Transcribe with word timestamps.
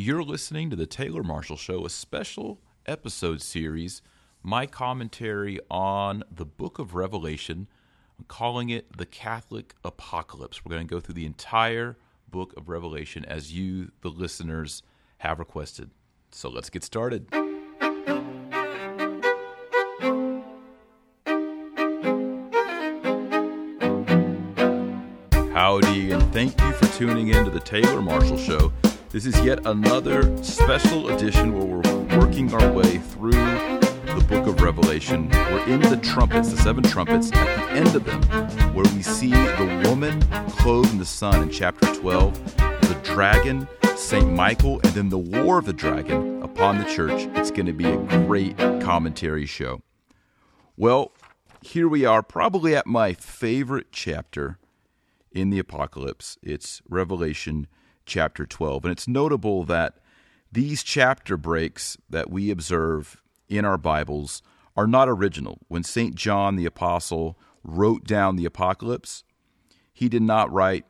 You're 0.00 0.22
listening 0.22 0.70
to 0.70 0.76
the 0.76 0.86
Taylor 0.86 1.24
Marshall 1.24 1.56
Show, 1.56 1.84
a 1.84 1.90
special 1.90 2.60
episode 2.86 3.42
series, 3.42 4.00
my 4.44 4.64
commentary 4.64 5.58
on 5.72 6.22
the 6.30 6.44
book 6.44 6.78
of 6.78 6.94
Revelation. 6.94 7.66
I'm 8.16 8.24
calling 8.26 8.70
it 8.70 8.96
the 8.96 9.06
Catholic 9.06 9.74
Apocalypse. 9.82 10.64
We're 10.64 10.70
going 10.70 10.86
to 10.86 10.94
go 10.94 11.00
through 11.00 11.16
the 11.16 11.26
entire 11.26 11.96
book 12.30 12.54
of 12.56 12.68
Revelation 12.68 13.24
as 13.24 13.52
you, 13.52 13.90
the 14.02 14.08
listeners, 14.08 14.84
have 15.16 15.40
requested. 15.40 15.90
So 16.30 16.48
let's 16.48 16.70
get 16.70 16.84
started. 16.84 17.26
Howdy, 25.52 26.12
and 26.12 26.32
thank 26.32 26.60
you 26.60 26.72
for 26.74 26.86
tuning 26.96 27.30
in 27.30 27.44
to 27.44 27.50
the 27.50 27.58
Taylor 27.58 28.00
Marshall 28.00 28.38
Show. 28.38 28.72
This 29.10 29.24
is 29.24 29.40
yet 29.40 29.64
another 29.64 30.44
special 30.44 31.08
edition 31.08 31.54
where 31.54 31.64
we're 31.64 32.18
working 32.20 32.52
our 32.52 32.70
way 32.70 32.98
through 32.98 33.30
the 33.30 34.26
book 34.28 34.46
of 34.46 34.60
Revelation. 34.60 35.30
We're 35.30 35.66
in 35.66 35.80
the 35.80 35.96
trumpets, 35.96 36.50
the 36.50 36.58
seven 36.58 36.84
trumpets, 36.84 37.32
at 37.32 37.56
the 37.56 37.72
end 37.72 37.96
of 37.96 38.04
them, 38.04 38.22
where 38.74 38.84
we 38.94 39.00
see 39.00 39.30
the 39.30 39.82
woman 39.86 40.20
clothed 40.50 40.92
in 40.92 40.98
the 40.98 41.06
sun 41.06 41.42
in 41.42 41.48
chapter 41.48 41.86
12, 41.94 42.56
the 42.56 43.00
dragon, 43.02 43.66
St. 43.96 44.30
Michael, 44.30 44.78
and 44.84 44.92
then 44.92 45.08
the 45.08 45.16
war 45.16 45.58
of 45.58 45.64
the 45.64 45.72
dragon 45.72 46.42
upon 46.42 46.76
the 46.76 46.84
church. 46.84 47.28
It's 47.34 47.50
going 47.50 47.64
to 47.64 47.72
be 47.72 47.86
a 47.86 47.96
great 48.26 48.58
commentary 48.58 49.46
show. 49.46 49.80
Well, 50.76 51.12
here 51.62 51.88
we 51.88 52.04
are, 52.04 52.22
probably 52.22 52.76
at 52.76 52.86
my 52.86 53.14
favorite 53.14 53.86
chapter 53.90 54.58
in 55.32 55.48
the 55.48 55.58
apocalypse. 55.58 56.36
It's 56.42 56.82
Revelation 56.86 57.68
chapter 58.08 58.44
12. 58.46 58.84
And 58.84 58.92
it's 58.92 59.06
notable 59.06 59.62
that 59.64 59.98
these 60.50 60.82
chapter 60.82 61.36
breaks 61.36 61.96
that 62.10 62.30
we 62.30 62.50
observe 62.50 63.22
in 63.48 63.64
our 63.64 63.78
Bibles 63.78 64.42
are 64.76 64.86
not 64.86 65.08
original. 65.08 65.58
When 65.68 65.84
St. 65.84 66.14
John 66.14 66.56
the 66.56 66.66
Apostle 66.66 67.38
wrote 67.62 68.04
down 68.04 68.36
the 68.36 68.44
apocalypse, 68.44 69.24
he 69.92 70.08
did 70.08 70.22
not 70.22 70.52
write 70.52 70.84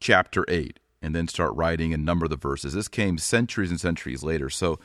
chapter 0.00 0.44
8 0.48 0.78
and 1.02 1.14
then 1.14 1.28
start 1.28 1.54
writing 1.54 1.94
and 1.94 2.04
number 2.04 2.26
the 2.28 2.36
verses. 2.36 2.74
This 2.74 2.88
came 2.88 3.18
centuries 3.18 3.70
and 3.70 3.80
centuries 3.80 4.22
later. 4.22 4.50
So 4.50 4.78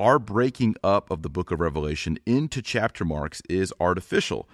our 0.00 0.18
breaking 0.18 0.74
up 0.82 1.10
of 1.10 1.22
the 1.22 1.30
book 1.30 1.50
of 1.50 1.60
Revelation 1.60 2.18
into 2.26 2.60
chapter 2.60 3.04
marks 3.04 3.40
is 3.48 3.72
artificial. 3.78 4.48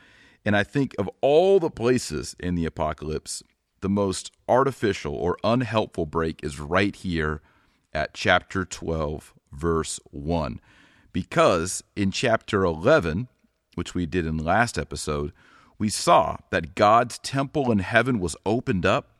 And 0.44 0.56
I 0.56 0.64
think 0.64 0.94
of 0.98 1.08
all 1.20 1.58
the 1.58 1.70
places 1.70 2.36
in 2.38 2.54
the 2.54 2.66
apocalypse, 2.66 3.42
the 3.80 3.88
most 3.88 4.32
artificial 4.48 5.14
or 5.14 5.36
unhelpful 5.42 6.06
break 6.06 6.40
is 6.42 6.60
right 6.60 6.94
here 6.94 7.40
at 7.92 8.14
chapter 8.14 8.64
12, 8.64 9.34
verse 9.52 10.00
1. 10.10 10.60
Because 11.12 11.82
in 11.96 12.10
chapter 12.10 12.64
11, 12.64 13.28
which 13.74 13.94
we 13.94 14.06
did 14.06 14.26
in 14.26 14.36
the 14.36 14.44
last 14.44 14.78
episode, 14.78 15.32
we 15.78 15.88
saw 15.88 16.36
that 16.50 16.74
God's 16.74 17.18
temple 17.18 17.72
in 17.72 17.78
heaven 17.78 18.20
was 18.20 18.36
opened 18.44 18.84
up 18.84 19.10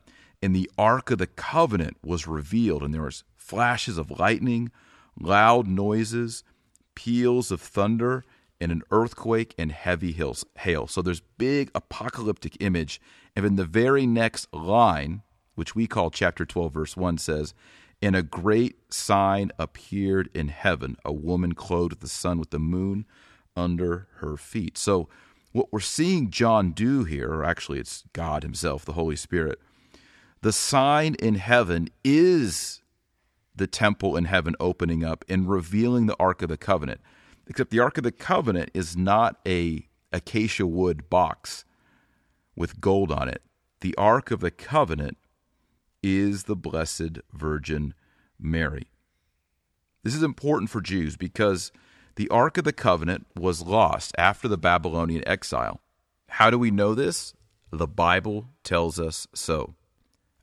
and 0.41 0.55
the 0.55 0.69
Ark 0.77 1.11
of 1.11 1.19
the 1.19 1.27
Covenant 1.27 1.97
was 2.03 2.27
revealed, 2.27 2.81
and 2.81 2.93
there 2.93 3.03
was 3.03 3.23
flashes 3.35 3.97
of 3.97 4.19
lightning, 4.19 4.71
loud 5.19 5.67
noises, 5.67 6.43
peals 6.95 7.51
of 7.51 7.61
thunder, 7.61 8.23
and 8.61 8.71
an 8.71 8.83
earthquake 8.91 9.53
and 9.57 9.71
heavy 9.71 10.11
hills, 10.11 10.45
hail. 10.59 10.87
So 10.87 11.01
there's 11.01 11.21
big 11.37 11.71
apocalyptic 11.75 12.55
image 12.61 13.01
and 13.35 13.45
in 13.45 13.55
the 13.55 13.65
very 13.65 14.05
next 14.05 14.53
line, 14.53 15.21
which 15.55 15.75
we 15.75 15.87
call 15.87 16.09
chapter 16.09 16.45
12, 16.45 16.73
verse 16.73 16.97
1, 16.97 17.17
says, 17.17 17.53
And 18.01 18.15
a 18.15 18.23
great 18.23 18.93
sign 18.93 19.51
appeared 19.57 20.29
in 20.33 20.49
heaven, 20.49 20.97
a 21.05 21.13
woman 21.13 21.53
clothed 21.53 21.93
with 21.93 21.99
the 22.01 22.07
sun 22.09 22.39
with 22.39 22.49
the 22.49 22.59
moon 22.59 23.05
under 23.55 24.07
her 24.17 24.37
feet. 24.37 24.77
So, 24.77 25.09
what 25.53 25.71
we're 25.71 25.81
seeing 25.81 26.29
John 26.29 26.71
do 26.71 27.03
here, 27.03 27.29
or 27.29 27.43
actually 27.43 27.79
it's 27.79 28.05
God 28.13 28.43
Himself, 28.43 28.85
the 28.85 28.93
Holy 28.93 29.17
Spirit, 29.17 29.59
the 30.41 30.53
sign 30.53 31.15
in 31.15 31.35
heaven 31.35 31.89
is 32.05 32.81
the 33.53 33.67
temple 33.67 34.15
in 34.15 34.25
heaven 34.25 34.55
opening 34.61 35.03
up 35.03 35.25
and 35.27 35.49
revealing 35.49 36.05
the 36.05 36.15
Ark 36.17 36.41
of 36.41 36.47
the 36.47 36.57
Covenant. 36.57 37.01
Except 37.51 37.69
the 37.69 37.81
Ark 37.81 37.97
of 37.97 38.05
the 38.05 38.13
Covenant 38.13 38.71
is 38.73 38.95
not 38.95 39.37
a 39.45 39.85
acacia 40.13 40.65
wood 40.65 41.09
box 41.09 41.65
with 42.55 42.79
gold 42.79 43.11
on 43.11 43.27
it. 43.27 43.41
The 43.81 43.93
Ark 43.97 44.31
of 44.31 44.39
the 44.39 44.51
Covenant 44.51 45.17
is 46.01 46.45
the 46.45 46.55
Blessed 46.55 47.19
Virgin 47.33 47.93
Mary. 48.39 48.87
This 50.01 50.15
is 50.15 50.23
important 50.23 50.69
for 50.69 50.79
Jews 50.79 51.17
because 51.17 51.73
the 52.15 52.29
Ark 52.29 52.57
of 52.57 52.63
the 52.63 52.71
Covenant 52.71 53.27
was 53.37 53.61
lost 53.61 54.15
after 54.17 54.47
the 54.47 54.57
Babylonian 54.57 55.27
exile. 55.27 55.81
How 56.29 56.51
do 56.51 56.57
we 56.57 56.71
know 56.71 56.95
this? 56.95 57.33
The 57.69 57.85
Bible 57.85 58.47
tells 58.63 58.97
us 58.97 59.27
so. 59.35 59.75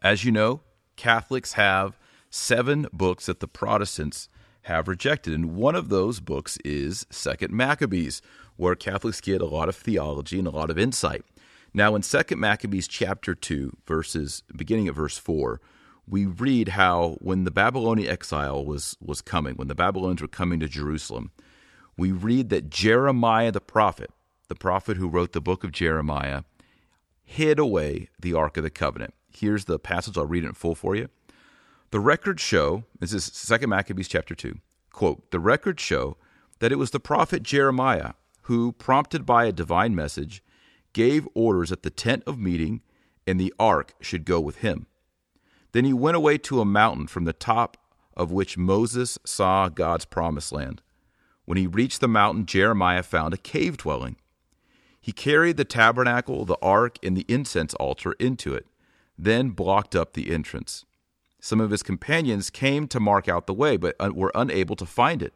As 0.02 0.26
you 0.26 0.30
know, 0.30 0.60
Catholics 0.96 1.54
have 1.54 1.98
seven 2.28 2.86
books 2.92 3.24
that 3.24 3.40
the 3.40 3.48
Protestants 3.48 4.28
have 4.68 4.86
rejected, 4.86 5.32
and 5.32 5.56
one 5.56 5.74
of 5.74 5.88
those 5.88 6.20
books 6.20 6.58
is 6.58 7.06
Second 7.10 7.52
Maccabees, 7.52 8.20
where 8.56 8.74
Catholics 8.74 9.20
get 9.20 9.40
a 9.40 9.46
lot 9.46 9.68
of 9.68 9.74
theology 9.74 10.38
and 10.38 10.46
a 10.46 10.52
lot 10.52 10.70
of 10.70 10.78
insight. 10.78 11.24
Now, 11.72 11.94
in 11.94 12.02
Second 12.02 12.38
Maccabees 12.38 12.86
chapter 12.86 13.34
2, 13.34 13.78
verses 13.86 14.42
beginning 14.54 14.86
at 14.86 14.94
verse 14.94 15.16
4, 15.16 15.60
we 16.06 16.26
read 16.26 16.68
how 16.70 17.16
when 17.20 17.44
the 17.44 17.50
Babylonian 17.50 18.10
exile 18.10 18.64
was, 18.64 18.94
was 19.00 19.22
coming, 19.22 19.54
when 19.54 19.68
the 19.68 19.74
Babylonians 19.74 20.20
were 20.20 20.28
coming 20.28 20.60
to 20.60 20.68
Jerusalem, 20.68 21.30
we 21.96 22.12
read 22.12 22.50
that 22.50 22.68
Jeremiah 22.68 23.50
the 23.50 23.60
prophet, 23.62 24.10
the 24.48 24.54
prophet 24.54 24.98
who 24.98 25.08
wrote 25.08 25.32
the 25.32 25.40
book 25.40 25.64
of 25.64 25.72
Jeremiah, 25.72 26.42
hid 27.24 27.58
away 27.58 28.08
the 28.20 28.34
Ark 28.34 28.58
of 28.58 28.64
the 28.64 28.70
Covenant. 28.70 29.14
Here's 29.30 29.64
the 29.64 29.78
passage, 29.78 30.18
I'll 30.18 30.26
read 30.26 30.44
it 30.44 30.48
in 30.48 30.52
full 30.52 30.74
for 30.74 30.94
you. 30.94 31.08
The 31.90 32.00
records 32.00 32.42
show, 32.42 32.84
this 32.98 33.14
is 33.14 33.24
Second 33.24 33.70
Maccabees 33.70 34.08
chapter 34.08 34.34
2, 34.34 34.58
quote, 34.92 35.30
the 35.30 35.40
records 35.40 35.82
show 35.82 36.18
that 36.58 36.70
it 36.70 36.76
was 36.76 36.90
the 36.90 37.00
prophet 37.00 37.42
Jeremiah 37.42 38.12
who, 38.42 38.72
prompted 38.72 39.24
by 39.24 39.46
a 39.46 39.52
divine 39.52 39.94
message, 39.94 40.42
gave 40.92 41.26
orders 41.32 41.70
that 41.70 41.82
the 41.82 41.90
tent 41.90 42.24
of 42.26 42.38
meeting 42.38 42.82
and 43.26 43.40
the 43.40 43.54
ark 43.58 43.94
should 44.02 44.26
go 44.26 44.38
with 44.38 44.56
him. 44.56 44.86
Then 45.72 45.86
he 45.86 45.94
went 45.94 46.18
away 46.18 46.36
to 46.38 46.60
a 46.60 46.66
mountain 46.66 47.06
from 47.06 47.24
the 47.24 47.32
top 47.32 47.78
of 48.14 48.30
which 48.30 48.58
Moses 48.58 49.18
saw 49.24 49.70
God's 49.70 50.04
promised 50.04 50.52
land. 50.52 50.82
When 51.46 51.56
he 51.56 51.66
reached 51.66 52.02
the 52.02 52.08
mountain, 52.08 52.44
Jeremiah 52.44 53.02
found 53.02 53.32
a 53.32 53.38
cave 53.38 53.78
dwelling. 53.78 54.16
He 55.00 55.12
carried 55.12 55.56
the 55.56 55.64
tabernacle, 55.64 56.44
the 56.44 56.58
ark, 56.60 56.98
and 57.02 57.16
the 57.16 57.24
incense 57.28 57.72
altar 57.74 58.12
into 58.18 58.52
it, 58.52 58.66
then 59.16 59.50
blocked 59.50 59.96
up 59.96 60.12
the 60.12 60.30
entrance. 60.30 60.84
Some 61.40 61.60
of 61.60 61.70
his 61.70 61.82
companions 61.82 62.50
came 62.50 62.88
to 62.88 63.00
mark 63.00 63.28
out 63.28 63.46
the 63.46 63.54
way, 63.54 63.76
but 63.76 63.96
were 64.14 64.32
unable 64.34 64.76
to 64.76 64.86
find 64.86 65.22
it. 65.22 65.34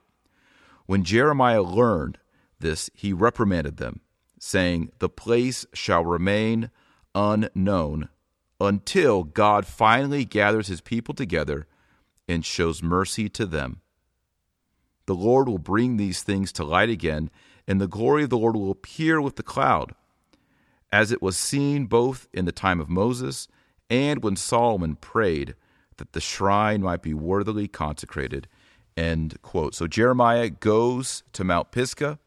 When 0.86 1.04
Jeremiah 1.04 1.62
learned 1.62 2.18
this, 2.58 2.90
he 2.94 3.12
reprimanded 3.12 3.76
them 3.76 4.00
saying, 4.42 4.90
The 4.98 5.08
place 5.08 5.64
shall 5.72 6.04
remain 6.04 6.70
unknown 7.14 8.08
until 8.60 9.22
God 9.22 9.66
finally 9.66 10.24
gathers 10.24 10.66
his 10.66 10.80
people 10.80 11.14
together 11.14 11.68
and 12.28 12.44
shows 12.44 12.82
mercy 12.82 13.28
to 13.28 13.46
them. 13.46 13.82
The 15.06 15.14
Lord 15.14 15.48
will 15.48 15.58
bring 15.58 15.96
these 15.96 16.22
things 16.22 16.50
to 16.52 16.64
light 16.64 16.88
again, 16.88 17.30
and 17.68 17.80
the 17.80 17.86
glory 17.86 18.24
of 18.24 18.30
the 18.30 18.38
Lord 18.38 18.56
will 18.56 18.70
appear 18.70 19.20
with 19.20 19.36
the 19.36 19.42
cloud, 19.44 19.94
as 20.92 21.12
it 21.12 21.22
was 21.22 21.36
seen 21.36 21.86
both 21.86 22.28
in 22.32 22.44
the 22.44 22.52
time 22.52 22.80
of 22.80 22.88
Moses 22.88 23.46
and 23.88 24.24
when 24.24 24.34
Solomon 24.34 24.96
prayed 24.96 25.54
that 25.98 26.12
the 26.12 26.20
shrine 26.20 26.82
might 26.82 27.02
be 27.02 27.14
worthily 27.14 27.68
consecrated. 27.68 28.48
End 28.96 29.40
quote. 29.42 29.74
So 29.74 29.86
Jeremiah 29.86 30.50
goes 30.50 31.22
to 31.32 31.44
Mount 31.44 31.70
Pisgah 31.70 32.18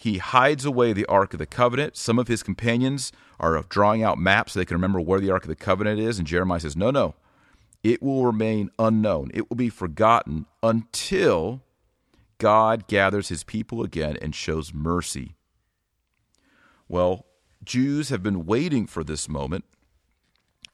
he 0.00 0.18
hides 0.18 0.64
away 0.64 0.92
the 0.92 1.06
Ark 1.06 1.32
of 1.34 1.40
the 1.40 1.46
Covenant. 1.46 1.96
Some 1.96 2.20
of 2.20 2.28
his 2.28 2.44
companions 2.44 3.10
are 3.40 3.64
drawing 3.68 4.04
out 4.04 4.16
maps 4.16 4.52
so 4.52 4.60
they 4.60 4.64
can 4.64 4.76
remember 4.76 5.00
where 5.00 5.18
the 5.18 5.32
Ark 5.32 5.42
of 5.42 5.48
the 5.48 5.56
Covenant 5.56 5.98
is. 5.98 6.18
And 6.18 6.26
Jeremiah 6.26 6.60
says, 6.60 6.76
No, 6.76 6.92
no. 6.92 7.16
It 7.82 8.00
will 8.00 8.24
remain 8.24 8.70
unknown. 8.78 9.32
It 9.34 9.50
will 9.50 9.56
be 9.56 9.68
forgotten 9.68 10.46
until 10.62 11.62
God 12.38 12.86
gathers 12.86 13.28
his 13.28 13.42
people 13.42 13.82
again 13.82 14.16
and 14.22 14.36
shows 14.36 14.72
mercy. 14.72 15.34
Well, 16.88 17.26
Jews 17.64 18.10
have 18.10 18.22
been 18.22 18.46
waiting 18.46 18.86
for 18.86 19.02
this 19.02 19.28
moment. 19.28 19.64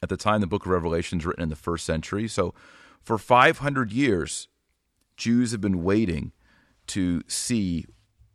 At 0.01 0.09
the 0.09 0.17
time 0.17 0.41
the 0.41 0.47
book 0.47 0.65
of 0.65 0.71
Revelation 0.71 1.19
is 1.19 1.25
written 1.25 1.43
in 1.43 1.49
the 1.49 1.55
first 1.55 1.85
century. 1.85 2.27
So 2.27 2.53
for 3.01 3.17
500 3.17 3.91
years, 3.91 4.47
Jews 5.17 5.51
have 5.51 5.61
been 5.61 5.83
waiting 5.83 6.31
to 6.87 7.21
see 7.27 7.85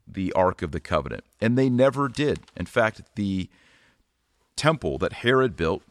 the 0.06 0.32
Ark 0.32 0.62
of 0.62 0.72
the 0.72 0.80
Covenant. 0.80 1.24
And 1.40 1.56
they 1.56 1.68
never 1.68 2.08
did. 2.08 2.40
In 2.56 2.66
fact, 2.66 3.02
the 3.14 3.48
temple 4.56 4.98
that 4.98 5.14
Herod 5.14 5.56
built 5.56 5.82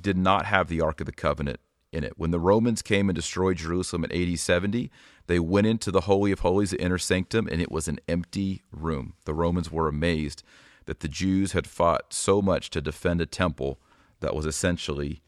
did 0.00 0.16
not 0.16 0.46
have 0.46 0.68
the 0.68 0.80
Ark 0.80 1.00
of 1.00 1.06
the 1.06 1.12
Covenant 1.12 1.60
in 1.92 2.04
it. 2.04 2.14
When 2.16 2.30
the 2.30 2.40
Romans 2.40 2.82
came 2.82 3.08
and 3.08 3.16
destroyed 3.16 3.58
Jerusalem 3.58 4.04
in 4.04 4.12
AD 4.12 4.38
70, 4.38 4.90
they 5.26 5.38
went 5.38 5.66
into 5.66 5.90
the 5.90 6.02
Holy 6.02 6.32
of 6.32 6.40
Holies, 6.40 6.70
the 6.70 6.82
inner 6.82 6.98
sanctum, 6.98 7.46
and 7.48 7.60
it 7.60 7.70
was 7.70 7.88
an 7.88 8.00
empty 8.08 8.62
room. 8.72 9.14
The 9.24 9.34
Romans 9.34 9.70
were 9.70 9.88
amazed 9.88 10.42
that 10.86 11.00
the 11.00 11.08
Jews 11.08 11.52
had 11.52 11.66
fought 11.66 12.12
so 12.12 12.42
much 12.42 12.70
to 12.70 12.80
defend 12.80 13.20
a 13.20 13.26
temple 13.26 13.78
that 14.22 14.34
was 14.34 14.46
essentially 14.46 15.22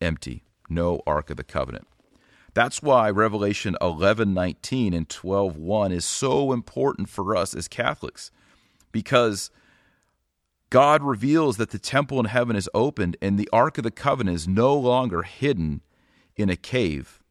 empty. 0.00 0.42
No 0.68 1.00
Ark 1.06 1.30
of 1.30 1.36
the 1.36 1.44
Covenant. 1.44 1.86
That's 2.52 2.82
why 2.82 3.10
Revelation 3.10 3.76
11:19 3.80 4.92
and 4.92 5.08
12:1 5.08 5.92
is 5.92 6.04
so 6.04 6.52
important 6.52 7.08
for 7.08 7.36
us 7.36 7.54
as 7.54 7.68
Catholics 7.68 8.30
because 8.92 9.50
God 10.68 11.02
reveals 11.02 11.56
that 11.56 11.70
the 11.70 11.78
temple 11.78 12.18
in 12.20 12.26
heaven 12.26 12.56
is 12.56 12.68
opened 12.74 13.16
and 13.20 13.38
the 13.38 13.48
Ark 13.52 13.78
of 13.78 13.84
the 13.84 13.90
Covenant 13.90 14.36
is 14.36 14.48
no 14.48 14.74
longer 14.76 15.22
hidden 15.22 15.82
in 16.36 16.48
a 16.48 16.56
cave 16.56 17.22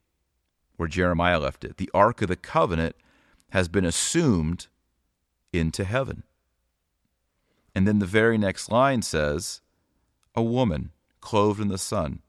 where 0.76 0.88
Jeremiah 0.88 1.40
left 1.40 1.64
it. 1.64 1.78
The 1.78 1.92
Ark 1.94 2.22
of 2.22 2.30
the 2.30 2.36
Covenant 2.36 2.96
has 3.50 3.68
been 3.68 3.86
assumed 3.86 4.68
into 5.52 5.84
heaven. 5.84 6.24
And 7.74 7.88
then 7.88 8.00
the 8.00 8.06
very 8.06 8.38
next 8.38 8.70
line 8.70 9.02
says, 9.02 9.62
A 10.36 10.44
woman 10.44 10.92
clothed 11.22 11.62
in 11.62 11.68
the 11.68 11.78
sun, 11.78 12.20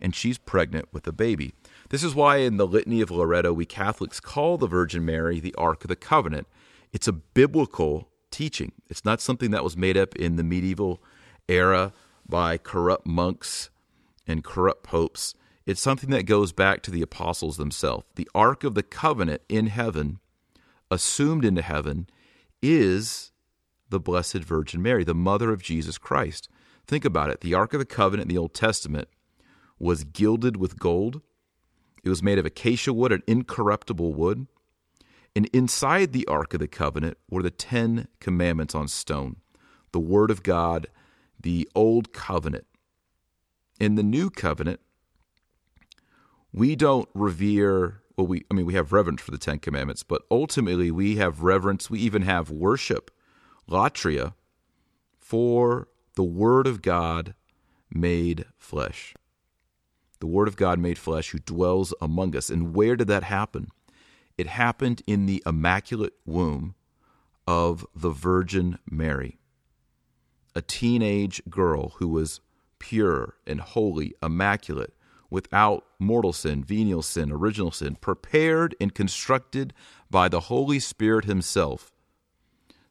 and 0.00 0.14
she's 0.14 0.38
pregnant 0.38 0.88
with 0.92 1.06
a 1.06 1.12
baby. 1.12 1.54
This 1.90 2.04
is 2.04 2.14
why 2.14 2.38
in 2.38 2.56
the 2.56 2.66
Litany 2.66 3.00
of 3.00 3.10
Loretto, 3.10 3.52
we 3.52 3.64
Catholics 3.64 4.20
call 4.20 4.58
the 4.58 4.66
Virgin 4.66 5.04
Mary 5.04 5.40
the 5.40 5.54
Ark 5.56 5.84
of 5.84 5.88
the 5.88 5.96
Covenant. 5.96 6.46
It's 6.92 7.08
a 7.08 7.12
biblical 7.12 8.08
teaching. 8.30 8.72
It's 8.88 9.04
not 9.04 9.20
something 9.20 9.50
that 9.50 9.64
was 9.64 9.76
made 9.76 9.96
up 9.96 10.14
in 10.16 10.36
the 10.36 10.44
medieval 10.44 11.02
era 11.48 11.92
by 12.28 12.58
corrupt 12.58 13.06
monks 13.06 13.70
and 14.26 14.44
corrupt 14.44 14.82
popes. 14.82 15.34
It's 15.66 15.80
something 15.80 16.10
that 16.10 16.24
goes 16.24 16.52
back 16.52 16.82
to 16.82 16.90
the 16.90 17.02
apostles 17.02 17.56
themselves. 17.56 18.04
The 18.14 18.28
Ark 18.34 18.64
of 18.64 18.74
the 18.74 18.82
Covenant 18.82 19.42
in 19.48 19.66
heaven, 19.66 20.18
assumed 20.90 21.44
into 21.44 21.62
heaven, 21.62 22.06
is 22.62 23.32
the 23.90 24.00
Blessed 24.00 24.38
Virgin 24.38 24.82
Mary, 24.82 25.04
the 25.04 25.14
mother 25.14 25.52
of 25.52 25.62
Jesus 25.62 25.98
Christ. 25.98 26.48
Think 26.88 27.04
about 27.04 27.28
it. 27.28 27.42
The 27.42 27.52
Ark 27.52 27.74
of 27.74 27.80
the 27.80 27.84
Covenant 27.84 28.30
in 28.30 28.34
the 28.34 28.40
Old 28.40 28.54
Testament 28.54 29.08
was 29.78 30.04
gilded 30.04 30.56
with 30.56 30.78
gold. 30.78 31.20
It 32.02 32.08
was 32.08 32.22
made 32.22 32.38
of 32.38 32.46
acacia 32.46 32.94
wood, 32.94 33.12
an 33.12 33.22
incorruptible 33.26 34.14
wood. 34.14 34.46
And 35.36 35.46
inside 35.52 36.12
the 36.12 36.26
Ark 36.26 36.54
of 36.54 36.60
the 36.60 36.66
Covenant 36.66 37.18
were 37.30 37.42
the 37.42 37.50
Ten 37.50 38.08
Commandments 38.20 38.74
on 38.74 38.88
stone, 38.88 39.36
the 39.92 40.00
Word 40.00 40.30
of 40.30 40.42
God, 40.42 40.88
the 41.38 41.68
Old 41.74 42.14
Covenant. 42.14 42.66
In 43.78 43.94
the 43.94 44.02
New 44.02 44.30
Covenant, 44.30 44.80
we 46.52 46.74
don't 46.74 47.08
revere, 47.14 48.00
well, 48.16 48.26
we, 48.26 48.44
I 48.50 48.54
mean, 48.54 48.64
we 48.64 48.74
have 48.74 48.92
reverence 48.92 49.20
for 49.20 49.30
the 49.30 49.38
Ten 49.38 49.58
Commandments, 49.58 50.02
but 50.02 50.22
ultimately 50.30 50.90
we 50.90 51.16
have 51.16 51.42
reverence, 51.42 51.90
we 51.90 52.00
even 52.00 52.22
have 52.22 52.50
worship, 52.50 53.10
latria, 53.68 54.32
for 55.18 55.88
the 56.18 56.24
Word 56.24 56.66
of 56.66 56.82
God 56.82 57.36
made 57.92 58.44
flesh. 58.56 59.14
The 60.18 60.26
Word 60.26 60.48
of 60.48 60.56
God 60.56 60.80
made 60.80 60.98
flesh 60.98 61.30
who 61.30 61.38
dwells 61.38 61.94
among 62.00 62.34
us. 62.34 62.50
And 62.50 62.74
where 62.74 62.96
did 62.96 63.06
that 63.06 63.22
happen? 63.22 63.68
It 64.36 64.48
happened 64.48 65.00
in 65.06 65.26
the 65.26 65.40
immaculate 65.46 66.14
womb 66.26 66.74
of 67.46 67.86
the 67.94 68.10
Virgin 68.10 68.80
Mary, 68.90 69.38
a 70.56 70.60
teenage 70.60 71.40
girl 71.48 71.90
who 71.98 72.08
was 72.08 72.40
pure 72.80 73.36
and 73.46 73.60
holy, 73.60 74.12
immaculate, 74.20 74.94
without 75.30 75.84
mortal 76.00 76.32
sin, 76.32 76.64
venial 76.64 77.02
sin, 77.02 77.30
original 77.30 77.70
sin, 77.70 77.94
prepared 77.94 78.74
and 78.80 78.92
constructed 78.92 79.72
by 80.10 80.28
the 80.28 80.40
Holy 80.40 80.80
Spirit 80.80 81.26
Himself, 81.26 81.92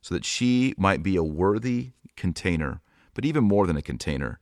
so 0.02 0.16
that 0.16 0.24
she 0.24 0.74
might 0.78 1.04
be 1.04 1.18
a 1.18 1.24
worthy 1.24 1.92
container, 2.16 2.80
but 3.18 3.26
even 3.26 3.44
more 3.44 3.66
than 3.66 3.76
a 3.76 3.82
container, 3.82 4.40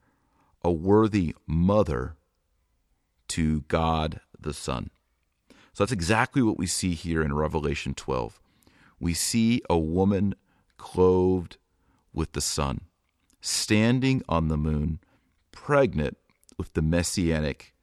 a 0.62 0.69
worthy 0.69 1.33
mother 1.48 2.18
to 3.30 3.62
God 3.69 4.19
the 4.38 4.54
Son. 4.54 4.89
So 5.72 5.86
that's 5.86 5.94
exactly 5.94 6.42
what 6.42 6.57
we 6.57 6.68
see 6.68 6.94
here 6.94 7.22
in 7.22 7.33
Revelation 7.33 7.94
12. 7.94 8.38
We 9.00 9.13
see 9.13 9.62
a 9.69 9.77
woman 9.77 10.36
clothed 10.75 11.56
with 12.12 12.33
the 12.33 12.42
sun, 12.42 12.81
standing 13.39 14.22
on 14.27 14.50
the 14.50 14.57
moon, 14.57 15.00
pregnant 15.54 16.18
with 16.57 16.74
the 16.74 16.81
messianic 16.81 17.74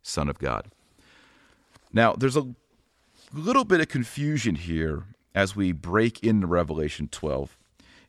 Son 0.00 0.28
of 0.28 0.38
God. 0.38 0.68
Now, 1.92 2.12
there's 2.12 2.36
a 2.36 2.54
little 3.32 3.64
bit 3.64 3.80
of 3.80 3.88
confusion 3.88 4.54
here 4.54 5.06
as 5.34 5.56
we 5.56 5.72
break 5.72 6.22
into 6.22 6.46
Revelation 6.46 7.08
12, 7.08 7.58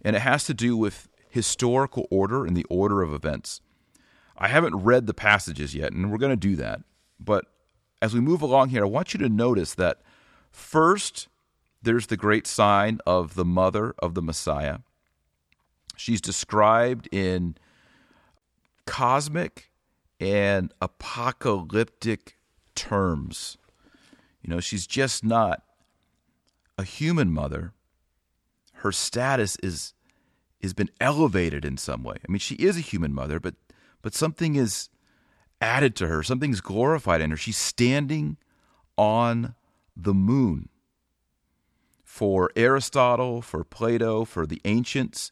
and 0.03 0.15
it 0.15 0.19
has 0.19 0.43
to 0.43 0.53
do 0.53 0.77
with 0.77 1.09
historical 1.37 2.07
order 2.09 2.47
and 2.47 2.57
the 2.57 2.65
order 2.67 3.03
of 3.03 3.13
events. 3.13 3.61
I 4.39 4.47
haven't 4.47 4.75
read 4.75 5.05
the 5.05 5.13
passages 5.13 5.75
yet, 5.75 5.93
and 5.93 6.11
we're 6.11 6.17
going 6.17 6.31
to 6.31 6.35
do 6.35 6.55
that. 6.55 6.81
But 7.19 7.45
as 8.01 8.15
we 8.15 8.19
move 8.19 8.41
along 8.41 8.69
here, 8.69 8.83
I 8.83 8.87
want 8.87 9.13
you 9.13 9.19
to 9.19 9.29
notice 9.29 9.75
that 9.75 10.01
first, 10.51 11.27
there's 11.83 12.07
the 12.07 12.17
great 12.17 12.47
sign 12.47 12.99
of 13.05 13.35
the 13.35 13.45
mother 13.45 13.93
of 13.99 14.15
the 14.15 14.21
Messiah. 14.23 14.79
She's 15.95 16.21
described 16.21 17.07
in 17.11 17.55
cosmic 18.87 19.69
and 20.19 20.73
apocalyptic 20.81 22.37
terms. 22.73 23.59
You 24.41 24.49
know, 24.49 24.59
she's 24.59 24.87
just 24.87 25.23
not 25.23 25.61
a 26.79 26.83
human 26.83 27.31
mother. 27.31 27.73
Her 28.73 28.91
status 28.91 29.55
is 29.61 29.93
has 30.61 30.73
been 30.73 30.89
elevated 30.99 31.65
in 31.65 31.77
some 31.77 32.03
way. 32.03 32.15
I 32.27 32.31
mean, 32.31 32.39
she 32.39 32.55
is 32.55 32.77
a 32.77 32.81
human 32.81 33.13
mother, 33.13 33.39
but 33.39 33.55
but 34.01 34.13
something 34.13 34.55
is 34.55 34.89
added 35.59 35.95
to 35.97 36.07
her, 36.07 36.23
something's 36.23 36.61
glorified 36.61 37.21
in 37.21 37.31
her. 37.31 37.37
She's 37.37 37.57
standing 37.57 38.37
on 38.97 39.55
the 39.95 40.13
moon. 40.13 40.69
For 42.03 42.51
Aristotle, 42.55 43.41
for 43.41 43.63
Plato, 43.63 44.25
for 44.25 44.47
the 44.47 44.61
ancients, 44.65 45.31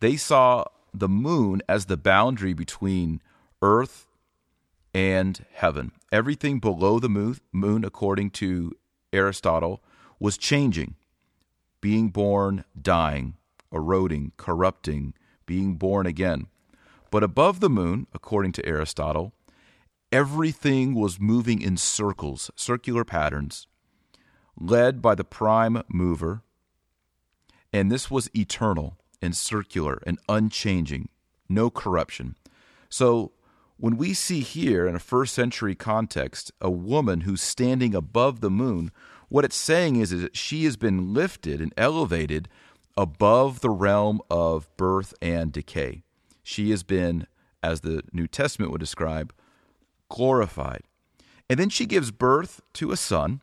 they 0.00 0.16
saw 0.16 0.64
the 0.92 1.08
moon 1.08 1.62
as 1.68 1.86
the 1.86 1.96
boundary 1.96 2.52
between 2.52 3.22
earth 3.62 4.06
and 4.92 5.44
heaven. 5.52 5.92
Everything 6.10 6.58
below 6.58 6.98
the 6.98 7.08
moon, 7.52 7.84
according 7.84 8.30
to 8.30 8.72
Aristotle, 9.12 9.82
was 10.18 10.38
changing, 10.38 10.94
being 11.80 12.08
born, 12.08 12.64
dying, 12.80 13.36
eroding, 13.72 14.32
corrupting, 14.36 15.14
being 15.46 15.74
born 15.74 16.06
again. 16.06 16.46
But 17.10 17.22
above 17.22 17.60
the 17.60 17.70
moon, 17.70 18.06
according 18.12 18.52
to 18.52 18.66
Aristotle, 18.66 19.32
everything 20.12 20.94
was 20.94 21.20
moving 21.20 21.60
in 21.60 21.76
circles, 21.76 22.50
circular 22.56 23.04
patterns, 23.04 23.66
led 24.58 25.00
by 25.00 25.14
the 25.14 25.24
prime 25.24 25.82
mover. 25.88 26.42
And 27.72 27.90
this 27.90 28.10
was 28.10 28.30
eternal 28.34 28.96
and 29.20 29.36
circular 29.36 30.02
and 30.06 30.18
unchanging, 30.28 31.08
no 31.48 31.70
corruption. 31.70 32.36
So 32.88 33.32
when 33.76 33.96
we 33.96 34.14
see 34.14 34.40
here 34.40 34.86
in 34.86 34.94
a 34.94 35.00
first 35.00 35.34
century 35.34 35.74
context 35.74 36.50
a 36.60 36.70
woman 36.70 37.22
who's 37.22 37.42
standing 37.42 37.94
above 37.94 38.40
the 38.40 38.50
moon, 38.50 38.90
what 39.28 39.44
it's 39.44 39.56
saying 39.56 39.96
is, 39.96 40.12
is 40.12 40.22
that 40.22 40.36
she 40.36 40.64
has 40.64 40.76
been 40.76 41.12
lifted 41.12 41.60
and 41.60 41.74
elevated 41.76 42.48
above 42.96 43.60
the 43.60 43.70
realm 43.70 44.20
of 44.30 44.68
birth 44.76 45.14
and 45.20 45.52
decay. 45.52 46.02
She 46.42 46.70
has 46.70 46.82
been, 46.82 47.26
as 47.62 47.80
the 47.80 48.02
New 48.12 48.26
Testament 48.26 48.72
would 48.72 48.80
describe, 48.80 49.32
glorified. 50.08 50.82
And 51.48 51.58
then 51.58 51.68
she 51.68 51.86
gives 51.86 52.10
birth 52.10 52.60
to 52.74 52.92
a 52.92 52.96
son. 52.96 53.40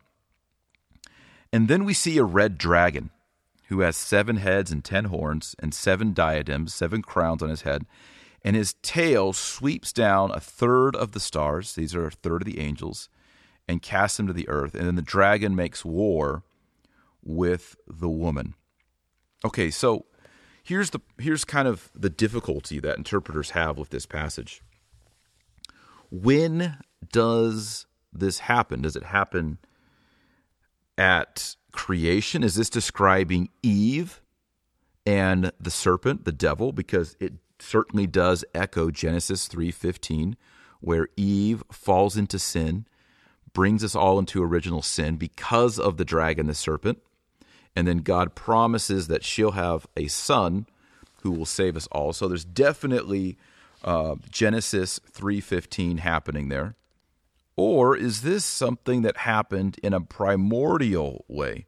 And 1.52 1.68
then 1.68 1.84
we 1.84 1.94
see 1.94 2.18
a 2.18 2.24
red 2.24 2.58
dragon 2.58 3.10
who 3.68 3.80
has 3.80 3.96
seven 3.96 4.36
heads 4.36 4.70
and 4.70 4.84
ten 4.84 5.06
horns 5.06 5.54
and 5.58 5.72
seven 5.72 6.12
diadems, 6.12 6.74
seven 6.74 7.02
crowns 7.02 7.42
on 7.42 7.48
his 7.48 7.62
head. 7.62 7.86
And 8.42 8.56
his 8.56 8.74
tail 8.82 9.32
sweeps 9.32 9.92
down 9.92 10.30
a 10.30 10.40
third 10.40 10.94
of 10.96 11.12
the 11.12 11.20
stars, 11.20 11.74
these 11.74 11.94
are 11.94 12.06
a 12.06 12.10
third 12.10 12.42
of 12.42 12.46
the 12.46 12.60
angels, 12.60 13.08
and 13.66 13.80
casts 13.80 14.18
them 14.18 14.26
to 14.26 14.34
the 14.34 14.48
earth. 14.48 14.74
And 14.74 14.86
then 14.86 14.96
the 14.96 15.02
dragon 15.02 15.56
makes 15.56 15.84
war 15.84 16.42
with 17.22 17.76
the 17.88 18.10
woman. 18.10 18.54
Okay, 19.44 19.70
so 19.70 20.06
here's 20.62 20.90
the 20.90 21.00
here's 21.18 21.44
kind 21.44 21.68
of 21.68 21.90
the 21.94 22.10
difficulty 22.10 22.80
that 22.80 22.96
interpreters 22.96 23.50
have 23.50 23.76
with 23.78 23.90
this 23.90 24.06
passage. 24.06 24.62
When 26.10 26.78
does 27.12 27.86
this 28.12 28.40
happen? 28.40 28.82
Does 28.82 28.96
it 28.96 29.04
happen 29.04 29.58
at 30.96 31.56
creation? 31.72 32.42
Is 32.42 32.54
this 32.54 32.70
describing 32.70 33.50
Eve 33.62 34.22
and 35.04 35.52
the 35.60 35.70
serpent, 35.70 36.24
the 36.24 36.32
devil? 36.32 36.72
Because 36.72 37.16
it 37.20 37.34
certainly 37.58 38.06
does 38.06 38.44
echo 38.54 38.90
Genesis 38.90 39.48
3:15 39.48 40.36
where 40.80 41.08
Eve 41.16 41.62
falls 41.72 42.16
into 42.16 42.38
sin 42.38 42.86
brings 43.54 43.82
us 43.82 43.94
all 43.94 44.18
into 44.18 44.42
original 44.42 44.82
sin 44.82 45.16
because 45.16 45.78
of 45.78 45.96
the 45.96 46.04
dragon, 46.04 46.46
the 46.46 46.54
serpent. 46.54 47.00
And 47.76 47.86
then 47.88 47.98
God 47.98 48.34
promises 48.34 49.08
that 49.08 49.24
she'll 49.24 49.52
have 49.52 49.86
a 49.96 50.06
son 50.06 50.66
who 51.22 51.30
will 51.30 51.46
save 51.46 51.76
us 51.76 51.88
all. 51.90 52.12
So 52.12 52.28
there's 52.28 52.44
definitely 52.44 53.36
uh, 53.82 54.16
Genesis 54.30 55.00
3:15 55.12 55.98
happening 55.98 56.48
there. 56.48 56.76
Or 57.56 57.96
is 57.96 58.22
this 58.22 58.44
something 58.44 59.02
that 59.02 59.18
happened 59.18 59.78
in 59.82 59.92
a 59.92 60.00
primordial 60.00 61.24
way? 61.28 61.66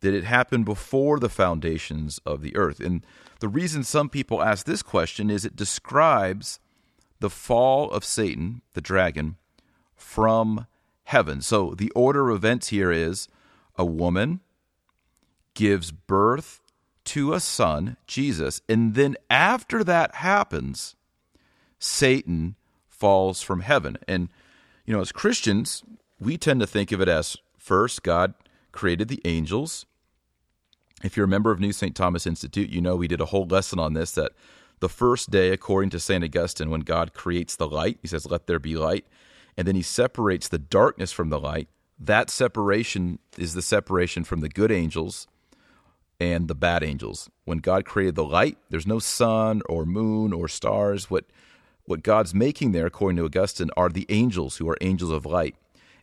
Did 0.00 0.14
it 0.14 0.24
happen 0.24 0.62
before 0.62 1.18
the 1.18 1.28
foundations 1.28 2.20
of 2.24 2.40
the 2.40 2.54
earth? 2.56 2.78
And 2.78 3.04
the 3.40 3.48
reason 3.48 3.82
some 3.82 4.08
people 4.08 4.42
ask 4.42 4.64
this 4.64 4.82
question 4.82 5.28
is 5.28 5.44
it 5.44 5.56
describes 5.56 6.60
the 7.18 7.30
fall 7.30 7.90
of 7.90 8.04
Satan, 8.04 8.62
the 8.74 8.80
dragon, 8.80 9.36
from 9.96 10.66
heaven. 11.04 11.40
So 11.40 11.74
the 11.76 11.90
order 11.90 12.30
of 12.30 12.36
events 12.36 12.68
here 12.68 12.92
is 12.92 13.28
a 13.76 13.84
woman 13.84 14.40
gives 15.58 15.90
birth 15.90 16.60
to 17.04 17.32
a 17.32 17.40
son, 17.40 17.96
Jesus, 18.06 18.62
and 18.68 18.94
then 18.94 19.16
after 19.28 19.82
that 19.82 20.14
happens, 20.14 20.94
Satan 21.80 22.54
falls 22.86 23.42
from 23.42 23.62
heaven. 23.62 23.98
And 24.06 24.28
you 24.86 24.94
know, 24.94 25.00
as 25.00 25.10
Christians, 25.10 25.82
we 26.20 26.38
tend 26.38 26.60
to 26.60 26.66
think 26.66 26.92
of 26.92 27.00
it 27.00 27.08
as 27.08 27.36
first 27.56 28.04
God 28.04 28.34
created 28.70 29.08
the 29.08 29.20
angels. 29.24 29.84
If 31.02 31.16
you're 31.16 31.24
a 31.26 31.28
member 31.28 31.50
of 31.50 31.58
New 31.58 31.72
St. 31.72 31.96
Thomas 31.96 32.24
Institute, 32.24 32.70
you 32.70 32.80
know 32.80 32.94
we 32.94 33.08
did 33.08 33.20
a 33.20 33.26
whole 33.26 33.46
lesson 33.46 33.80
on 33.80 33.94
this 33.94 34.12
that 34.12 34.30
the 34.78 34.88
first 34.88 35.28
day, 35.28 35.50
according 35.50 35.90
to 35.90 35.98
St. 35.98 36.22
Augustine, 36.22 36.70
when 36.70 36.82
God 36.82 37.14
creates 37.14 37.56
the 37.56 37.68
light, 37.68 37.98
he 38.00 38.06
says, 38.06 38.30
Let 38.30 38.46
there 38.46 38.60
be 38.60 38.76
light. 38.76 39.06
And 39.56 39.66
then 39.66 39.74
he 39.74 39.82
separates 39.82 40.46
the 40.46 40.58
darkness 40.58 41.10
from 41.10 41.30
the 41.30 41.40
light. 41.40 41.68
That 41.98 42.30
separation 42.30 43.18
is 43.36 43.54
the 43.54 43.62
separation 43.62 44.22
from 44.22 44.38
the 44.38 44.48
good 44.48 44.70
angels 44.70 45.26
and 46.20 46.48
the 46.48 46.54
bad 46.54 46.82
angels. 46.82 47.30
When 47.44 47.58
God 47.58 47.84
created 47.84 48.14
the 48.14 48.24
light, 48.24 48.58
there's 48.70 48.86
no 48.86 48.98
sun 48.98 49.62
or 49.68 49.84
moon 49.84 50.32
or 50.32 50.48
stars. 50.48 51.10
What 51.10 51.24
what 51.84 52.02
God's 52.02 52.34
making 52.34 52.72
there, 52.72 52.84
according 52.84 53.16
to 53.16 53.24
Augustine, 53.24 53.70
are 53.74 53.88
the 53.88 54.04
angels 54.10 54.58
who 54.58 54.68
are 54.68 54.76
angels 54.82 55.10
of 55.10 55.24
light. 55.24 55.56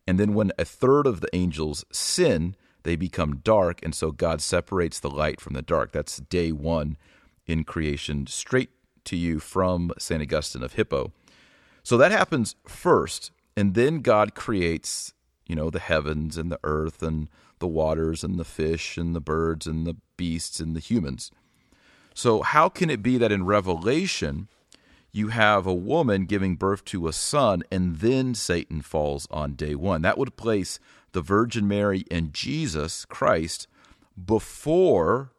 And 0.07 0.19
then 0.19 0.33
when 0.33 0.51
a 0.57 0.65
third 0.65 1.05
of 1.05 1.21
the 1.21 1.29
angels 1.31 1.85
sin, 1.91 2.55
they 2.81 2.95
become 2.95 3.37
dark, 3.43 3.83
and 3.83 3.93
so 3.93 4.11
God 4.11 4.41
separates 4.41 4.99
the 4.99 5.11
light 5.11 5.39
from 5.39 5.53
the 5.53 5.61
dark. 5.61 5.91
That's 5.91 6.17
day 6.17 6.51
one 6.51 6.97
in 7.45 7.63
creation, 7.65 8.25
straight 8.25 8.71
to 9.05 9.15
you 9.15 9.39
from 9.39 9.91
St. 9.99 10.21
Augustine 10.21 10.63
of 10.63 10.73
Hippo. 10.73 11.11
So 11.83 11.97
that 11.97 12.11
happens 12.11 12.55
first, 12.67 13.31
and 13.55 13.75
then 13.75 14.01
God 14.01 14.33
creates, 14.33 15.13
you 15.45 15.55
know, 15.55 15.69
the 15.69 15.79
heavens 15.79 16.35
and 16.35 16.51
the 16.51 16.59
earth 16.63 17.03
and 17.03 17.29
the 17.59 17.67
waters 17.67 18.23
and 18.23 18.39
the 18.39 18.45
fish 18.45 18.97
and 18.97 19.15
the 19.15 19.21
birds 19.21 19.67
and 19.67 19.85
the 19.85 19.95
beasts 20.17 20.59
and 20.59 20.75
the 20.75 20.79
humans. 20.79 21.31
So, 22.13 22.41
how 22.41 22.69
can 22.69 22.89
it 22.89 23.03
be 23.03 23.17
that 23.17 23.31
in 23.31 23.45
Revelation 23.45 24.47
you 25.11 25.29
have 25.29 25.65
a 25.65 25.73
woman 25.73 26.25
giving 26.25 26.55
birth 26.55 26.85
to 26.85 27.07
a 27.07 27.13
son 27.13 27.63
and 27.71 27.97
then 27.97 28.35
Satan 28.35 28.81
falls 28.81 29.27
on 29.31 29.53
day 29.53 29.75
one? 29.75 30.01
That 30.01 30.17
would 30.17 30.37
place 30.37 30.79
the 31.11 31.21
Virgin 31.21 31.67
Mary 31.67 32.05
and 32.09 32.33
Jesus 32.33 33.05
Christ 33.05 33.67
before 34.23 35.31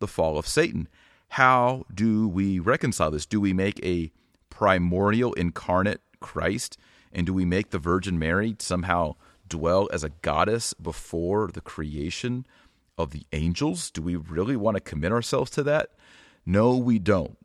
the 0.00 0.08
fall 0.08 0.38
of 0.38 0.46
Satan. 0.46 0.88
How 1.30 1.86
do 1.94 2.26
we 2.26 2.58
reconcile 2.58 3.12
this? 3.12 3.26
Do 3.26 3.40
we 3.40 3.52
make 3.52 3.84
a 3.84 4.10
primordial 4.48 5.32
incarnate 5.34 6.00
Christ? 6.18 6.76
And 7.12 7.26
do 7.26 7.32
we 7.32 7.44
make 7.44 7.70
the 7.70 7.78
Virgin 7.78 8.18
Mary 8.18 8.56
somehow 8.58 9.14
dwell 9.50 9.88
as 9.92 10.02
a 10.02 10.08
goddess 10.08 10.72
before 10.72 11.50
the 11.52 11.60
creation 11.60 12.46
of 12.96 13.10
the 13.10 13.26
angels? 13.32 13.90
Do 13.90 14.00
we 14.00 14.16
really 14.16 14.56
want 14.56 14.76
to 14.76 14.80
commit 14.80 15.12
ourselves 15.12 15.50
to 15.52 15.62
that? 15.64 15.90
No, 16.46 16.76
we 16.76 16.98
don't. 16.98 17.36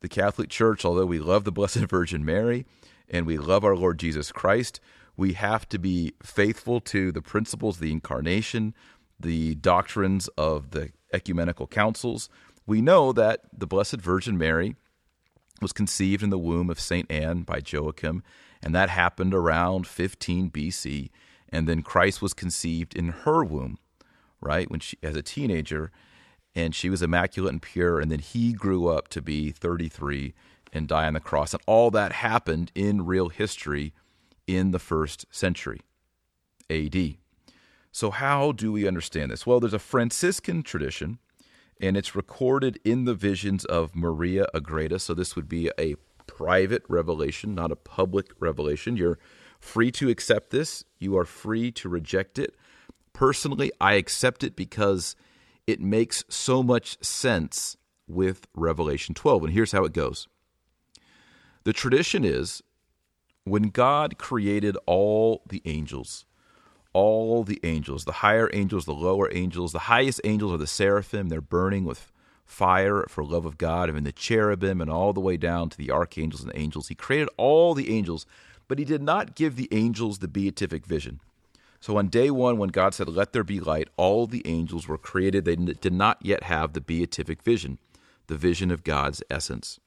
The 0.00 0.08
Catholic 0.08 0.50
Church, 0.50 0.84
although 0.84 1.06
we 1.06 1.20
love 1.20 1.44
the 1.44 1.52
Blessed 1.52 1.76
Virgin 1.90 2.24
Mary 2.24 2.66
and 3.08 3.26
we 3.26 3.38
love 3.38 3.64
our 3.64 3.76
Lord 3.76 3.98
Jesus 3.98 4.32
Christ, 4.32 4.80
we 5.16 5.34
have 5.34 5.68
to 5.68 5.78
be 5.78 6.14
faithful 6.22 6.80
to 6.80 7.12
the 7.12 7.22
principles 7.22 7.76
of 7.76 7.82
the 7.82 7.92
incarnation, 7.92 8.74
the 9.20 9.54
doctrines 9.54 10.26
of 10.36 10.72
the 10.72 10.90
ecumenical 11.12 11.68
councils, 11.68 12.28
we 12.66 12.80
know 12.80 13.12
that 13.12 13.40
the 13.56 13.66
Blessed 13.66 13.96
Virgin 13.96 14.38
Mary 14.38 14.76
was 15.60 15.72
conceived 15.72 16.22
in 16.22 16.30
the 16.30 16.38
womb 16.38 16.70
of 16.70 16.80
St. 16.80 17.10
Anne 17.10 17.42
by 17.42 17.60
Joachim, 17.64 18.22
and 18.62 18.74
that 18.74 18.88
happened 18.88 19.34
around 19.34 19.86
15 19.86 20.50
BC. 20.50 21.10
And 21.54 21.68
then 21.68 21.82
Christ 21.82 22.20
was 22.20 22.34
conceived 22.34 22.96
in 22.96 23.10
her 23.10 23.44
womb, 23.44 23.78
right, 24.40 24.68
when 24.68 24.80
she 24.80 24.98
as 25.04 25.14
a 25.14 25.22
teenager, 25.22 25.92
and 26.52 26.74
she 26.74 26.90
was 26.90 27.00
immaculate 27.00 27.52
and 27.52 27.62
pure. 27.62 28.00
And 28.00 28.10
then 28.10 28.18
he 28.18 28.52
grew 28.52 28.88
up 28.88 29.06
to 29.10 29.22
be 29.22 29.52
33 29.52 30.34
and 30.72 30.88
die 30.88 31.06
on 31.06 31.14
the 31.14 31.20
cross. 31.20 31.54
And 31.54 31.62
all 31.64 31.92
that 31.92 32.10
happened 32.10 32.72
in 32.74 33.06
real 33.06 33.28
history 33.28 33.92
in 34.48 34.72
the 34.72 34.80
first 34.80 35.26
century 35.30 35.82
AD. 36.68 37.18
So, 37.92 38.10
how 38.10 38.50
do 38.50 38.72
we 38.72 38.88
understand 38.88 39.30
this? 39.30 39.46
Well, 39.46 39.60
there's 39.60 39.72
a 39.72 39.78
Franciscan 39.78 40.64
tradition, 40.64 41.20
and 41.80 41.96
it's 41.96 42.16
recorded 42.16 42.80
in 42.84 43.04
the 43.04 43.14
visions 43.14 43.64
of 43.64 43.94
Maria 43.94 44.46
Agreda. 44.52 44.98
So, 44.98 45.14
this 45.14 45.36
would 45.36 45.48
be 45.48 45.70
a 45.78 45.94
private 46.26 46.82
revelation, 46.88 47.54
not 47.54 47.70
a 47.70 47.76
public 47.76 48.32
revelation. 48.40 48.96
You're 48.96 49.20
free 49.64 49.90
to 49.92 50.08
accept 50.08 50.50
this, 50.50 50.84
you 50.98 51.16
are 51.16 51.24
free 51.24 51.72
to 51.72 51.88
reject 51.88 52.38
it. 52.38 52.54
Personally, 53.12 53.72
I 53.80 53.94
accept 53.94 54.44
it 54.44 54.54
because 54.56 55.16
it 55.66 55.80
makes 55.80 56.24
so 56.28 56.62
much 56.62 57.02
sense 57.02 57.76
with 58.06 58.46
Revelation 58.54 59.14
12. 59.14 59.44
And 59.44 59.52
here's 59.52 59.72
how 59.72 59.84
it 59.84 59.92
goes 59.92 60.28
The 61.64 61.72
tradition 61.72 62.24
is 62.24 62.62
when 63.44 63.64
God 63.70 64.18
created 64.18 64.76
all 64.86 65.42
the 65.48 65.62
angels, 65.64 66.26
all 66.92 67.42
the 67.42 67.60
angels, 67.62 68.04
the 68.04 68.12
higher 68.12 68.50
angels, 68.52 68.84
the 68.84 68.94
lower 68.94 69.28
angels. 69.34 69.72
The 69.72 69.80
highest 69.80 70.20
angels 70.24 70.52
are 70.52 70.58
the 70.58 70.66
seraphim. 70.66 71.28
They're 71.28 71.40
burning 71.40 71.84
with 71.84 72.12
fire 72.44 73.04
for 73.08 73.24
love 73.24 73.46
of 73.46 73.58
God. 73.58 73.88
and 73.88 74.06
the 74.06 74.12
cherubim 74.12 74.80
and 74.80 74.90
all 74.90 75.12
the 75.12 75.20
way 75.20 75.36
down 75.36 75.70
to 75.70 75.78
the 75.78 75.90
archangels 75.90 76.42
and 76.42 76.52
the 76.52 76.58
angels. 76.58 76.88
He 76.88 76.94
created 76.94 77.28
all 77.36 77.74
the 77.74 77.90
angels, 77.90 78.26
but 78.68 78.78
he 78.78 78.84
did 78.84 79.02
not 79.02 79.34
give 79.34 79.56
the 79.56 79.68
angels 79.72 80.18
the 80.18 80.28
beatific 80.28 80.86
vision. 80.86 81.20
So 81.80 81.98
on 81.98 82.08
day 82.08 82.30
one, 82.30 82.56
when 82.58 82.70
God 82.70 82.94
said, 82.94 83.08
Let 83.08 83.32
there 83.32 83.44
be 83.44 83.60
light, 83.60 83.88
all 83.96 84.26
the 84.26 84.46
angels 84.46 84.88
were 84.88 84.98
created. 84.98 85.44
They 85.44 85.56
did 85.56 85.92
not 85.92 86.18
yet 86.22 86.44
have 86.44 86.72
the 86.72 86.80
beatific 86.80 87.42
vision, 87.42 87.78
the 88.26 88.36
vision 88.36 88.70
of 88.70 88.84
God's 88.84 89.22
essence. 89.28 89.78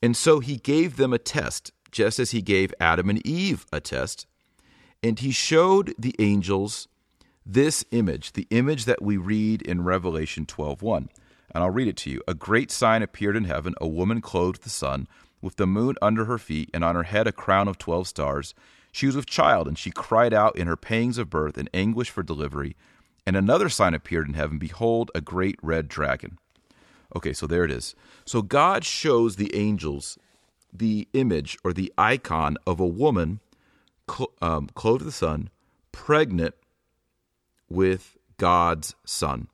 And 0.00 0.16
so 0.16 0.40
he 0.40 0.56
gave 0.56 0.96
them 0.96 1.12
a 1.12 1.18
test, 1.18 1.72
just 1.90 2.18
as 2.18 2.30
he 2.30 2.42
gave 2.42 2.72
Adam 2.78 3.10
and 3.10 3.26
Eve 3.26 3.66
a 3.72 3.80
test 3.80 4.26
and 5.04 5.18
he 5.18 5.32
showed 5.32 5.94
the 5.98 6.14
angels 6.18 6.88
this 7.44 7.84
image, 7.90 8.32
the 8.32 8.46
image 8.48 8.86
that 8.86 9.02
we 9.02 9.18
read 9.18 9.60
in 9.60 9.84
Revelation 9.84 10.46
12:1. 10.46 11.10
And 11.50 11.62
I'll 11.62 11.70
read 11.70 11.88
it 11.88 11.98
to 11.98 12.10
you. 12.10 12.22
A 12.26 12.32
great 12.32 12.70
sign 12.70 13.02
appeared 13.02 13.36
in 13.36 13.44
heaven, 13.44 13.74
a 13.82 13.86
woman 13.86 14.22
clothed 14.22 14.56
with 14.56 14.64
the 14.64 14.70
sun, 14.70 15.06
with 15.44 15.56
the 15.56 15.66
moon 15.66 15.94
under 16.00 16.24
her 16.24 16.38
feet, 16.38 16.70
and 16.72 16.82
on 16.82 16.94
her 16.94 17.02
head 17.02 17.26
a 17.26 17.32
crown 17.32 17.68
of 17.68 17.78
12 17.78 18.08
stars. 18.08 18.54
She 18.90 19.06
was 19.06 19.14
with 19.14 19.26
child, 19.26 19.68
and 19.68 19.78
she 19.78 19.90
cried 19.90 20.32
out 20.32 20.56
in 20.56 20.66
her 20.66 20.76
pangs 20.76 21.18
of 21.18 21.30
birth 21.30 21.58
and 21.58 21.68
anguish 21.74 22.10
for 22.10 22.22
delivery. 22.22 22.76
And 23.26 23.36
another 23.36 23.68
sign 23.68 23.94
appeared 23.94 24.26
in 24.26 24.34
heaven, 24.34 24.58
behold, 24.58 25.10
a 25.14 25.20
great 25.20 25.58
red 25.62 25.88
dragon. 25.88 26.38
Okay, 27.14 27.32
so 27.32 27.46
there 27.46 27.64
it 27.64 27.70
is. 27.70 27.94
So 28.24 28.42
God 28.42 28.84
shows 28.84 29.36
the 29.36 29.54
angels 29.54 30.18
the 30.72 31.06
image 31.12 31.56
or 31.62 31.72
the 31.72 31.92
icon 31.96 32.56
of 32.66 32.80
a 32.80 32.86
woman 32.86 33.40
cl- 34.10 34.32
um, 34.42 34.68
clothed 34.74 35.02
with 35.02 35.12
the 35.12 35.12
sun, 35.12 35.48
pregnant 35.92 36.54
with 37.68 38.16
God's 38.38 38.94
Son. 39.04 39.48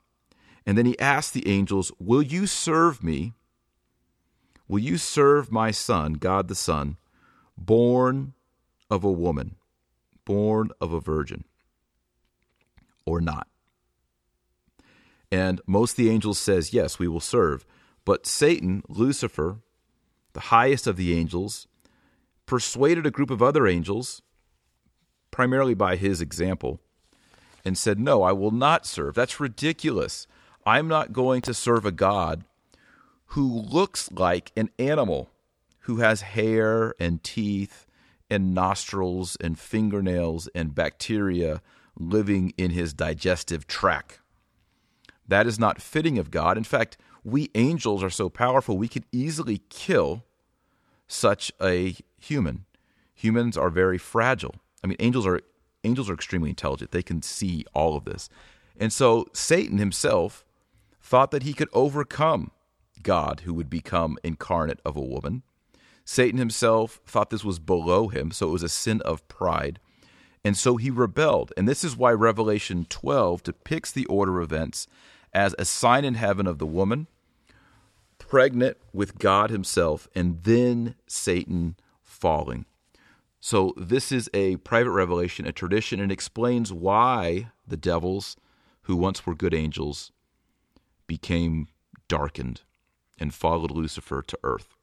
And 0.66 0.78
then 0.78 0.86
he 0.86 0.98
asked 0.98 1.34
the 1.34 1.48
angels, 1.48 1.92
Will 1.98 2.22
you 2.22 2.46
serve 2.46 3.02
me? 3.02 3.34
Will 4.70 4.78
you 4.78 4.98
serve 4.98 5.50
my 5.50 5.72
Son, 5.72 6.12
God 6.12 6.46
the 6.46 6.54
Son, 6.54 6.96
born 7.58 8.34
of 8.88 9.02
a 9.02 9.10
woman, 9.10 9.56
born 10.24 10.70
of 10.80 10.92
a 10.92 11.00
virgin, 11.00 11.42
or 13.04 13.20
not? 13.20 13.48
And 15.28 15.60
most 15.66 15.96
the 15.96 16.08
angels 16.08 16.38
says, 16.38 16.72
Yes, 16.72 17.00
we 17.00 17.08
will 17.08 17.18
serve. 17.18 17.66
But 18.04 18.28
Satan, 18.28 18.84
Lucifer, 18.88 19.58
the 20.34 20.40
highest 20.40 20.86
of 20.86 20.96
the 20.96 21.18
angels, 21.18 21.66
persuaded 22.46 23.04
a 23.04 23.10
group 23.10 23.30
of 23.30 23.42
other 23.42 23.66
angels 23.66 24.22
primarily 25.32 25.74
by 25.74 25.96
his 25.96 26.20
example, 26.20 26.78
and 27.64 27.76
said, 27.76 27.98
No, 27.98 28.22
I 28.22 28.30
will 28.30 28.52
not 28.52 28.86
serve. 28.86 29.16
That's 29.16 29.40
ridiculous. 29.40 30.28
I'm 30.64 30.86
not 30.86 31.12
going 31.12 31.42
to 31.42 31.54
serve 31.54 31.84
a 31.84 31.90
God 31.90 32.44
who 33.30 33.46
looks 33.62 34.10
like 34.10 34.50
an 34.56 34.70
animal, 34.78 35.30
who 35.80 35.98
has 35.98 36.20
hair 36.20 36.94
and 36.98 37.22
teeth 37.22 37.86
and 38.28 38.54
nostrils 38.54 39.36
and 39.40 39.58
fingernails 39.58 40.48
and 40.54 40.74
bacteria 40.74 41.62
living 41.96 42.52
in 42.56 42.72
his 42.72 42.92
digestive 42.92 43.66
tract. 43.68 44.20
That 45.28 45.46
is 45.46 45.60
not 45.60 45.80
fitting 45.80 46.18
of 46.18 46.32
God. 46.32 46.56
In 46.56 46.64
fact, 46.64 46.96
we 47.22 47.50
angels 47.54 48.02
are 48.02 48.10
so 48.10 48.28
powerful, 48.28 48.76
we 48.76 48.88
could 48.88 49.04
easily 49.12 49.62
kill 49.68 50.24
such 51.06 51.52
a 51.62 51.94
human. 52.20 52.64
Humans 53.14 53.56
are 53.56 53.70
very 53.70 53.98
fragile. 53.98 54.56
I 54.82 54.88
mean, 54.88 54.96
angels 54.98 55.26
are 55.26 55.40
angels 55.84 56.10
are 56.10 56.14
extremely 56.14 56.50
intelligent. 56.50 56.90
They 56.90 57.02
can 57.02 57.22
see 57.22 57.64
all 57.74 57.96
of 57.96 58.04
this. 58.04 58.28
And 58.78 58.92
so 58.92 59.26
Satan 59.32 59.78
himself 59.78 60.44
thought 61.00 61.30
that 61.30 61.42
he 61.44 61.52
could 61.52 61.68
overcome 61.72 62.50
God 63.02 63.42
who 63.44 63.54
would 63.54 63.70
become 63.70 64.18
incarnate 64.22 64.80
of 64.84 64.96
a 64.96 65.00
woman. 65.00 65.42
Satan 66.04 66.38
himself 66.38 67.00
thought 67.06 67.30
this 67.30 67.44
was 67.44 67.58
below 67.58 68.08
him, 68.08 68.30
so 68.30 68.48
it 68.48 68.52
was 68.52 68.62
a 68.62 68.68
sin 68.68 69.00
of 69.02 69.26
pride. 69.28 69.78
And 70.44 70.56
so 70.56 70.76
he 70.76 70.90
rebelled. 70.90 71.52
And 71.56 71.68
this 71.68 71.84
is 71.84 71.96
why 71.96 72.12
Revelation 72.12 72.86
12 72.88 73.42
depicts 73.42 73.92
the 73.92 74.06
order 74.06 74.40
of 74.40 74.50
events 74.50 74.86
as 75.32 75.54
a 75.58 75.64
sign 75.64 76.04
in 76.04 76.14
heaven 76.14 76.46
of 76.46 76.58
the 76.58 76.66
woman 76.66 77.06
pregnant 78.18 78.76
with 78.92 79.18
God 79.18 79.50
himself 79.50 80.08
and 80.14 80.42
then 80.44 80.94
Satan 81.06 81.76
falling. 82.02 82.64
So 83.40 83.72
this 83.76 84.12
is 84.12 84.28
a 84.34 84.56
private 84.56 84.90
revelation, 84.90 85.46
a 85.46 85.52
tradition, 85.52 86.00
and 86.00 86.12
explains 86.12 86.72
why 86.72 87.50
the 87.66 87.76
devils, 87.76 88.36
who 88.82 88.96
once 88.96 89.24
were 89.24 89.34
good 89.34 89.54
angels, 89.54 90.12
became 91.06 91.68
darkened 92.08 92.62
and 93.20 93.34
followed 93.34 93.70
Lucifer 93.70 94.22
to 94.22 94.38
earth. 94.42 94.74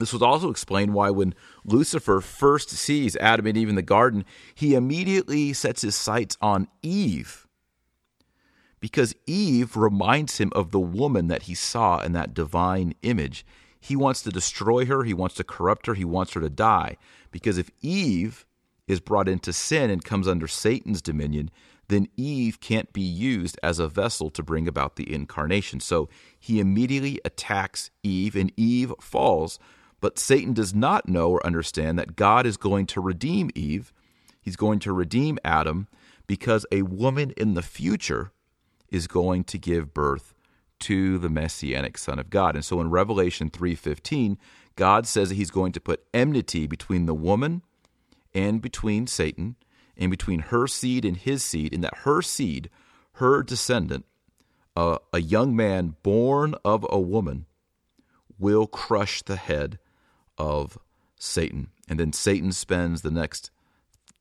This 0.00 0.12
was 0.12 0.22
also 0.22 0.50
explained 0.50 0.94
why, 0.94 1.10
when 1.10 1.34
Lucifer 1.64 2.20
first 2.20 2.70
sees 2.70 3.16
Adam 3.16 3.46
and 3.46 3.56
Eve 3.56 3.68
in 3.68 3.74
the 3.74 3.82
garden, 3.82 4.24
he 4.54 4.74
immediately 4.74 5.52
sets 5.52 5.82
his 5.82 5.94
sights 5.94 6.36
on 6.40 6.68
Eve. 6.82 7.46
Because 8.80 9.14
Eve 9.26 9.76
reminds 9.76 10.38
him 10.38 10.50
of 10.54 10.70
the 10.70 10.80
woman 10.80 11.28
that 11.28 11.42
he 11.42 11.54
saw 11.54 12.00
in 12.00 12.12
that 12.12 12.32
divine 12.32 12.94
image. 13.02 13.44
He 13.78 13.94
wants 13.94 14.22
to 14.22 14.30
destroy 14.30 14.86
her, 14.86 15.04
he 15.04 15.12
wants 15.12 15.34
to 15.36 15.44
corrupt 15.44 15.86
her, 15.86 15.94
he 15.94 16.04
wants 16.04 16.32
her 16.32 16.40
to 16.40 16.48
die. 16.48 16.96
Because 17.30 17.58
if 17.58 17.70
Eve 17.82 18.46
is 18.86 19.00
brought 19.00 19.28
into 19.28 19.52
sin 19.52 19.90
and 19.90 20.02
comes 20.02 20.26
under 20.26 20.48
Satan's 20.48 21.02
dominion, 21.02 21.50
then 21.90 22.08
Eve 22.16 22.60
can't 22.60 22.92
be 22.92 23.02
used 23.02 23.58
as 23.62 23.78
a 23.78 23.88
vessel 23.88 24.30
to 24.30 24.42
bring 24.42 24.66
about 24.66 24.96
the 24.96 25.12
incarnation. 25.12 25.80
So 25.80 26.08
he 26.38 26.60
immediately 26.60 27.20
attacks 27.24 27.90
Eve, 28.02 28.36
and 28.36 28.52
Eve 28.56 28.92
falls. 29.00 29.58
But 30.00 30.18
Satan 30.18 30.54
does 30.54 30.74
not 30.74 31.08
know 31.08 31.30
or 31.30 31.44
understand 31.44 31.98
that 31.98 32.16
God 32.16 32.46
is 32.46 32.56
going 32.56 32.86
to 32.86 33.00
redeem 33.00 33.50
Eve. 33.54 33.92
He's 34.40 34.56
going 34.56 34.78
to 34.80 34.92
redeem 34.92 35.38
Adam 35.44 35.88
because 36.26 36.64
a 36.72 36.82
woman 36.82 37.32
in 37.36 37.54
the 37.54 37.62
future 37.62 38.32
is 38.88 39.06
going 39.06 39.44
to 39.44 39.58
give 39.58 39.92
birth 39.92 40.34
to 40.80 41.18
the 41.18 41.28
messianic 41.28 41.98
son 41.98 42.18
of 42.18 42.30
God. 42.30 42.54
And 42.54 42.64
so 42.64 42.80
in 42.80 42.88
Revelation 42.88 43.50
3:15, 43.50 44.38
God 44.76 45.06
says 45.06 45.28
that 45.28 45.34
he's 45.34 45.50
going 45.50 45.72
to 45.72 45.80
put 45.80 46.06
enmity 46.14 46.66
between 46.66 47.06
the 47.06 47.14
woman 47.14 47.62
and 48.32 48.62
between 48.62 49.06
Satan 49.06 49.56
and 50.00 50.10
between 50.10 50.40
her 50.40 50.66
seed 50.66 51.04
and 51.04 51.16
his 51.16 51.44
seed, 51.44 51.72
and 51.72 51.84
that 51.84 51.98
her 51.98 52.22
seed, 52.22 52.70
her 53.14 53.42
descendant, 53.42 54.06
a 54.76 55.20
young 55.20 55.54
man 55.54 55.94
born 56.02 56.54
of 56.64 56.86
a 56.88 56.98
woman, 56.98 57.44
will 58.38 58.66
crush 58.66 59.20
the 59.22 59.36
head 59.36 59.78
of 60.38 60.78
Satan. 61.16 61.68
And 61.86 62.00
then 62.00 62.14
Satan 62.14 62.52
spends 62.52 63.02
the 63.02 63.10
next 63.10 63.50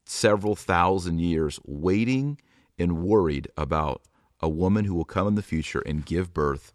several 0.05 0.55
thousand 0.55 1.19
years 1.19 1.59
waiting 1.65 2.39
and 2.77 3.01
worried 3.01 3.48
about 3.55 4.01
a 4.41 4.50
woman 4.50 4.83
who 4.83 4.95
will 4.95 5.05
come 5.05 5.27
in 5.27 5.36
the 5.36 5.41
future 5.41 5.81
and 5.86 6.05
give 6.05 6.33
birth 6.33 6.74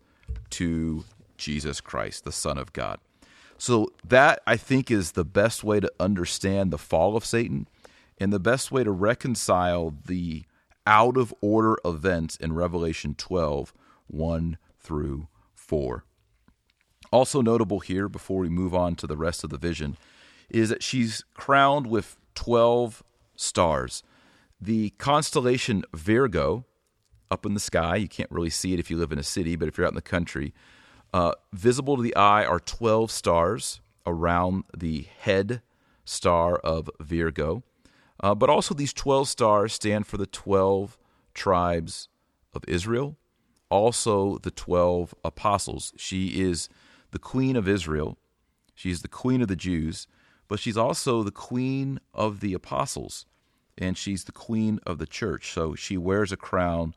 to 0.50 1.04
Jesus 1.36 1.80
Christ, 1.82 2.24
the 2.24 2.32
Son 2.32 2.56
of 2.56 2.72
God. 2.72 3.00
So, 3.58 3.90
that 4.06 4.40
I 4.46 4.56
think 4.56 4.90
is 4.90 5.12
the 5.12 5.24
best 5.24 5.62
way 5.62 5.80
to 5.80 5.92
understand 6.00 6.70
the 6.70 6.78
fall 6.78 7.16
of 7.16 7.24
Satan 7.24 7.68
and 8.18 8.32
the 8.32 8.40
best 8.40 8.70
way 8.70 8.84
to 8.84 8.90
reconcile 8.90 9.94
the 10.06 10.44
out 10.86 11.16
of 11.16 11.34
order 11.40 11.76
events 11.84 12.36
in 12.36 12.52
Revelation 12.52 13.14
12 13.14 13.72
1 14.06 14.58
through 14.78 15.28
4. 15.54 16.04
Also 17.10 17.40
notable 17.40 17.80
here, 17.80 18.08
before 18.08 18.40
we 18.40 18.48
move 18.48 18.74
on 18.74 18.94
to 18.96 19.06
the 19.06 19.16
rest 19.16 19.44
of 19.44 19.50
the 19.50 19.58
vision, 19.58 19.96
is 20.50 20.68
that 20.68 20.82
she's 20.82 21.24
crowned 21.34 21.86
with 21.86 22.16
12 22.34 23.02
stars. 23.36 24.02
The 24.60 24.90
constellation 24.90 25.84
Virgo, 25.94 26.64
up 27.30 27.46
in 27.46 27.54
the 27.54 27.60
sky, 27.60 27.96
you 27.96 28.08
can't 28.08 28.30
really 28.30 28.50
see 28.50 28.72
it 28.74 28.78
if 28.78 28.90
you 28.90 28.96
live 28.96 29.12
in 29.12 29.18
a 29.18 29.24
city, 29.24 29.56
but 29.56 29.68
if 29.68 29.78
you're 29.78 29.86
out 29.86 29.92
in 29.92 29.96
the 29.96 30.02
country, 30.02 30.52
uh, 31.12 31.32
visible 31.52 31.96
to 31.96 32.02
the 32.02 32.14
eye 32.16 32.44
are 32.44 32.60
12 32.60 33.10
stars 33.10 33.80
around 34.06 34.64
the 34.76 35.06
head 35.20 35.62
star 36.04 36.56
of 36.56 36.90
Virgo. 37.00 37.62
Uh, 38.20 38.34
but 38.34 38.48
also, 38.48 38.74
these 38.74 38.92
12 38.92 39.28
stars 39.28 39.72
stand 39.72 40.06
for 40.06 40.16
the 40.16 40.26
12 40.26 40.96
tribes 41.34 42.08
of 42.54 42.64
Israel, 42.68 43.16
also 43.70 44.38
the 44.38 44.50
12 44.50 45.14
apostles. 45.24 45.92
She 45.96 46.40
is 46.40 46.68
the 47.10 47.18
queen 47.18 47.56
of 47.56 47.68
Israel, 47.68 48.16
she's 48.74 49.02
the 49.02 49.08
queen 49.08 49.42
of 49.42 49.48
the 49.48 49.56
Jews, 49.56 50.06
but 50.48 50.60
she's 50.60 50.76
also 50.76 51.22
the 51.22 51.32
queen 51.32 51.98
of 52.12 52.40
the 52.40 52.54
apostles, 52.54 53.26
and 53.76 53.98
she's 53.98 54.24
the 54.24 54.32
queen 54.32 54.78
of 54.86 54.98
the 54.98 55.06
church. 55.06 55.52
So 55.52 55.74
she 55.74 55.96
wears 55.96 56.30
a 56.30 56.36
crown 56.36 56.94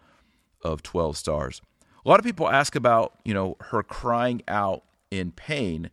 of 0.64 0.84
12 0.84 1.18
stars. 1.18 1.62
A 2.06 2.10
lot 2.10 2.20
of 2.20 2.26
people 2.26 2.50
ask 2.50 2.76
about, 2.76 3.14
you 3.26 3.34
know, 3.34 3.58
her 3.60 3.84
crying 3.84 4.42
out 4.48 4.84
in 5.12 5.32
pain 5.32 5.90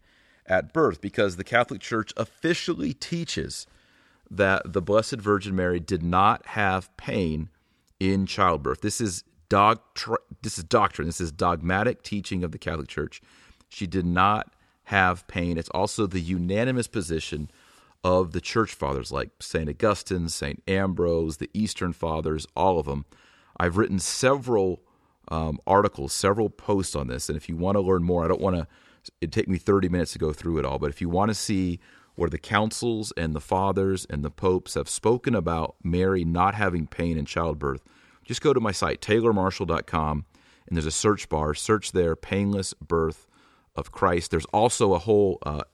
at 0.46 0.72
birth 0.72 1.00
because 1.00 1.36
the 1.36 1.44
Catholic 1.44 1.80
Church 1.80 2.12
officially 2.16 2.92
teaches 2.92 3.66
that 4.30 4.72
the 4.72 4.82
Blessed 4.82 5.16
Virgin 5.16 5.54
Mary 5.54 5.80
did 5.80 6.02
not 6.02 6.46
have 6.48 6.94
pain 6.96 7.48
in 8.00 8.26
childbirth. 8.26 8.80
This 8.80 9.00
is 9.00 9.24
doctr- 9.48 10.16
this 10.42 10.58
is 10.58 10.64
doctrine. 10.64 11.06
This 11.06 11.20
is 11.20 11.32
dogmatic 11.32 12.02
teaching 12.02 12.42
of 12.44 12.52
the 12.52 12.58
Catholic 12.58 12.88
Church. 12.88 13.20
She 13.68 13.86
did 13.86 14.06
not 14.06 14.52
have 14.84 15.26
pain. 15.26 15.56
It's 15.56 15.68
also 15.70 16.06
the 16.06 16.20
unanimous 16.20 16.86
position 16.86 17.50
of 18.02 18.32
the 18.32 18.40
church 18.40 18.74
fathers 18.74 19.10
like 19.10 19.30
St. 19.40 19.68
Augustine, 19.68 20.28
St. 20.28 20.62
Ambrose, 20.68 21.38
the 21.38 21.50
Eastern 21.54 21.92
Fathers, 21.92 22.46
all 22.54 22.78
of 22.78 22.86
them. 22.86 23.06
I've 23.56 23.78
written 23.78 23.98
several 23.98 24.82
um, 25.28 25.58
articles, 25.66 26.12
several 26.12 26.50
posts 26.50 26.94
on 26.94 27.06
this, 27.06 27.28
and 27.28 27.36
if 27.36 27.48
you 27.48 27.56
want 27.56 27.76
to 27.76 27.80
learn 27.80 28.02
more, 28.02 28.24
I 28.24 28.28
don't 28.28 28.40
want 28.40 28.56
to. 28.56 28.66
It 29.20 29.32
take 29.32 29.48
me 29.48 29.58
30 29.58 29.90
minutes 29.90 30.12
to 30.12 30.18
go 30.18 30.32
through 30.32 30.58
it 30.58 30.64
all, 30.64 30.78
but 30.78 30.88
if 30.88 31.00
you 31.00 31.10
want 31.10 31.28
to 31.28 31.34
see 31.34 31.78
where 32.14 32.30
the 32.30 32.38
councils 32.38 33.12
and 33.16 33.34
the 33.34 33.40
fathers 33.40 34.06
and 34.08 34.24
the 34.24 34.30
popes 34.30 34.74
have 34.74 34.88
spoken 34.88 35.34
about 35.34 35.76
Mary 35.82 36.24
not 36.24 36.54
having 36.54 36.86
pain 36.86 37.18
in 37.18 37.24
childbirth, 37.24 37.82
just 38.24 38.40
go 38.40 38.52
to 38.52 38.60
my 38.60 38.72
site, 38.72 39.00
taylormarshall.com, 39.00 40.24
and 40.66 40.76
there's 40.76 40.86
a 40.86 40.90
search 40.90 41.28
bar. 41.28 41.54
Search 41.54 41.92
there, 41.92 42.16
painless 42.16 42.72
birth 42.74 43.26
of 43.76 43.92
Christ. 43.92 44.30
There's 44.30 44.46
also 44.46 44.94
a 44.94 44.98
whole 44.98 45.38
uh, 45.44 45.64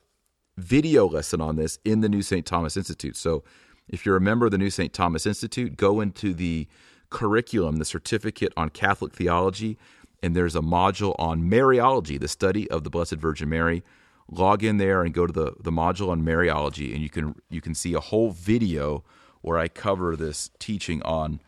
video 0.57 1.07
lesson 1.07 1.41
on 1.41 1.57
this 1.57 1.79
in 1.85 2.01
the 2.01 2.09
New 2.09 2.23
St. 2.23 2.45
Thomas 2.45 2.77
Institute. 2.77 3.17
So 3.17 3.45
if 3.89 4.05
you're 4.05 4.17
a 4.17 4.21
member 4.21 4.47
of 4.47 4.53
the 4.53 4.59
New 4.59 4.71
St. 4.71 4.93
Thomas 4.93 5.27
Institute, 5.27 5.77
go 5.77 6.01
into 6.01 6.35
the 6.35 6.67
curriculum, 7.11 7.77
the 7.77 7.85
certificate 7.85 8.53
on 8.57 8.71
Catholic 8.71 9.15
theology, 9.15 9.77
and 10.23 10.37
there's 10.37 10.57
a 10.57 10.61
module 10.61 11.15
on 11.19 11.43
Mariology, 11.43 12.19
the 12.19 12.29
study 12.29 12.71
of 12.71 12.85
the 12.85 12.91
Blessed 12.91 13.15
Virgin 13.15 13.49
Mary 13.49 13.83
log 14.31 14.63
in 14.63 14.79
there 14.79 15.03
and 15.03 15.13
go 15.13 15.27
to 15.27 15.33
the, 15.33 15.55
the 15.61 15.73
module 15.73 16.09
on 16.09 16.23
Mariology, 16.23 16.93
and 16.93 17.03
you 17.03 17.11
can 17.11 17.35
you 17.51 17.61
can 17.61 17.75
see 17.75 17.95
a 17.95 18.01
whole 18.01 18.31
video 18.31 19.05
where 19.43 19.59
I 19.59 19.69
cover 19.69 20.17
this 20.17 20.51
teaching 20.59 21.03
on 21.03 21.41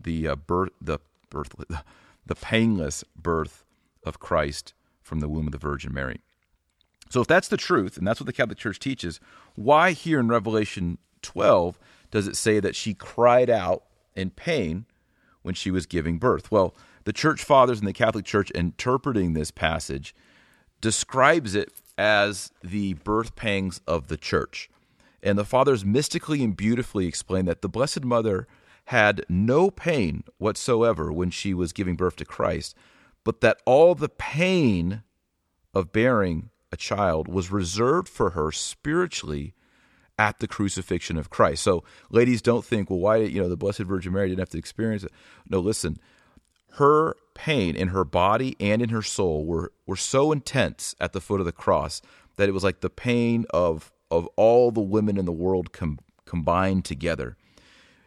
the 0.00 0.28
uh, 0.28 0.36
birth 0.36 0.72
the 0.80 0.98
birth 1.30 1.54
the 2.26 2.34
painless 2.34 3.04
birth 3.16 3.64
of 4.04 4.20
Christ 4.20 4.74
from 5.02 5.20
the 5.20 5.28
womb 5.28 5.46
of 5.46 5.52
the 5.52 5.58
Virgin 5.58 5.92
Mary. 5.92 6.20
So 7.10 7.22
if 7.22 7.26
that's 7.26 7.48
the 7.48 7.56
truth, 7.56 7.96
and 7.96 8.06
that's 8.06 8.20
what 8.20 8.26
the 8.26 8.32
Catholic 8.32 8.58
Church 8.58 8.78
teaches, 8.78 9.18
why 9.54 9.92
here 9.92 10.20
in 10.20 10.28
Revelation 10.28 10.98
12 11.22 11.78
does 12.10 12.28
it 12.28 12.36
say 12.36 12.60
that 12.60 12.76
she 12.76 12.92
cried 12.92 13.48
out 13.48 13.84
in 14.14 14.30
pain 14.30 14.84
when 15.42 15.54
she 15.54 15.70
was 15.70 15.86
giving 15.86 16.18
birth? 16.18 16.50
Well, 16.50 16.74
the 17.04 17.12
church 17.14 17.42
fathers 17.42 17.78
and 17.78 17.88
the 17.88 17.94
Catholic 17.94 18.26
Church 18.26 18.50
interpreting 18.50 19.32
this 19.32 19.50
passage 19.50 20.14
describes 20.82 21.54
it 21.54 21.72
as 21.98 22.52
the 22.62 22.94
birth 22.94 23.34
pangs 23.34 23.80
of 23.86 24.06
the 24.06 24.16
church. 24.16 24.70
And 25.22 25.36
the 25.36 25.44
fathers 25.44 25.84
mystically 25.84 26.44
and 26.44 26.56
beautifully 26.56 27.06
explain 27.06 27.44
that 27.46 27.60
the 27.60 27.68
Blessed 27.68 28.04
Mother 28.04 28.46
had 28.86 29.26
no 29.28 29.70
pain 29.70 30.22
whatsoever 30.38 31.12
when 31.12 31.30
she 31.30 31.52
was 31.52 31.72
giving 31.72 31.96
birth 31.96 32.16
to 32.16 32.24
Christ, 32.24 32.74
but 33.24 33.40
that 33.40 33.60
all 33.66 33.94
the 33.94 34.08
pain 34.08 35.02
of 35.74 35.92
bearing 35.92 36.50
a 36.70 36.76
child 36.76 37.28
was 37.28 37.50
reserved 37.50 38.08
for 38.08 38.30
her 38.30 38.52
spiritually 38.52 39.54
at 40.18 40.38
the 40.38 40.48
crucifixion 40.48 41.16
of 41.16 41.30
Christ. 41.30 41.62
So, 41.62 41.84
ladies, 42.10 42.40
don't 42.42 42.64
think, 42.64 42.90
well, 42.90 42.98
why, 42.98 43.18
did 43.18 43.32
you 43.32 43.42
know, 43.42 43.48
the 43.48 43.56
Blessed 43.56 43.80
Virgin 43.80 44.12
Mary 44.12 44.28
didn't 44.28 44.40
have 44.40 44.50
to 44.50 44.58
experience 44.58 45.04
it. 45.04 45.12
No, 45.48 45.58
listen, 45.60 45.98
her 46.78 47.16
pain 47.34 47.76
in 47.76 47.88
her 47.88 48.04
body 48.04 48.56
and 48.58 48.82
in 48.82 48.88
her 48.88 49.02
soul 49.02 49.44
were, 49.44 49.72
were 49.86 49.96
so 49.96 50.32
intense 50.32 50.94
at 51.00 51.12
the 51.12 51.20
foot 51.20 51.40
of 51.40 51.46
the 51.46 51.52
cross 51.52 52.00
that 52.36 52.48
it 52.48 52.52
was 52.52 52.64
like 52.64 52.80
the 52.80 52.90
pain 52.90 53.44
of, 53.50 53.92
of 54.10 54.26
all 54.36 54.70
the 54.70 54.80
women 54.80 55.16
in 55.16 55.24
the 55.24 55.32
world 55.32 55.72
com- 55.72 55.98
combined 56.24 56.84
together. 56.84 57.36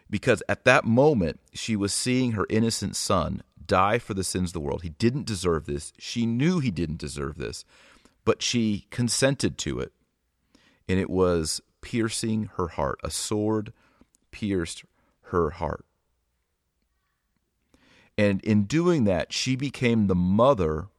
Because 0.10 0.44
at 0.50 0.66
that 0.66 0.86
moment, 0.86 1.40
she 1.54 1.76
was 1.76 1.94
seeing 1.94 2.32
her 2.32 2.46
innocent 2.50 2.96
son 2.96 3.44
die 3.66 4.00
for 4.00 4.14
the 4.14 4.24
sins 4.24 4.50
of 4.50 4.54
the 4.54 4.60
world. 4.60 4.84
He 4.84 4.90
didn't 4.90 5.26
deserve 5.26 5.66
this. 5.66 5.94
She 5.98 6.26
knew 6.26 6.60
he 6.60 6.72
didn't 6.72 6.98
deserve 6.98 7.38
this, 7.38 7.64
but 8.26 8.42
she 8.42 8.88
consented 8.90 9.58
to 9.60 9.80
it. 9.80 9.94
And 10.90 11.00
it 11.00 11.10
was 11.10 11.62
piercing 11.82 12.50
her 12.56 12.68
heart. 12.70 13.00
A 13.04 13.10
sword 13.10 13.72
pierced 14.32 14.84
her 15.24 15.52
heart. 15.52 15.86
And 18.22 18.40
in 18.44 18.66
doing 18.66 19.06
that, 19.06 19.34
she 19.34 19.56
became 19.56 20.06
the 20.06 20.14
mother 20.14 20.90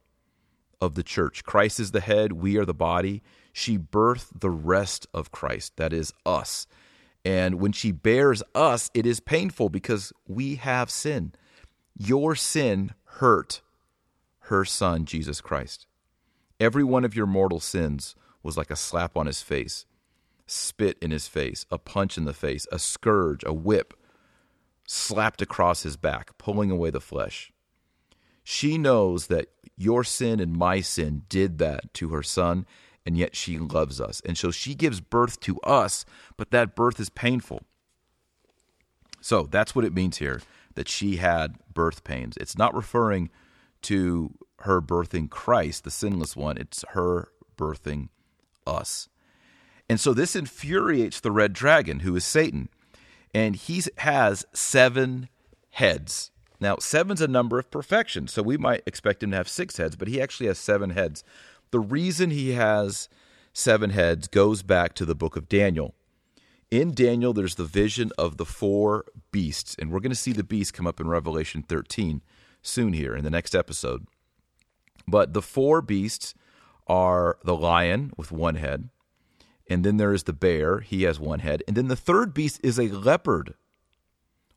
of 0.81 0.95
the 0.95 1.03
church. 1.03 1.45
Christ 1.45 1.79
is 1.79 1.91
the 1.91 2.01
head, 2.01 2.33
we 2.33 2.57
are 2.57 2.65
the 2.65 2.73
body. 2.73 3.23
She 3.53 3.77
birthed 3.77 4.41
the 4.41 4.49
rest 4.49 5.07
of 5.13 5.31
Christ, 5.31 5.77
that 5.77 5.93
is 5.93 6.11
us. 6.25 6.67
And 7.23 7.61
when 7.61 7.71
she 7.71 7.93
bears 7.93 8.43
us, 8.53 8.91
it 8.93 9.05
is 9.05 9.21
painful 9.21 9.69
because 9.69 10.11
we 10.27 10.55
have 10.55 10.89
sin. 10.89 11.31
Your 11.97 12.35
sin 12.35 12.91
hurt 13.05 13.61
her 14.47 14.65
son, 14.65 15.05
Jesus 15.05 15.39
Christ. 15.39 15.87
Every 16.59 16.83
one 16.83 17.05
of 17.05 17.15
your 17.15 17.25
mortal 17.25 17.61
sins 17.61 18.15
was 18.41 18.57
like 18.57 18.69
a 18.69 18.75
slap 18.75 19.15
on 19.15 19.27
his 19.27 19.41
face, 19.41 19.85
spit 20.45 20.97
in 21.01 21.11
his 21.11 21.29
face, 21.29 21.65
a 21.71 21.77
punch 21.77 22.17
in 22.17 22.25
the 22.25 22.33
face, 22.33 22.67
a 22.69 22.79
scourge, 22.79 23.45
a 23.45 23.53
whip 23.53 23.93
slapped 24.87 25.41
across 25.41 25.83
his 25.83 25.97
back, 25.97 26.37
pulling 26.37 26.71
away 26.71 26.89
the 26.89 26.99
flesh. 27.01 27.51
She 28.43 28.77
knows 28.77 29.27
that 29.27 29.47
your 29.77 30.03
sin 30.03 30.39
and 30.39 30.55
my 30.55 30.81
sin 30.81 31.23
did 31.29 31.57
that 31.59 31.93
to 31.95 32.09
her 32.09 32.23
son, 32.23 32.65
and 33.05 33.17
yet 33.17 33.35
she 33.35 33.57
loves 33.57 33.99
us. 34.01 34.21
And 34.25 34.37
so 34.37 34.51
she 34.51 34.75
gives 34.75 35.01
birth 35.01 35.39
to 35.41 35.59
us, 35.61 36.05
but 36.37 36.51
that 36.51 36.75
birth 36.75 36.99
is 36.99 37.09
painful. 37.09 37.61
So 39.21 39.47
that's 39.49 39.73
what 39.73 39.85
it 39.85 39.93
means 39.93 40.17
here 40.17 40.41
that 40.75 40.89
she 40.89 41.17
had 41.17 41.55
birth 41.73 42.03
pains. 42.03 42.35
It's 42.37 42.57
not 42.57 42.75
referring 42.75 43.29
to 43.83 44.33
her 44.61 44.81
birthing 44.81 45.29
Christ, 45.29 45.83
the 45.83 45.91
sinless 45.91 46.35
one, 46.35 46.57
it's 46.57 46.83
her 46.89 47.29
birthing 47.57 48.09
us. 48.65 49.07
And 49.89 49.99
so 49.99 50.13
this 50.13 50.35
infuriates 50.35 51.19
the 51.19 51.31
red 51.31 51.53
dragon, 51.53 51.99
who 51.99 52.15
is 52.15 52.25
Satan. 52.25 52.69
And 53.33 53.55
he 53.55 53.81
has 53.97 54.45
seven 54.53 55.29
heads. 55.71 56.31
Now, 56.59 56.77
seven's 56.77 57.21
a 57.21 57.27
number 57.27 57.59
of 57.59 57.71
perfection, 57.71 58.27
so 58.27 58.41
we 58.41 58.57
might 58.57 58.83
expect 58.85 59.23
him 59.23 59.31
to 59.31 59.37
have 59.37 59.49
six 59.49 59.77
heads, 59.77 59.95
but 59.95 60.07
he 60.07 60.21
actually 60.21 60.47
has 60.47 60.59
seven 60.59 60.91
heads. 60.91 61.23
The 61.71 61.79
reason 61.79 62.29
he 62.29 62.51
has 62.51 63.09
seven 63.51 63.89
heads 63.89 64.27
goes 64.27 64.63
back 64.63 64.93
to 64.95 65.05
the 65.05 65.15
book 65.15 65.35
of 65.35 65.49
Daniel. 65.49 65.93
In 66.71 66.93
Daniel, 66.93 67.33
there's 67.33 67.55
the 67.55 67.65
vision 67.65 68.11
of 68.17 68.37
the 68.37 68.45
four 68.45 69.05
beasts, 69.31 69.75
and 69.77 69.91
we're 69.91 69.99
going 69.99 70.11
to 70.11 70.15
see 70.15 70.31
the 70.31 70.43
beasts 70.43 70.71
come 70.71 70.87
up 70.87 70.99
in 70.99 71.07
Revelation 71.07 71.63
13 71.63 72.21
soon 72.61 72.93
here 72.93 73.15
in 73.15 73.23
the 73.23 73.29
next 73.29 73.53
episode. 73.53 74.07
But 75.07 75.33
the 75.33 75.41
four 75.41 75.81
beasts 75.81 76.33
are 76.87 77.37
the 77.43 77.55
lion 77.55 78.11
with 78.17 78.31
one 78.31 78.55
head, 78.55 78.89
and 79.73 79.83
then 79.83 79.97
there 79.97 80.13
is 80.13 80.25
the 80.25 80.33
bear, 80.33 80.81
he 80.81 81.01
has 81.01 81.19
one 81.19 81.39
head, 81.39 81.63
and 81.67 81.75
then 81.75 81.87
the 81.87 81.95
third 81.95 82.31
beast 82.31 82.59
is 82.61 82.79
a 82.79 82.89
leopard 82.89 83.55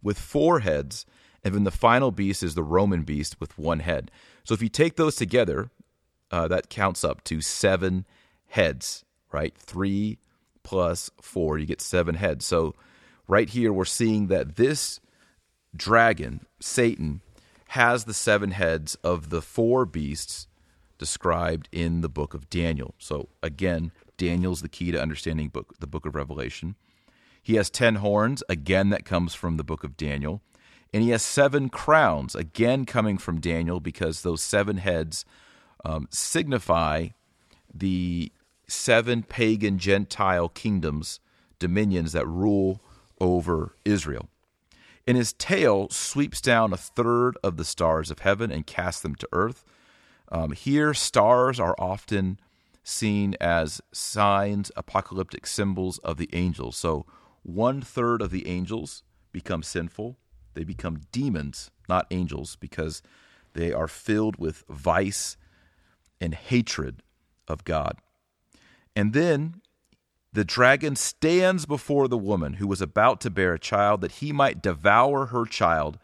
with 0.02 0.18
four 0.18 0.60
heads, 0.60 1.06
and 1.42 1.54
then 1.54 1.64
the 1.64 1.70
final 1.70 2.10
beast 2.10 2.42
is 2.42 2.54
the 2.54 2.62
Roman 2.62 3.02
beast 3.02 3.40
with 3.40 3.56
one 3.58 3.80
head. 3.80 4.10
So 4.44 4.52
if 4.52 4.60
you 4.60 4.68
take 4.68 4.96
those 4.96 5.16
together, 5.16 5.70
uh, 6.30 6.48
that 6.48 6.68
counts 6.68 7.02
up 7.02 7.24
to 7.24 7.40
seven 7.40 8.04
heads, 8.48 9.06
right? 9.32 9.56
Three 9.56 10.18
plus 10.62 11.10
four, 11.22 11.56
you 11.56 11.64
get 11.64 11.80
seven 11.80 12.16
heads. 12.16 12.44
So 12.44 12.74
right 13.26 13.48
here, 13.48 13.72
we're 13.72 13.86
seeing 13.86 14.26
that 14.26 14.56
this 14.56 15.00
dragon, 15.74 16.44
Satan, 16.60 17.22
has 17.68 18.04
the 18.04 18.12
seven 18.12 18.50
heads 18.50 18.96
of 18.96 19.30
the 19.30 19.40
four 19.40 19.86
beasts 19.86 20.46
described 20.98 21.70
in 21.72 22.02
the 22.02 22.10
book 22.10 22.34
of 22.34 22.50
Daniel. 22.50 22.94
So 22.98 23.30
again, 23.42 23.92
Daniel's 24.16 24.62
the 24.62 24.68
key 24.68 24.90
to 24.92 25.00
understanding 25.00 25.48
book, 25.48 25.74
the 25.78 25.86
book 25.86 26.06
of 26.06 26.14
Revelation. 26.14 26.76
He 27.42 27.54
has 27.54 27.70
10 27.70 27.96
horns, 27.96 28.42
again, 28.48 28.90
that 28.90 29.04
comes 29.04 29.34
from 29.34 29.56
the 29.56 29.64
book 29.64 29.84
of 29.84 29.96
Daniel. 29.96 30.42
And 30.92 31.02
he 31.02 31.10
has 31.10 31.22
seven 31.22 31.68
crowns, 31.68 32.34
again, 32.34 32.86
coming 32.86 33.18
from 33.18 33.40
Daniel, 33.40 33.80
because 33.80 34.22
those 34.22 34.42
seven 34.42 34.78
heads 34.78 35.24
um, 35.84 36.08
signify 36.10 37.08
the 37.72 38.32
seven 38.66 39.22
pagan 39.22 39.78
Gentile 39.78 40.48
kingdoms, 40.48 41.20
dominions 41.58 42.12
that 42.12 42.26
rule 42.26 42.80
over 43.20 43.74
Israel. 43.84 44.28
And 45.06 45.16
his 45.16 45.32
tail 45.32 45.88
sweeps 45.90 46.40
down 46.40 46.72
a 46.72 46.76
third 46.76 47.38
of 47.44 47.56
the 47.56 47.64
stars 47.64 48.10
of 48.10 48.20
heaven 48.20 48.50
and 48.50 48.66
casts 48.66 49.02
them 49.02 49.14
to 49.16 49.28
earth. 49.32 49.64
Um, 50.32 50.50
here, 50.50 50.92
stars 50.94 51.60
are 51.60 51.76
often 51.78 52.40
seen 52.86 53.34
as 53.40 53.80
signs, 53.92 54.70
apocalyptic 54.76 55.44
symbols 55.44 55.98
of 55.98 56.18
the 56.18 56.30
angels. 56.32 56.76
So, 56.76 57.04
one 57.42 57.82
third 57.82 58.22
of 58.22 58.30
the 58.30 58.46
angels 58.46 59.02
become 59.32 59.62
sinful. 59.62 60.16
They 60.54 60.64
become 60.64 61.00
demons, 61.10 61.70
not 61.88 62.06
angels, 62.10 62.56
because 62.56 63.02
they 63.54 63.72
are 63.72 63.88
filled 63.88 64.38
with 64.38 64.64
vice 64.68 65.36
and 66.20 66.34
hatred 66.34 67.02
of 67.48 67.64
God. 67.64 67.98
And 68.94 69.12
then 69.12 69.60
the 70.32 70.44
dragon 70.44 70.94
stands 70.96 71.66
before 71.66 72.08
the 72.08 72.16
woman 72.16 72.54
who 72.54 72.68
was 72.68 72.80
about 72.80 73.20
to 73.22 73.30
bear 73.30 73.54
a 73.54 73.58
child 73.58 74.00
that 74.00 74.12
he 74.12 74.32
might 74.32 74.62
devour 74.62 75.26
her 75.26 75.44
child 75.44 75.98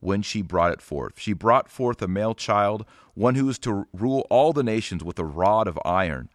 when 0.00 0.22
she 0.22 0.42
brought 0.42 0.72
it 0.72 0.82
forth. 0.82 1.12
She 1.18 1.32
brought 1.32 1.70
forth 1.70 2.02
a 2.02 2.08
male 2.08 2.34
child, 2.34 2.84
one 3.14 3.36
who 3.36 3.46
was 3.46 3.58
to 3.60 3.86
rule 3.92 4.26
all 4.30 4.52
the 4.52 4.62
nations 4.62 5.02
with 5.04 5.18
a 5.18 5.24
rod 5.24 5.68
of 5.68 5.78
iron. 5.84 6.28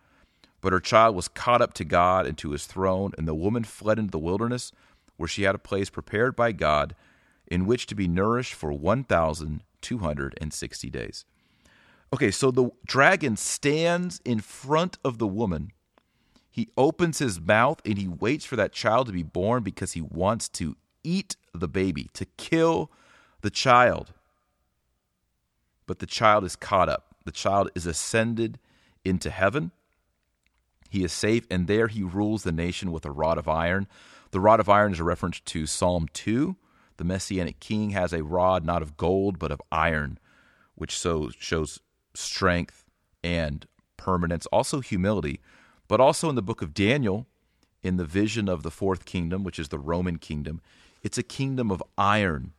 But 0.61 0.73
her 0.73 0.79
child 0.79 1.15
was 1.15 1.27
caught 1.27 1.61
up 1.61 1.73
to 1.75 1.85
God 1.85 2.25
and 2.25 2.35
to 2.39 2.49
his 2.51 2.65
throne, 2.65 3.11
and 3.17 3.27
the 3.27 3.35
woman 3.35 3.63
fled 3.63 3.99
into 3.99 4.11
the 4.11 4.19
wilderness, 4.19 4.71
where 5.17 5.27
she 5.27 5.43
had 5.43 5.55
a 5.55 5.59
place 5.59 5.89
prepared 5.89 6.35
by 6.35 6.51
God 6.51 6.95
in 7.47 7.65
which 7.65 7.87
to 7.87 7.95
be 7.95 8.07
nourished 8.07 8.53
for 8.53 8.71
1,260 8.71 10.89
days. 10.89 11.25
Okay, 12.13 12.31
so 12.31 12.51
the 12.51 12.69
dragon 12.85 13.35
stands 13.35 14.21
in 14.23 14.39
front 14.39 14.97
of 15.03 15.17
the 15.17 15.27
woman. 15.27 15.71
He 16.49 16.69
opens 16.77 17.19
his 17.19 17.41
mouth 17.41 17.81
and 17.85 17.97
he 17.97 18.07
waits 18.07 18.45
for 18.45 18.55
that 18.55 18.71
child 18.71 19.07
to 19.07 19.13
be 19.13 19.23
born 19.23 19.63
because 19.63 19.91
he 19.93 20.01
wants 20.01 20.47
to 20.49 20.77
eat 21.03 21.35
the 21.53 21.67
baby, 21.67 22.09
to 22.13 22.25
kill 22.37 22.91
the 23.45 23.51
child. 23.51 24.11
But 25.85 25.99
the 25.99 26.07
child 26.07 26.43
is 26.45 26.55
caught 26.55 26.89
up. 26.89 27.13
The 27.25 27.31
child 27.31 27.69
is 27.75 27.85
ascended 27.85 28.57
into 29.05 29.29
heaven. 29.29 29.69
He 30.89 31.03
is 31.03 31.11
safe, 31.11 31.45
and 31.51 31.67
there 31.67 31.87
he 31.87 32.01
rules 32.01 32.41
the 32.41 32.51
nation 32.51 32.91
with 32.91 33.05
a 33.05 33.11
rod 33.11 33.37
of 33.37 33.47
iron. 33.47 33.85
The 34.31 34.39
rod 34.39 34.59
of 34.59 34.67
iron 34.67 34.93
is 34.93 34.99
a 34.99 35.03
reference 35.03 35.41
to 35.41 35.67
Psalm 35.67 36.07
2. 36.11 36.55
The 36.97 37.03
messianic 37.03 37.59
king 37.59 37.91
has 37.91 38.13
a 38.13 38.23
rod 38.23 38.65
not 38.65 38.81
of 38.81 38.97
gold, 38.97 39.37
but 39.37 39.51
of 39.51 39.61
iron, 39.71 40.17
which 40.73 40.97
so 40.97 41.29
shows 41.37 41.79
strength 42.15 42.83
and 43.23 43.67
permanence, 43.95 44.47
also 44.47 44.79
humility, 44.79 45.39
but 45.87 46.01
also 46.01 46.29
in 46.29 46.35
the 46.35 46.41
book 46.41 46.63
of 46.63 46.73
Daniel, 46.73 47.27
in 47.83 47.97
the 47.97 48.05
vision 48.05 48.49
of 48.49 48.63
the 48.63 48.71
fourth 48.71 49.05
kingdom, 49.05 49.43
which 49.43 49.59
is 49.59 49.67
the 49.67 49.77
Roman 49.77 50.17
kingdom, 50.17 50.61
it's 51.03 51.19
a 51.19 51.23
kingdom 51.23 51.69
of 51.69 51.83
iron. 51.95 52.54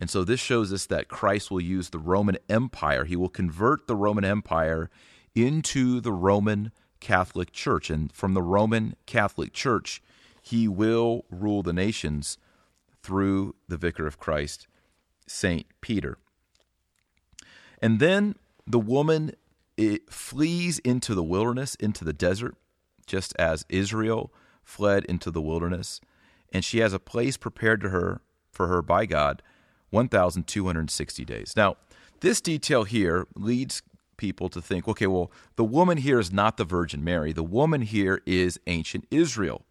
And 0.00 0.08
so 0.08 0.22
this 0.24 0.40
shows 0.40 0.72
us 0.72 0.86
that 0.86 1.08
Christ 1.08 1.50
will 1.50 1.60
use 1.60 1.90
the 1.90 1.98
Roman 1.98 2.38
Empire. 2.48 3.04
He 3.04 3.16
will 3.16 3.28
convert 3.28 3.86
the 3.86 3.96
Roman 3.96 4.24
Empire 4.24 4.90
into 5.34 6.00
the 6.00 6.12
Roman 6.12 6.70
Catholic 7.00 7.52
Church. 7.52 7.90
And 7.90 8.12
from 8.12 8.34
the 8.34 8.42
Roman 8.42 8.94
Catholic 9.06 9.52
Church, 9.52 10.00
he 10.40 10.68
will 10.68 11.24
rule 11.30 11.62
the 11.62 11.72
nations 11.72 12.38
through 13.02 13.54
the 13.66 13.76
Vicar 13.76 14.06
of 14.06 14.18
Christ, 14.18 14.68
St. 15.26 15.66
Peter. 15.80 16.18
And 17.82 17.98
then 17.98 18.36
the 18.66 18.78
woman 18.78 19.32
flees 20.10 20.78
into 20.80 21.14
the 21.14 21.22
wilderness, 21.22 21.74
into 21.76 22.04
the 22.04 22.12
desert, 22.12 22.56
just 23.06 23.34
as 23.38 23.64
Israel 23.68 24.32
fled 24.62 25.04
into 25.06 25.30
the 25.30 25.40
wilderness, 25.40 26.00
and 26.52 26.64
she 26.64 26.78
has 26.78 26.92
a 26.92 26.98
place 26.98 27.36
prepared 27.36 27.80
to 27.80 27.88
her 27.88 28.20
for 28.50 28.66
her 28.68 28.82
by 28.82 29.06
God, 29.06 29.42
1260 29.90 31.24
days. 31.24 31.52
Now, 31.56 31.76
this 32.20 32.40
detail 32.40 32.84
here 32.84 33.26
leads 33.34 33.82
people 34.16 34.48
to 34.48 34.60
think, 34.60 34.88
okay, 34.88 35.06
well, 35.06 35.30
the 35.56 35.64
woman 35.64 35.98
here 35.98 36.18
is 36.18 36.32
not 36.32 36.56
the 36.56 36.64
Virgin 36.64 37.02
Mary. 37.04 37.32
The 37.32 37.42
woman 37.42 37.82
here 37.82 38.20
is 38.26 38.58
ancient 38.66 39.06
Israel 39.10 39.64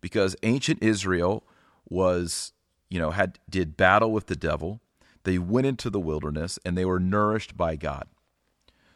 because 0.00 0.36
ancient 0.42 0.82
Israel 0.82 1.42
was, 1.88 2.52
you 2.88 3.00
know, 3.00 3.10
had 3.10 3.38
did 3.48 3.76
battle 3.76 4.12
with 4.12 4.26
the 4.26 4.36
devil. 4.36 4.80
They 5.24 5.38
went 5.38 5.66
into 5.66 5.90
the 5.90 6.00
wilderness 6.00 6.58
and 6.64 6.76
they 6.76 6.84
were 6.84 7.00
nourished 7.00 7.56
by 7.56 7.76
God. 7.76 8.06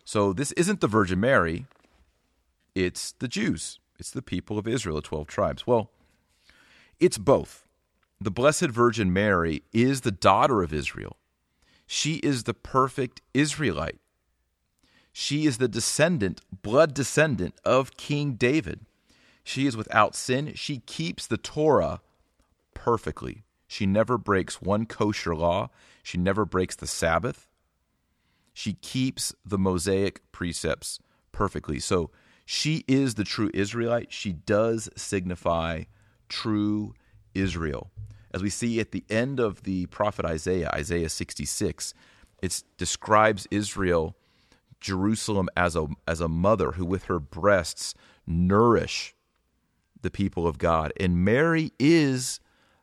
So 0.04 0.32
this 0.32 0.52
isn't 0.52 0.80
the 0.80 0.86
Virgin 0.86 1.18
Mary, 1.18 1.66
it's 2.74 3.12
the 3.12 3.28
Jews. 3.28 3.78
It's 3.98 4.10
the 4.10 4.22
people 4.22 4.58
of 4.58 4.66
Israel, 4.66 4.96
the 4.96 5.02
12 5.02 5.28
tribes. 5.28 5.66
Well, 5.66 5.90
it's 6.98 7.16
both. 7.16 7.63
The 8.20 8.30
Blessed 8.30 8.68
Virgin 8.68 9.12
Mary 9.12 9.62
is 9.72 10.00
the 10.00 10.10
daughter 10.10 10.62
of 10.62 10.72
Israel. 10.72 11.18
She 11.86 12.16
is 12.16 12.44
the 12.44 12.54
perfect 12.54 13.20
Israelite. 13.34 14.00
She 15.12 15.46
is 15.46 15.58
the 15.58 15.68
descendant, 15.68 16.40
blood 16.62 16.94
descendant 16.94 17.54
of 17.64 17.96
King 17.96 18.34
David. 18.34 18.80
She 19.44 19.66
is 19.66 19.76
without 19.76 20.14
sin. 20.14 20.54
She 20.54 20.78
keeps 20.78 21.26
the 21.26 21.36
Torah 21.36 22.00
perfectly. 22.72 23.44
She 23.66 23.86
never 23.86 24.18
breaks 24.18 24.62
one 24.62 24.86
kosher 24.86 25.34
law. 25.34 25.70
She 26.02 26.18
never 26.18 26.44
breaks 26.44 26.74
the 26.74 26.86
Sabbath. 26.86 27.46
She 28.52 28.74
keeps 28.74 29.34
the 29.44 29.58
Mosaic 29.58 30.20
precepts 30.32 30.98
perfectly. 31.32 31.78
So 31.78 32.10
she 32.46 32.84
is 32.86 33.14
the 33.14 33.24
true 33.24 33.50
Israelite. 33.52 34.12
She 34.12 34.32
does 34.32 34.88
signify 34.96 35.84
true 36.28 36.94
Israel. 37.34 37.90
As 38.32 38.42
we 38.42 38.50
see 38.50 38.80
at 38.80 38.92
the 38.92 39.04
end 39.08 39.38
of 39.38 39.62
the 39.62 39.86
prophet 39.86 40.24
Isaiah, 40.24 40.70
Isaiah 40.74 41.08
66, 41.08 41.94
it 42.42 42.62
describes 42.76 43.46
Israel 43.50 44.16
Jerusalem 44.80 45.48
as 45.56 45.76
a 45.76 45.86
as 46.06 46.20
a 46.20 46.28
mother 46.28 46.72
who 46.72 46.84
with 46.84 47.04
her 47.04 47.18
breasts 47.18 47.94
nourish 48.26 49.14
the 50.02 50.10
people 50.10 50.46
of 50.46 50.58
God. 50.58 50.92
And 51.00 51.24
Mary 51.24 51.72
is 51.78 52.38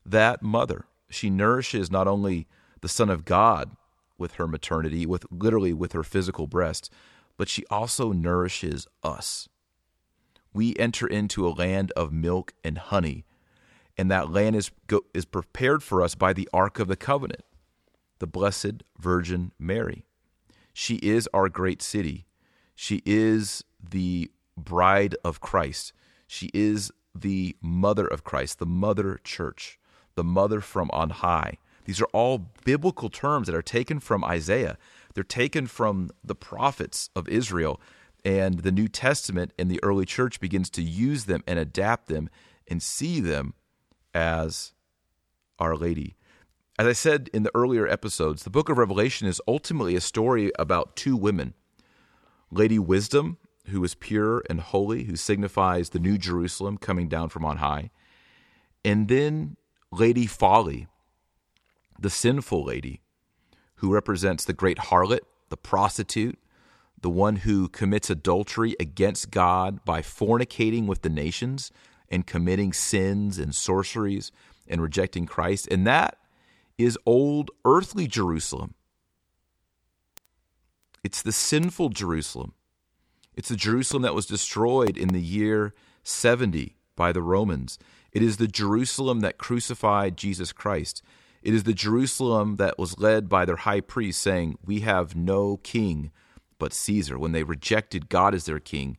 that 0.06 0.42
mother. 0.42 0.86
She 1.10 1.30
nourishes 1.30 1.92
not 1.92 2.08
only 2.08 2.48
the 2.82 2.90
Son 2.90 3.10
of 3.10 3.26
God 3.26 3.76
with 4.18 4.34
her 4.34 4.48
maternity, 4.48 5.06
with 5.06 5.26
literally 5.30 5.74
with 5.74 5.92
her 5.92 6.04
physical 6.04 6.48
breasts, 6.48 6.90
but 7.38 7.50
she 7.50 7.66
also 7.70 8.12
nourishes 8.12 8.88
us. 9.04 9.48
We 10.54 10.76
enter 10.78 11.06
into 11.06 11.48
a 11.48 11.50
land 11.50 11.92
of 11.96 12.12
milk 12.12 12.54
and 12.64 12.78
honey, 12.78 13.26
and 13.97 14.10
that 14.12 14.32
land 14.32 14.56
is 14.56 14.71
is 15.13 15.25
prepared 15.25 15.84
for 15.84 16.01
us 16.01 16.15
by 16.15 16.34
the 16.34 16.49
Ark 16.54 16.80
of 16.80 16.88
the 16.88 16.95
Covenant, 16.95 17.43
the 18.19 18.27
Blessed 18.27 18.84
Virgin 18.99 19.51
Mary. 19.60 20.06
She 20.73 20.95
is 20.95 21.27
our 21.34 21.49
great 21.49 21.82
city. 21.82 22.25
She 22.75 23.01
is 23.06 23.63
the 23.82 24.32
bride 24.58 25.15
of 25.23 25.41
Christ. 25.41 25.93
She 26.27 26.49
is 26.54 26.91
the 27.13 27.56
mother 27.62 28.08
of 28.08 28.23
Christ, 28.23 28.60
the 28.60 28.65
mother 28.65 29.19
church, 29.23 29.80
the 30.15 30.23
mother 30.23 30.62
from 30.62 30.89
on 30.93 31.10
high. 31.10 31.58
These 31.86 32.01
are 32.01 32.10
all 32.13 32.49
biblical 32.63 33.10
terms 33.10 33.47
that 33.47 33.56
are 33.56 33.62
taken 33.62 33.99
from 33.99 34.23
Isaiah. 34.23 34.77
They're 35.13 35.23
taken 35.23 35.67
from 35.67 36.10
the 36.23 36.36
prophets 36.36 37.10
of 37.15 37.27
Israel. 37.27 37.82
And 38.23 38.60
the 38.60 38.71
New 38.71 38.88
Testament 38.88 39.51
and 39.58 39.69
the 39.69 39.84
early 39.84 40.06
church 40.06 40.39
begins 40.39 40.69
to 40.71 40.82
use 40.82 41.25
them 41.25 41.43
and 41.47 41.58
adapt 41.58 42.08
them 42.08 42.30
and 42.67 42.82
see 42.82 43.19
them 43.19 43.56
as 44.13 44.74
Our 45.60 45.76
Lady. 45.76 46.15
As 46.80 46.88
I 46.88 46.93
said 46.93 47.30
in 47.34 47.43
the 47.43 47.52
earlier 47.54 47.88
episodes, 47.88 48.43
the 48.43 48.50
book 48.50 48.69
of 48.69 48.78
Revelation 48.78 49.28
is 49.28 49.41
ultimately 49.47 49.95
a 49.95 50.02
story 50.02 50.52
about 50.58 50.95
two 50.95 51.15
women 51.15 51.54
Lady 52.50 52.80
Wisdom, 52.80 53.38
who 53.67 53.84
is 53.84 53.95
pure 53.95 54.43
and 54.50 54.60
holy, 54.60 55.04
who 55.06 55.15
signifies 55.15 55.89
the 55.89 56.00
new 56.00 56.17
Jerusalem 56.17 56.78
coming 56.78 57.08
down 57.08 57.30
from 57.30 57.45
on 57.45 57.58
high, 57.58 57.91
and 58.84 59.08
then 59.08 59.56
Lady 59.91 60.26
Folly, 60.26 60.88
the 62.00 62.10
sinful 62.10 62.63
lady, 62.65 63.02
who 63.76 63.93
represents 63.93 64.43
the 64.43 64.54
great 64.54 64.78
harlot, 64.78 65.21
the 65.50 65.58
prostitute, 65.58 66.39
the 67.00 67.10
one 67.10 67.38
who 67.38 67.67
commits 67.67 68.10
adultery 68.10 68.76
against 68.80 69.32
God 69.32 69.84
by 69.86 70.02
fornicating 70.02 70.86
with 70.88 71.02
the 71.02 71.10
nations 71.10 71.71
and 72.12 72.28
committing 72.28 72.74
sins 72.74 73.39
and 73.39 73.56
sorceries 73.56 74.32
and 74.67 74.82
rejecting 74.82 75.26
Christ. 75.26 75.67
And 75.71 75.88
that 75.88 76.17
is 76.78 77.00
old 77.06 77.50
earthly 77.65 78.06
Jerusalem. 78.06 78.76
It's 81.04 81.21
the 81.21 81.32
sinful 81.32 81.89
Jerusalem. 81.89 82.54
It's 83.34 83.50
the 83.50 83.56
Jerusalem 83.56 84.04
that 84.04 84.13
was 84.13 84.26
destroyed 84.26 84.97
in 84.97 85.10
the 85.10 85.21
year 85.21 85.74
70 86.04 86.76
by 86.95 87.12
the 87.12 87.21
Romans. 87.21 87.80
It 88.12 88.21
is 88.21 88.38
the 88.38 88.47
Jerusalem 88.47 89.21
that 89.21 89.38
crucified 89.38 90.17
Jesus 90.17 90.52
Christ. 90.52 91.02
It 91.41 91.54
is 91.54 91.63
the 91.63 91.74
Jerusalem 91.74 92.58
that 92.58 92.78
was 92.78 93.00
led 93.00 93.30
by 93.30 93.45
their 93.45 93.56
high 93.56 93.82
priest 93.82 94.21
saying, 94.21 94.58
We 94.63 94.82
have 94.82 95.15
no 95.15 95.58
king 95.58 96.12
but 96.60 96.74
Caesar, 96.74 97.17
when 97.17 97.32
they 97.32 97.41
rejected 97.41 98.10
God 98.10 98.36
as 98.36 98.45
their 98.45 98.60
king 98.60 98.97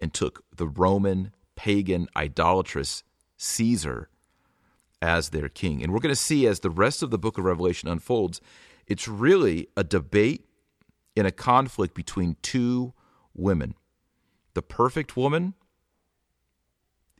and 0.00 0.12
took 0.12 0.42
the 0.52 0.66
Roman, 0.66 1.32
pagan, 1.56 2.08
idolatrous 2.16 3.02
Caesar 3.36 4.08
as 5.02 5.30
their 5.30 5.48
king. 5.48 5.82
And 5.82 5.92
we're 5.92 6.00
going 6.00 6.14
to 6.14 6.16
see 6.16 6.46
as 6.46 6.60
the 6.60 6.70
rest 6.70 7.02
of 7.02 7.10
the 7.10 7.18
book 7.18 7.38
of 7.38 7.44
Revelation 7.44 7.88
unfolds, 7.88 8.40
it's 8.86 9.08
really 9.08 9.68
a 9.76 9.84
debate 9.84 10.46
in 11.14 11.26
a 11.26 11.30
conflict 11.30 11.94
between 11.94 12.36
two 12.42 12.92
women 13.34 13.74
the 14.54 14.62
perfect 14.62 15.16
woman 15.16 15.52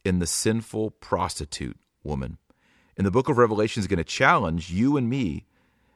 and 0.05 0.23
the 0.23 0.27
sinful 0.27 0.93
prostitute 0.93 1.77
woman. 2.05 2.39
And 2.97 3.05
the 3.05 3.11
book 3.11 3.29
of 3.29 3.39
Revelation 3.39 3.81
is 3.81 3.89
going 3.89 3.99
to 3.99 4.05
challenge 4.05 4.71
you 4.71 4.97
and 4.97 5.11
me 5.11 5.47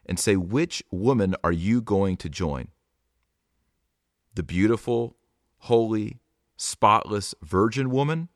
and 0.04 0.18
say, 0.18 0.34
which 0.34 0.82
woman 0.90 1.36
are 1.44 1.52
you 1.52 1.80
going 1.80 2.16
to 2.16 2.28
join? 2.28 2.68
The 4.34 4.42
beautiful, 4.42 5.16
holy, 5.58 6.18
spotless 6.58 7.34
virgin 7.42 7.88
woman 7.88 8.28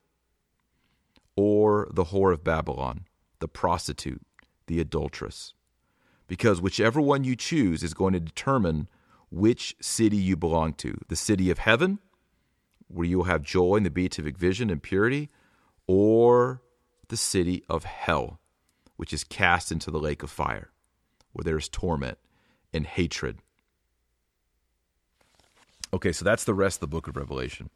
or 1.37 1.88
the 1.92 2.04
whore 2.04 2.32
of 2.32 2.42
Babylon? 2.42 3.04
the 3.42 3.48
prostitute, 3.48 4.22
the 4.68 4.80
adulteress. 4.80 5.52
Because 6.28 6.62
whichever 6.62 7.00
one 7.00 7.24
you 7.24 7.35
choose 7.35 7.82
is 7.82 7.92
going 7.92 8.14
to 8.14 8.20
determine 8.20 8.88
which 9.30 9.74
city 9.82 10.16
you 10.16 10.37
belong 10.37 10.74
to 10.74 10.96
the 11.08 11.16
city 11.16 11.50
of 11.50 11.58
heaven, 11.58 11.98
where 12.87 13.06
you 13.06 13.18
will 13.18 13.24
have 13.24 13.42
joy 13.42 13.76
and 13.76 13.85
the 13.85 13.90
beatific 13.90 14.38
vision 14.38 14.70
and 14.70 14.80
purity, 14.80 15.28
or 15.88 16.62
the 17.08 17.16
city 17.16 17.64
of 17.68 17.82
hell, 17.82 18.38
which 18.94 19.12
is 19.12 19.24
cast 19.24 19.72
into 19.72 19.90
the 19.90 19.98
lake 19.98 20.22
of 20.22 20.30
fire, 20.30 20.70
where 21.32 21.42
there 21.42 21.58
is 21.58 21.68
torment 21.68 22.18
and 22.72 22.87
hatred. 22.87 23.38
Okay, 25.92 26.12
so 26.12 26.24
that's 26.24 26.44
the 26.44 26.54
rest 26.54 26.76
of 26.76 26.80
the 26.82 26.87
book 26.94 27.08
of 27.08 27.16
Revelation. 27.16 27.70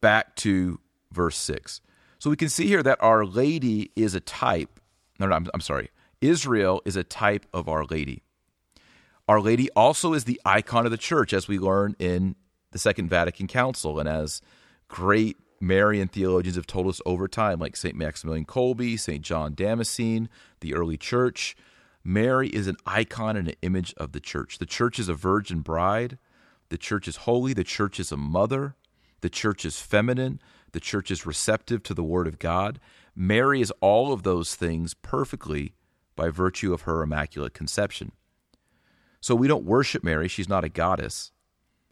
Back 0.00 0.36
to 0.36 0.80
verse 1.12 1.36
6. 1.36 1.80
So 2.18 2.30
we 2.30 2.36
can 2.36 2.48
see 2.48 2.66
here 2.66 2.82
that 2.82 3.02
Our 3.02 3.24
Lady 3.24 3.90
is 3.96 4.14
a 4.14 4.20
type. 4.20 4.80
No, 5.18 5.26
no, 5.26 5.34
I'm, 5.34 5.48
I'm 5.54 5.60
sorry. 5.60 5.90
Israel 6.20 6.82
is 6.84 6.96
a 6.96 7.04
type 7.04 7.46
of 7.52 7.68
Our 7.68 7.84
Lady. 7.84 8.22
Our 9.28 9.40
Lady 9.40 9.68
also 9.70 10.12
is 10.12 10.24
the 10.24 10.40
icon 10.44 10.84
of 10.84 10.92
the 10.92 10.96
church, 10.96 11.32
as 11.32 11.48
we 11.48 11.58
learn 11.58 11.96
in 11.98 12.36
the 12.70 12.78
Second 12.78 13.08
Vatican 13.08 13.46
Council, 13.46 13.98
and 13.98 14.08
as 14.08 14.40
great 14.88 15.36
Marian 15.60 16.08
theologians 16.08 16.56
have 16.56 16.66
told 16.66 16.86
us 16.86 17.00
over 17.06 17.26
time, 17.26 17.58
like 17.58 17.76
St. 17.76 17.96
Maximilian 17.96 18.44
Kolbe, 18.44 18.98
St. 18.98 19.22
John 19.22 19.54
Damascene, 19.54 20.28
the 20.60 20.74
early 20.74 20.96
church. 20.96 21.56
Mary 22.04 22.48
is 22.48 22.68
an 22.68 22.76
icon 22.86 23.36
and 23.36 23.48
an 23.48 23.54
image 23.62 23.92
of 23.96 24.12
the 24.12 24.20
church. 24.20 24.58
The 24.58 24.66
church 24.66 24.98
is 24.98 25.08
a 25.08 25.14
virgin 25.14 25.60
bride. 25.60 26.18
The 26.68 26.78
church 26.78 27.08
is 27.08 27.16
holy. 27.16 27.52
The 27.52 27.64
church 27.64 27.98
is 27.98 28.12
a 28.12 28.16
mother. 28.16 28.76
The 29.20 29.30
church 29.30 29.64
is 29.64 29.80
feminine. 29.80 30.40
The 30.72 30.80
church 30.80 31.10
is 31.10 31.26
receptive 31.26 31.82
to 31.84 31.94
the 31.94 32.04
Word 32.04 32.26
of 32.26 32.38
God. 32.38 32.78
Mary 33.14 33.60
is 33.60 33.72
all 33.80 34.12
of 34.12 34.22
those 34.22 34.54
things 34.54 34.94
perfectly 34.94 35.74
by 36.16 36.28
virtue 36.28 36.72
of 36.72 36.82
her 36.82 37.02
immaculate 37.02 37.54
conception. 37.54 38.12
So 39.20 39.34
we 39.34 39.48
don't 39.48 39.64
worship 39.64 40.04
Mary, 40.04 40.28
she's 40.28 40.48
not 40.48 40.64
a 40.64 40.68
goddess, 40.68 41.32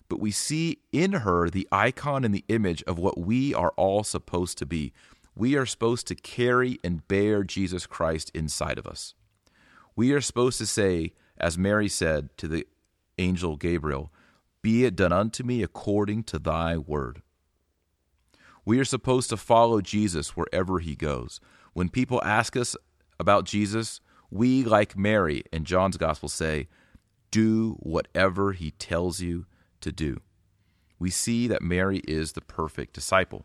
but 0.08 0.20
we 0.20 0.30
see 0.30 0.78
in 0.92 1.12
her 1.12 1.48
the 1.48 1.66
icon 1.72 2.24
and 2.24 2.34
the 2.34 2.44
image 2.48 2.82
of 2.84 2.98
what 2.98 3.18
we 3.18 3.54
are 3.54 3.72
all 3.76 4.04
supposed 4.04 4.58
to 4.58 4.66
be. 4.66 4.92
We 5.34 5.56
are 5.56 5.66
supposed 5.66 6.06
to 6.08 6.14
carry 6.14 6.78
and 6.84 7.06
bear 7.08 7.42
Jesus 7.42 7.87
Christ 7.87 8.30
inside 8.34 8.78
of 8.78 8.87
us. 8.87 9.14
We 9.96 10.12
are 10.12 10.20
supposed 10.20 10.58
to 10.58 10.66
say, 10.66 11.12
as 11.37 11.58
Mary 11.58 11.88
said 11.88 12.37
to 12.37 12.48
the 12.48 12.66
angel 13.18 13.56
Gabriel, 13.56 14.12
Be 14.64 14.87
it 14.87 14.96
done 14.96 15.12
unto 15.12 15.44
me 15.44 15.62
according 15.62 16.22
to 16.24 16.38
thy 16.38 16.79
word. 16.79 17.20
We 18.64 18.79
are 18.79 18.85
supposed 18.87 19.29
to 19.29 19.37
follow 19.37 19.83
Jesus 19.83 20.38
wherever 20.38 20.79
he 20.79 20.96
goes. 20.96 21.38
When 21.74 21.90
people 21.90 22.24
ask 22.24 22.57
us 22.57 22.74
about 23.20 23.44
Jesus, 23.44 24.00
we, 24.31 24.64
like 24.64 24.96
Mary 24.96 25.42
in 25.53 25.66
John's 25.66 25.98
gospel, 25.98 26.31
say, 26.31 26.68
Do 27.31 27.77
whatever 27.81 28.53
he 28.53 28.70
tells 28.70 29.20
you 29.20 29.44
to 29.83 29.92
do. 29.92 30.22
We 30.98 31.11
see 31.11 31.46
that 31.46 31.61
Mary 31.61 31.98
is 32.09 32.33
the 32.33 32.40
perfect 32.40 32.94
disciple. 32.94 33.44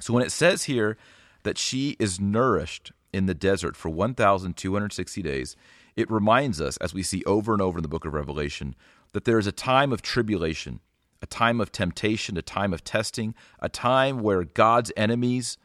So 0.00 0.14
when 0.14 0.22
it 0.22 0.32
says 0.32 0.62
here, 0.62 0.96
that 1.42 1.58
she 1.58 1.94
is 1.98 2.18
nourished 2.18 2.92
in 3.12 3.26
the 3.26 3.34
desert 3.34 3.76
for 3.76 3.90
1,260 3.90 5.20
days, 5.20 5.56
it 5.94 6.10
reminds 6.10 6.58
us, 6.58 6.78
as 6.78 6.94
we 6.94 7.02
see 7.02 7.22
over 7.26 7.52
and 7.52 7.60
over 7.60 7.78
in 7.78 7.82
the 7.82 7.88
book 7.88 8.06
of 8.06 8.14
Revelation, 8.14 8.74
that 9.14 9.24
there 9.24 9.38
is 9.38 9.46
a 9.46 9.52
time 9.52 9.92
of 9.92 10.02
tribulation, 10.02 10.80
a 11.22 11.26
time 11.26 11.60
of 11.60 11.70
temptation, 11.70 12.36
a 12.36 12.42
time 12.42 12.74
of 12.74 12.82
testing, 12.82 13.32
a 13.60 13.68
time 13.68 14.18
where 14.18 14.42
God's 14.42 14.92
enemies 14.96 15.56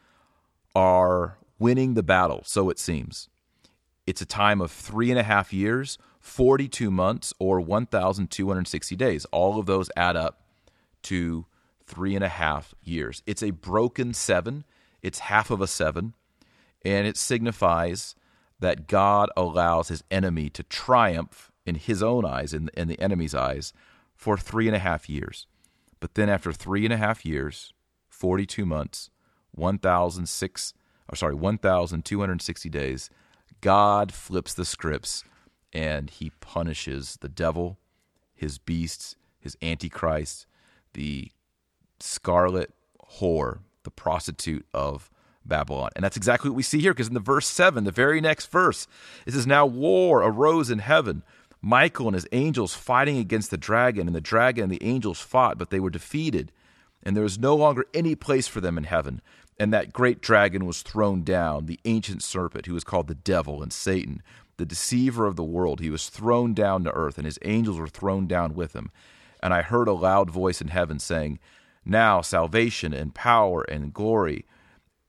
are 0.74 1.36
winning 1.58 1.94
the 1.94 2.02
battle, 2.02 2.42
so 2.46 2.70
it 2.70 2.78
seems. 2.78 3.28
It's 4.06 4.22
a 4.22 4.26
time 4.26 4.60
of 4.60 4.70
three 4.70 5.10
and 5.10 5.18
a 5.18 5.24
half 5.24 5.52
years, 5.52 5.98
42 6.20 6.92
months, 6.92 7.34
or 7.40 7.60
1,260 7.60 8.96
days. 8.96 9.24
All 9.26 9.58
of 9.58 9.66
those 9.66 9.90
add 9.96 10.16
up 10.16 10.42
to 11.02 11.44
three 11.84 12.14
and 12.14 12.24
a 12.24 12.28
half 12.28 12.72
years. 12.84 13.20
It's 13.26 13.42
a 13.42 13.50
broken 13.50 14.14
seven, 14.14 14.64
it's 15.02 15.18
half 15.18 15.50
of 15.50 15.60
a 15.60 15.66
seven, 15.66 16.14
and 16.84 17.04
it 17.04 17.16
signifies 17.16 18.14
that 18.60 18.86
God 18.86 19.28
allows 19.36 19.88
his 19.88 20.04
enemy 20.08 20.50
to 20.50 20.62
triumph 20.62 21.49
in 21.66 21.74
his 21.74 22.02
own 22.02 22.24
eyes, 22.24 22.52
in, 22.54 22.70
in 22.74 22.88
the 22.88 23.00
enemy's 23.00 23.34
eyes, 23.34 23.72
for 24.14 24.36
three 24.36 24.66
and 24.66 24.76
a 24.76 24.80
half 24.80 25.08
years. 25.08 25.46
But 26.00 26.14
then 26.14 26.28
after 26.28 26.52
three 26.52 26.84
and 26.84 26.92
a 26.92 26.96
half 26.96 27.24
years, 27.24 27.72
42 28.08 28.66
months, 28.66 29.10
1,006, 29.52 30.74
or 31.08 31.16
sorry, 31.16 31.34
1,260 31.34 32.68
days, 32.68 33.10
God 33.60 34.12
flips 34.12 34.54
the 34.54 34.64
scripts 34.64 35.24
and 35.72 36.10
he 36.10 36.30
punishes 36.40 37.18
the 37.20 37.28
devil, 37.28 37.78
his 38.34 38.58
beasts, 38.58 39.16
his 39.38 39.56
antichrist, 39.62 40.46
the 40.94 41.30
scarlet 41.98 42.72
whore, 43.18 43.60
the 43.84 43.90
prostitute 43.90 44.66
of 44.72 45.10
Babylon. 45.44 45.90
And 45.94 46.04
that's 46.04 46.16
exactly 46.16 46.50
what 46.50 46.56
we 46.56 46.62
see 46.62 46.80
here 46.80 46.92
because 46.92 47.08
in 47.08 47.14
the 47.14 47.20
verse 47.20 47.46
7, 47.46 47.84
the 47.84 47.90
very 47.90 48.20
next 48.20 48.50
verse, 48.50 48.86
it 49.26 49.32
says, 49.32 49.46
Now 49.46 49.66
war 49.66 50.22
arose 50.22 50.70
in 50.70 50.80
heaven. 50.80 51.22
Michael 51.62 52.06
and 52.06 52.14
his 52.14 52.26
angels 52.32 52.74
fighting 52.74 53.18
against 53.18 53.50
the 53.50 53.56
dragon, 53.56 54.06
and 54.06 54.16
the 54.16 54.20
dragon 54.20 54.64
and 54.64 54.72
the 54.72 54.82
angels 54.82 55.20
fought, 55.20 55.58
but 55.58 55.70
they 55.70 55.80
were 55.80 55.90
defeated, 55.90 56.52
and 57.02 57.16
there 57.16 57.22
was 57.22 57.38
no 57.38 57.54
longer 57.54 57.84
any 57.92 58.14
place 58.14 58.48
for 58.48 58.60
them 58.60 58.78
in 58.78 58.84
heaven. 58.84 59.20
And 59.58 59.72
that 59.74 59.92
great 59.92 60.22
dragon 60.22 60.64
was 60.64 60.80
thrown 60.82 61.22
down, 61.22 61.66
the 61.66 61.80
ancient 61.84 62.22
serpent, 62.22 62.66
who 62.66 62.74
was 62.74 62.84
called 62.84 63.08
the 63.08 63.14
devil 63.14 63.62
and 63.62 63.72
Satan, 63.72 64.22
the 64.56 64.64
deceiver 64.64 65.26
of 65.26 65.36
the 65.36 65.44
world. 65.44 65.80
He 65.80 65.90
was 65.90 66.08
thrown 66.08 66.54
down 66.54 66.84
to 66.84 66.92
earth, 66.92 67.18
and 67.18 67.26
his 67.26 67.38
angels 67.44 67.78
were 67.78 67.88
thrown 67.88 68.26
down 68.26 68.54
with 68.54 68.74
him. 68.74 68.90
And 69.42 69.52
I 69.52 69.62
heard 69.62 69.88
a 69.88 69.92
loud 69.92 70.30
voice 70.30 70.60
in 70.62 70.68
heaven 70.68 70.98
saying, 70.98 71.38
Now 71.84 72.22
salvation 72.22 72.94
and 72.94 73.14
power 73.14 73.62
and 73.62 73.92
glory 73.92 74.46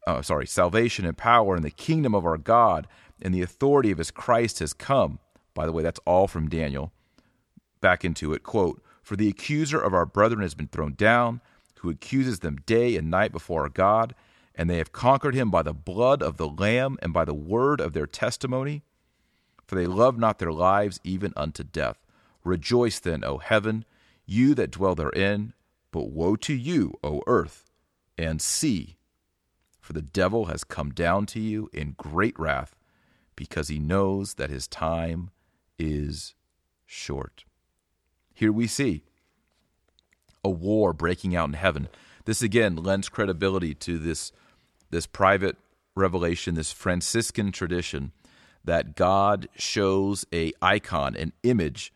uh, 0.07 0.21
sorry, 0.21 0.47
salvation 0.47 1.05
and 1.05 1.17
power 1.17 1.55
and 1.55 1.63
the 1.63 1.71
kingdom 1.71 2.15
of 2.15 2.25
our 2.25 2.37
God 2.37 2.87
and 3.21 3.33
the 3.33 3.41
authority 3.41 3.91
of 3.91 3.97
his 3.97 4.11
Christ 4.11 4.59
has 4.59 4.73
come. 4.73 5.19
By 5.53 5.65
the 5.65 5.71
way, 5.71 5.83
that's 5.83 5.99
all 6.05 6.27
from 6.27 6.49
Daniel. 6.49 6.91
Back 7.79 8.05
into 8.05 8.33
it, 8.33 8.43
quote, 8.43 8.81
For 9.01 9.15
the 9.15 9.27
accuser 9.27 9.79
of 9.79 9.93
our 9.93 10.05
brethren 10.05 10.41
has 10.41 10.53
been 10.53 10.67
thrown 10.67 10.93
down, 10.93 11.41
who 11.79 11.89
accuses 11.89 12.39
them 12.39 12.57
day 12.65 12.95
and 12.95 13.09
night 13.09 13.31
before 13.31 13.63
our 13.63 13.69
God, 13.69 14.13
and 14.53 14.69
they 14.69 14.77
have 14.77 14.91
conquered 14.91 15.33
him 15.33 15.49
by 15.49 15.63
the 15.63 15.73
blood 15.73 16.21
of 16.21 16.37
the 16.37 16.47
Lamb 16.47 16.97
and 17.01 17.13
by 17.13 17.25
the 17.25 17.33
word 17.33 17.81
of 17.81 17.93
their 17.93 18.07
testimony. 18.07 18.83
For 19.65 19.75
they 19.75 19.87
love 19.87 20.17
not 20.17 20.39
their 20.39 20.51
lives 20.51 20.99
even 21.03 21.33
unto 21.35 21.63
death. 21.63 21.97
Rejoice 22.43 22.99
then, 22.99 23.23
O 23.23 23.37
heaven, 23.37 23.85
you 24.25 24.53
that 24.55 24.71
dwell 24.71 24.95
therein, 24.95 25.53
but 25.91 26.09
woe 26.09 26.35
to 26.37 26.53
you, 26.53 26.93
O 27.03 27.21
earth, 27.27 27.69
and 28.17 28.41
sea 28.41 28.97
for 29.91 29.93
the 29.93 30.01
devil 30.01 30.45
has 30.45 30.63
come 30.63 30.91
down 30.91 31.25
to 31.25 31.39
you 31.39 31.69
in 31.73 31.95
great 31.97 32.39
wrath, 32.39 32.77
because 33.35 33.67
he 33.67 33.79
knows 33.79 34.35
that 34.35 34.49
his 34.49 34.67
time 34.67 35.31
is 35.81 36.35
short. 36.85 37.43
Here 38.33 38.51
we 38.51 38.67
see 38.67 39.03
a 40.43 40.49
war 40.49 40.93
breaking 40.93 41.35
out 41.35 41.49
in 41.49 41.53
heaven. 41.53 41.87
This 42.25 42.41
again 42.41 42.75
lends 42.75 43.09
credibility 43.09 43.73
to 43.75 43.97
this, 43.97 44.31
this 44.89 45.07
private 45.07 45.57
revelation, 45.95 46.55
this 46.55 46.71
Franciscan 46.71 47.51
tradition 47.51 48.11
that 48.63 48.95
God 48.95 49.47
shows 49.55 50.25
a 50.31 50.53
icon, 50.61 51.15
an 51.15 51.33
image 51.43 51.91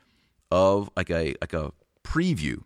of 0.50 0.90
like 0.96 1.12
a 1.12 1.36
like 1.42 1.54
a 1.54 1.72
preview, 2.04 2.64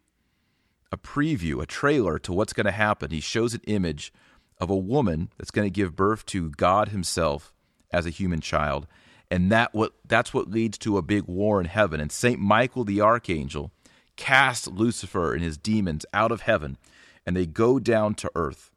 a 0.92 0.98
preview, 0.98 1.62
a 1.62 1.66
trailer 1.66 2.18
to 2.20 2.32
what's 2.32 2.54
going 2.54 2.66
to 2.66 2.72
happen. 2.72 3.12
He 3.12 3.20
shows 3.20 3.54
an 3.54 3.62
image 3.68 4.14
of 4.58 4.70
a 4.70 4.76
woman 4.76 5.30
that's 5.38 5.52
going 5.52 5.66
to 5.66 5.70
give 5.70 5.96
birth 5.96 6.26
to 6.28 6.50
God 6.52 6.90
Himself 6.90 7.54
as 7.92 8.06
a 8.06 8.10
human 8.10 8.40
child, 8.40 8.88
and 9.32 9.52
that 9.52 9.74
what 9.74 9.94
that's 10.06 10.34
what 10.34 10.50
leads 10.50 10.78
to 10.80 10.98
a 10.98 11.02
big 11.02 11.24
war 11.26 11.60
in 11.60 11.68
heaven. 11.68 12.00
And 12.00 12.12
Saint 12.12 12.40
Michael 12.40 12.84
the 12.84 13.02
archangel 13.02 13.72
casts 14.16 14.68
Lucifer 14.68 15.34
and 15.34 15.44
his 15.44 15.58
demons 15.58 16.06
out 16.14 16.32
of 16.32 16.42
heaven, 16.42 16.78
and 17.26 17.36
they 17.36 17.46
go 17.46 17.80
down 17.80 18.16
to 18.16 18.32
earth. 18.36 18.72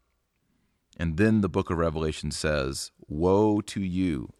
And 0.97 1.17
then 1.17 1.41
the 1.41 1.49
book 1.49 1.69
of 1.69 1.77
Revelation 1.77 2.31
says, 2.31 2.91
"Woe 3.07 3.61
to 3.61 3.81
you, 3.81 4.31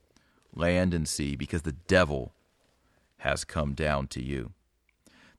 land 0.54 0.94
and 0.94 1.08
sea, 1.08 1.36
because 1.36 1.64
the 1.64 1.72
devil 1.72 2.34
has 3.18 3.44
come 3.44 3.74
down 3.74 4.08
to 4.08 4.22
you." 4.22 4.54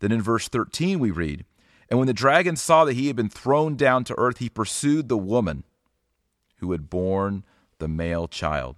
Then 0.00 0.12
in 0.12 0.20
verse 0.20 0.48
13 0.48 0.98
we 0.98 1.10
read, 1.10 1.44
And 1.88 1.98
when 1.98 2.06
the 2.06 2.14
dragon 2.14 2.56
saw 2.56 2.84
that 2.84 2.94
he 2.94 3.06
had 3.06 3.16
been 3.16 3.28
thrown 3.28 3.76
down 3.76 4.04
to 4.04 4.18
earth, 4.18 4.38
he 4.38 4.48
pursued 4.48 5.08
the 5.08 5.18
woman 5.18 5.64
who 6.56 6.72
had 6.72 6.90
borne 6.90 7.44
the 7.78 7.88
male 7.88 8.26
child. 8.26 8.76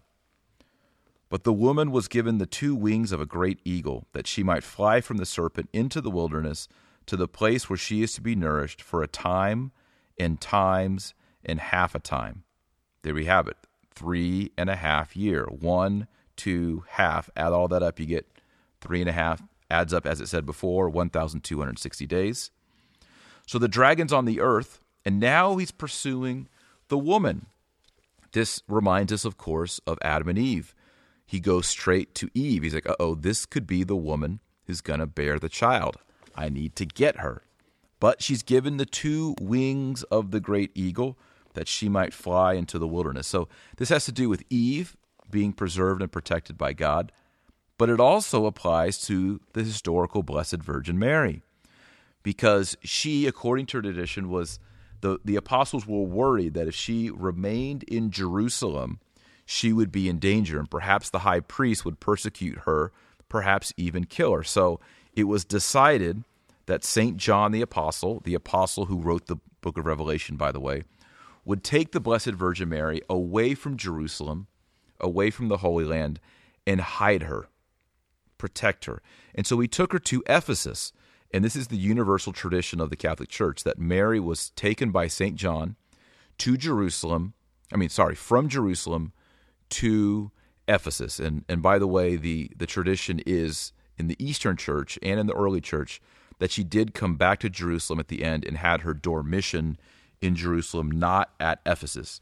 But 1.28 1.44
the 1.44 1.52
woman 1.52 1.90
was 1.90 2.08
given 2.08 2.38
the 2.38 2.46
two 2.46 2.74
wings 2.74 3.12
of 3.12 3.20
a 3.20 3.26
great 3.26 3.60
eagle, 3.64 4.06
that 4.12 4.26
she 4.26 4.42
might 4.42 4.62
fly 4.62 5.00
from 5.00 5.16
the 5.16 5.26
serpent 5.26 5.68
into 5.72 6.00
the 6.00 6.10
wilderness 6.10 6.68
to 7.06 7.16
the 7.16 7.28
place 7.28 7.68
where 7.68 7.76
she 7.76 8.02
is 8.02 8.12
to 8.14 8.20
be 8.20 8.34
nourished 8.34 8.82
for 8.82 9.02
a 9.02 9.08
time 9.08 9.72
and 10.18 10.40
times 10.40 11.14
and 11.44 11.60
half 11.60 11.94
a 11.94 12.00
time. 12.00 12.44
There 13.02 13.14
we 13.14 13.24
have 13.26 13.48
it. 13.48 13.56
Three 13.94 14.52
and 14.56 14.68
a 14.68 14.76
half 14.76 15.16
year. 15.16 15.46
One, 15.46 16.06
two, 16.36 16.84
half. 16.90 17.30
Add 17.36 17.52
all 17.52 17.68
that 17.68 17.82
up, 17.82 17.98
you 17.98 18.06
get 18.06 18.26
three 18.80 19.00
and 19.00 19.08
a 19.08 19.12
half. 19.12 19.42
Adds 19.70 19.92
up, 19.92 20.06
as 20.06 20.20
it 20.20 20.28
said 20.28 20.46
before, 20.46 20.88
1,260 20.88 22.06
days. 22.06 22.50
So 23.46 23.58
the 23.58 23.68
dragon's 23.68 24.12
on 24.12 24.24
the 24.24 24.40
earth, 24.40 24.80
and 25.04 25.18
now 25.18 25.56
he's 25.56 25.72
pursuing 25.72 26.48
the 26.88 26.98
woman. 26.98 27.46
This 28.32 28.62
reminds 28.68 29.12
us, 29.12 29.24
of 29.24 29.38
course, 29.38 29.80
of 29.86 29.98
Adam 30.02 30.28
and 30.28 30.38
Eve. 30.38 30.74
He 31.26 31.40
goes 31.40 31.66
straight 31.66 32.14
to 32.16 32.30
Eve. 32.34 32.62
He's 32.62 32.74
like, 32.74 32.86
oh, 33.00 33.14
this 33.14 33.46
could 33.46 33.66
be 33.66 33.82
the 33.82 33.96
woman 33.96 34.40
who's 34.66 34.80
going 34.80 35.00
to 35.00 35.06
bear 35.06 35.38
the 35.38 35.48
child. 35.48 35.96
I 36.34 36.48
need 36.48 36.76
to 36.76 36.86
get 36.86 37.18
her. 37.18 37.42
But 37.98 38.22
she's 38.22 38.42
given 38.42 38.76
the 38.76 38.86
two 38.86 39.34
wings 39.40 40.02
of 40.04 40.30
the 40.30 40.40
great 40.40 40.70
eagle 40.74 41.18
that 41.54 41.66
she 41.66 41.88
might 41.88 42.12
fly 42.12 42.54
into 42.54 42.78
the 42.78 42.86
wilderness. 42.86 43.26
So 43.26 43.48
this 43.78 43.88
has 43.88 44.04
to 44.04 44.12
do 44.12 44.28
with 44.28 44.44
Eve 44.50 44.96
being 45.30 45.52
preserved 45.52 46.02
and 46.02 46.12
protected 46.12 46.56
by 46.56 46.72
God, 46.72 47.10
but 47.78 47.88
it 47.88 47.98
also 47.98 48.46
applies 48.46 48.98
to 49.06 49.40
the 49.54 49.64
historical 49.64 50.22
Blessed 50.22 50.58
Virgin 50.58 50.98
Mary 50.98 51.42
because 52.22 52.76
she, 52.82 53.26
according 53.26 53.66
to 53.66 53.80
tradition, 53.80 54.28
was 54.28 54.58
the, 55.00 55.18
the 55.24 55.36
apostles 55.36 55.86
were 55.86 56.02
worried 56.02 56.54
that 56.54 56.68
if 56.68 56.74
she 56.74 57.10
remained 57.10 57.82
in 57.84 58.10
Jerusalem, 58.10 59.00
she 59.46 59.72
would 59.72 59.90
be 59.90 60.09
in 60.09 60.18
danger, 60.18 60.59
and 60.59 60.70
perhaps 60.70 61.09
the 61.09 61.20
high 61.20 61.40
priest 61.40 61.85
would 61.85 62.00
persecute 62.00 62.59
her, 62.61 62.92
perhaps 63.28 63.72
even 63.76 64.04
kill 64.04 64.35
her. 64.35 64.42
So 64.42 64.80
it 65.14 65.24
was 65.24 65.44
decided 65.44 66.24
that 66.66 66.85
St. 66.85 67.16
John 67.16 67.52
the 67.52 67.62
Apostle, 67.62 68.20
the 68.24 68.35
apostle 68.35 68.87
who 68.87 69.00
wrote 69.00 69.26
the 69.26 69.37
book 69.61 69.78
of 69.78 69.87
Revelation, 69.87 70.37
by 70.37 70.52
the 70.52 70.61
way, 70.61 70.82
would 71.44 71.62
take 71.62 71.92
the 71.92 72.00
Blessed 72.00 72.32
Virgin 72.32 72.68
Mary 72.68 73.01
away 73.09 73.55
from 73.55 73.76
Jerusalem, 73.76 74.49
away 75.01 75.30
from 75.30 75.49
the 75.49 75.59
Holy 75.59 75.84
Land, 75.84 76.18
and 76.66 76.80
hide 76.80 77.22
her, 77.22 77.47
protect 78.36 78.86
her. 78.86 79.01
And 79.34 79.47
so 79.47 79.61
he 79.61 79.68
took 79.68 79.92
her 79.92 80.01
to 80.01 80.24
Ephesus 80.26 80.92
and 81.32 81.44
this 81.44 81.57
is 81.57 81.68
the 81.68 81.76
universal 81.76 82.32
tradition 82.32 82.80
of 82.80 82.90
the 82.90 82.97
Catholic 82.97 83.28
Church 83.28 83.64
that 83.64 83.78
Mary 83.78 84.20
was 84.20 84.51
taken 84.51 84.90
by 84.90 85.09
St. 85.09 85.36
John 85.36 85.76
to 86.38 86.57
Jerusalem. 86.57 87.34
I 87.72 87.76
mean, 87.76 87.88
sorry, 87.88 88.14
from 88.14 88.49
Jerusalem 88.49 89.12
to 89.70 90.30
Ephesus. 90.68 91.18
And 91.18 91.44
and 91.48 91.62
by 91.62 91.78
the 91.78 91.86
way, 91.86 92.16
the 92.16 92.50
the 92.56 92.66
tradition 92.66 93.20
is 93.26 93.72
in 93.96 94.08
the 94.08 94.16
Eastern 94.18 94.56
Church 94.56 94.98
and 95.02 95.18
in 95.18 95.26
the 95.26 95.34
early 95.34 95.60
church 95.60 96.00
that 96.38 96.50
she 96.50 96.64
did 96.64 96.94
come 96.94 97.16
back 97.16 97.40
to 97.40 97.48
Jerusalem 97.48 97.98
at 97.98 98.08
the 98.08 98.22
end 98.22 98.44
and 98.44 98.58
had 98.58 98.82
her 98.82 98.92
dormition 98.92 99.78
in 100.20 100.34
Jerusalem, 100.34 100.90
not 100.90 101.30
at 101.40 101.60
Ephesus. 101.64 102.20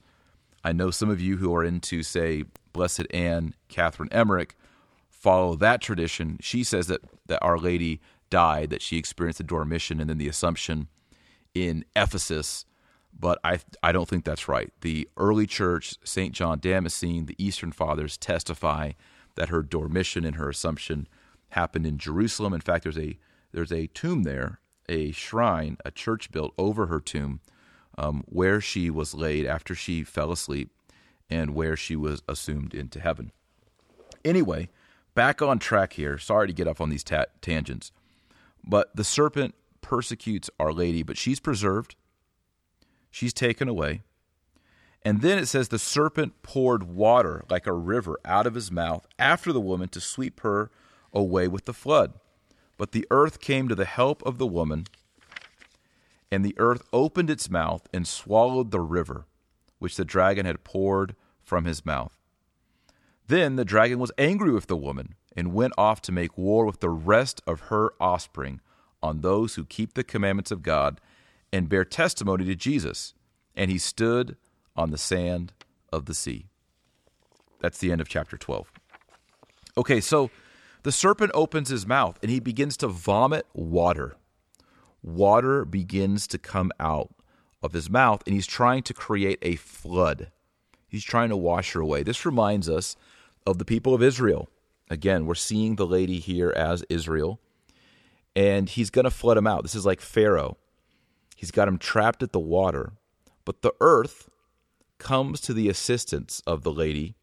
I 0.63 0.73
know 0.73 0.91
some 0.91 1.11
of 1.11 1.21
you 1.21 1.37
who 1.37 1.55
are 1.55 1.65
into, 1.65 2.03
say, 2.03 2.45
Blessed 2.73 3.07
Anne 3.11 3.55
Catherine 3.69 4.09
Emmerich 4.13 4.57
follow 5.11 5.55
that 5.57 5.81
tradition. 5.81 6.39
She 6.41 6.65
says 6.65 6.87
that, 6.87 7.03
that 7.27 7.43
Our 7.43 7.59
Lady 7.59 8.01
died, 8.31 8.71
that 8.71 8.83
she 8.83 8.97
experienced 8.97 9.41
a 9.41 9.45
dormition, 9.45 10.01
and 10.01 10.09
then 10.09 10.19
the 10.19 10.29
Assumption 10.29 10.89
in 11.55 11.85
Ephesus. 11.95 12.65
But 13.19 13.39
I 13.45 13.61
I 13.83 13.93
don't 13.93 14.09
think 14.09 14.25
that's 14.25 14.49
right. 14.49 14.73
The 14.81 15.09
early 15.17 15.47
church, 15.47 15.97
St. 16.05 16.33
John 16.33 16.59
Damascene, 16.59 17.27
the 17.27 17.37
Eastern 17.39 17.73
Fathers 17.73 18.17
testify 18.17 18.93
that 19.37 19.49
her 19.49 19.63
dormition 19.63 20.25
and 20.25 20.37
her 20.37 20.49
assumption 20.49 21.09
happened 21.51 21.87
in 21.87 21.99
Jerusalem. 21.99 22.53
In 22.53 22.61
fact, 22.61 22.85
there's 22.85 22.99
a 22.99 23.19
there's 23.53 23.73
a 23.73 23.87
tomb 23.89 24.25
there, 24.25 24.61
a 24.89 25.13
shrine, 25.13 25.77
a 25.85 25.91
church 25.91 26.31
built 26.31 26.53
over 26.59 26.87
her 26.87 27.01
tomb, 27.01 27.41
um, 27.97 28.25
where 28.27 28.61
she 28.61 28.91
was 28.91 29.15
laid 29.15 29.47
after 29.47 29.75
she 29.75 30.03
fell 30.03 30.33
asleep, 30.33 30.71
and 31.31 31.55
where 31.55 31.77
she 31.77 31.97
was 31.97 32.23
assumed 32.29 32.75
into 32.75 33.01
heaven. 33.01 33.31
Anyway, 34.25 34.69
back 35.15 35.41
on 35.41 35.59
track 35.59 35.93
here. 35.95 36.19
Sorry 36.19 36.47
to 36.47 36.53
get 36.53 36.67
off 36.67 36.81
on 36.81 36.91
these 36.91 37.05
ta- 37.05 37.27
tangents, 37.41 37.93
but 38.65 38.95
the 38.97 39.05
serpent 39.05 39.55
persecutes 39.81 40.51
Our 40.59 40.73
Lady, 40.73 41.03
but 41.03 41.17
she's 41.19 41.41
preserved. 41.41 41.95
She's 43.15 43.33
taken 43.33 43.69
away. 43.69 44.03
And 45.03 45.21
then 45.21 45.39
it 45.39 45.47
says 45.47 45.69
the 45.69 45.79
serpent 45.79 46.43
poured 46.43 46.83
water 46.83 47.45
like 47.49 47.65
a 47.65 47.73
river 47.73 48.19
out 48.25 48.45
of 48.45 48.57
his 48.57 48.73
mouth 48.73 49.07
after 49.21 49.53
the 49.53 49.61
woman 49.61 49.89
to 49.91 50.01
sweep 50.01 50.41
her 50.41 50.73
away 51.13 51.47
with 51.47 51.67
the 51.67 51.73
flood. 51.73 52.15
But 52.77 52.91
the 52.91 53.07
earth 53.13 53.39
came 53.39 53.69
to 53.69 53.77
the 53.77 53.85
help 53.85 54.21
of 54.27 54.39
the 54.39 54.49
woman, 54.49 54.89
and 56.29 56.45
the 56.45 56.57
earth 56.59 56.83
opened 56.93 57.31
its 57.31 57.49
mouth 57.49 57.87
and 57.95 58.05
swallowed 58.05 58.73
the 58.73 58.81
river 58.81 59.27
which 59.79 59.95
the 59.95 60.05
dragon 60.05 60.45
had 60.45 60.65
poured 60.65 61.15
from 61.41 61.67
his 61.67 61.87
mouth. 61.87 62.19
Then 63.29 63.55
the 63.55 63.65
dragon 63.65 64.01
was 64.01 64.11
angry 64.19 64.51
with 64.51 64.67
the 64.67 64.77
woman 64.77 65.15
and 65.37 65.55
went 65.55 65.75
off 65.79 66.03
to 66.03 66.13
make 66.13 66.37
war 66.37 66.67
with 66.67 66.81
the 66.81 66.91
rest 66.91 67.43
of 67.47 67.69
her 67.71 67.93
offspring 68.01 68.61
on 69.01 69.21
those 69.21 69.55
who 69.55 69.65
keep 69.65 69.95
the 69.95 70.03
commandments 70.03 70.51
of 70.51 70.65
God 70.65 71.01
and 71.55 71.69
bear 71.69 71.85
testimony 71.85 72.45
to 72.45 72.57
Jesus. 72.57 73.15
And 73.55 73.71
he 73.71 73.79
stood 73.79 74.37
on 74.75 74.91
the 74.91 74.99
sand 74.99 75.53
of 75.93 76.07
the 76.07 76.15
sea. 76.15 76.47
That's 77.61 77.79
the 77.79 77.93
end 77.93 78.01
of 78.01 78.09
chapter 78.09 78.37
12. 78.37 78.73
Okay, 79.77 80.01
so 80.01 80.31
the 80.83 80.91
serpent 80.91 81.31
opens 81.33 81.69
his 81.69 81.87
mouth 81.87 82.19
and 82.23 82.31
he 82.31 82.41
begins 82.41 82.77
to 82.79 82.89
vomit 82.89 83.47
water. 83.55 84.17
Water 85.01 85.65
begins 85.65 86.27
to 86.27 86.39
come 86.39 86.73
out 86.81 87.15
of 87.63 87.73
his 87.73 87.89
mouth 87.89 88.23
and 88.27 88.35
he's 88.35 88.49
trying 88.49 88.83
to 88.83 88.93
create 88.93 89.39
a 89.41 89.55
flood. 89.55 90.33
He's 90.89 91.05
trying 91.05 91.29
to 91.29 91.37
wash 91.37 91.73
her 91.73 91.81
away. 91.81 92.03
This 92.03 92.27
reminds 92.27 92.69
us 92.69 92.97
of 93.47 93.59
the 93.59 93.65
people 93.65 93.95
of 93.95 94.03
Israel. 94.03 94.49
Again, 94.91 95.27
we're 95.27 95.35
seeing 95.37 95.77
the 95.77 95.87
lady 95.87 96.19
here 96.19 96.53
as 96.55 96.85
Israel, 96.89 97.41
and 98.37 98.69
he's 98.69 98.91
going 98.91 99.05
to 99.05 99.11
flood 99.11 99.37
them 99.37 99.47
out. 99.47 99.63
This 99.63 99.75
is 99.75 99.87
like 99.87 100.01
Pharaoh. 100.01 100.59
He's 101.35 101.51
got 101.51 101.69
him 101.69 101.79
trapped 101.79 102.23
at 102.23 102.33
the 102.33 102.41
water, 102.41 102.93
but 103.45 103.63
the 103.63 103.75
earth 103.81 104.31
comes 104.99 105.41
to 105.43 105.53
the 105.53 105.69
assistance 105.69 106.43
of 106.47 106.63
the 106.63 106.73
lady, 106.73 107.15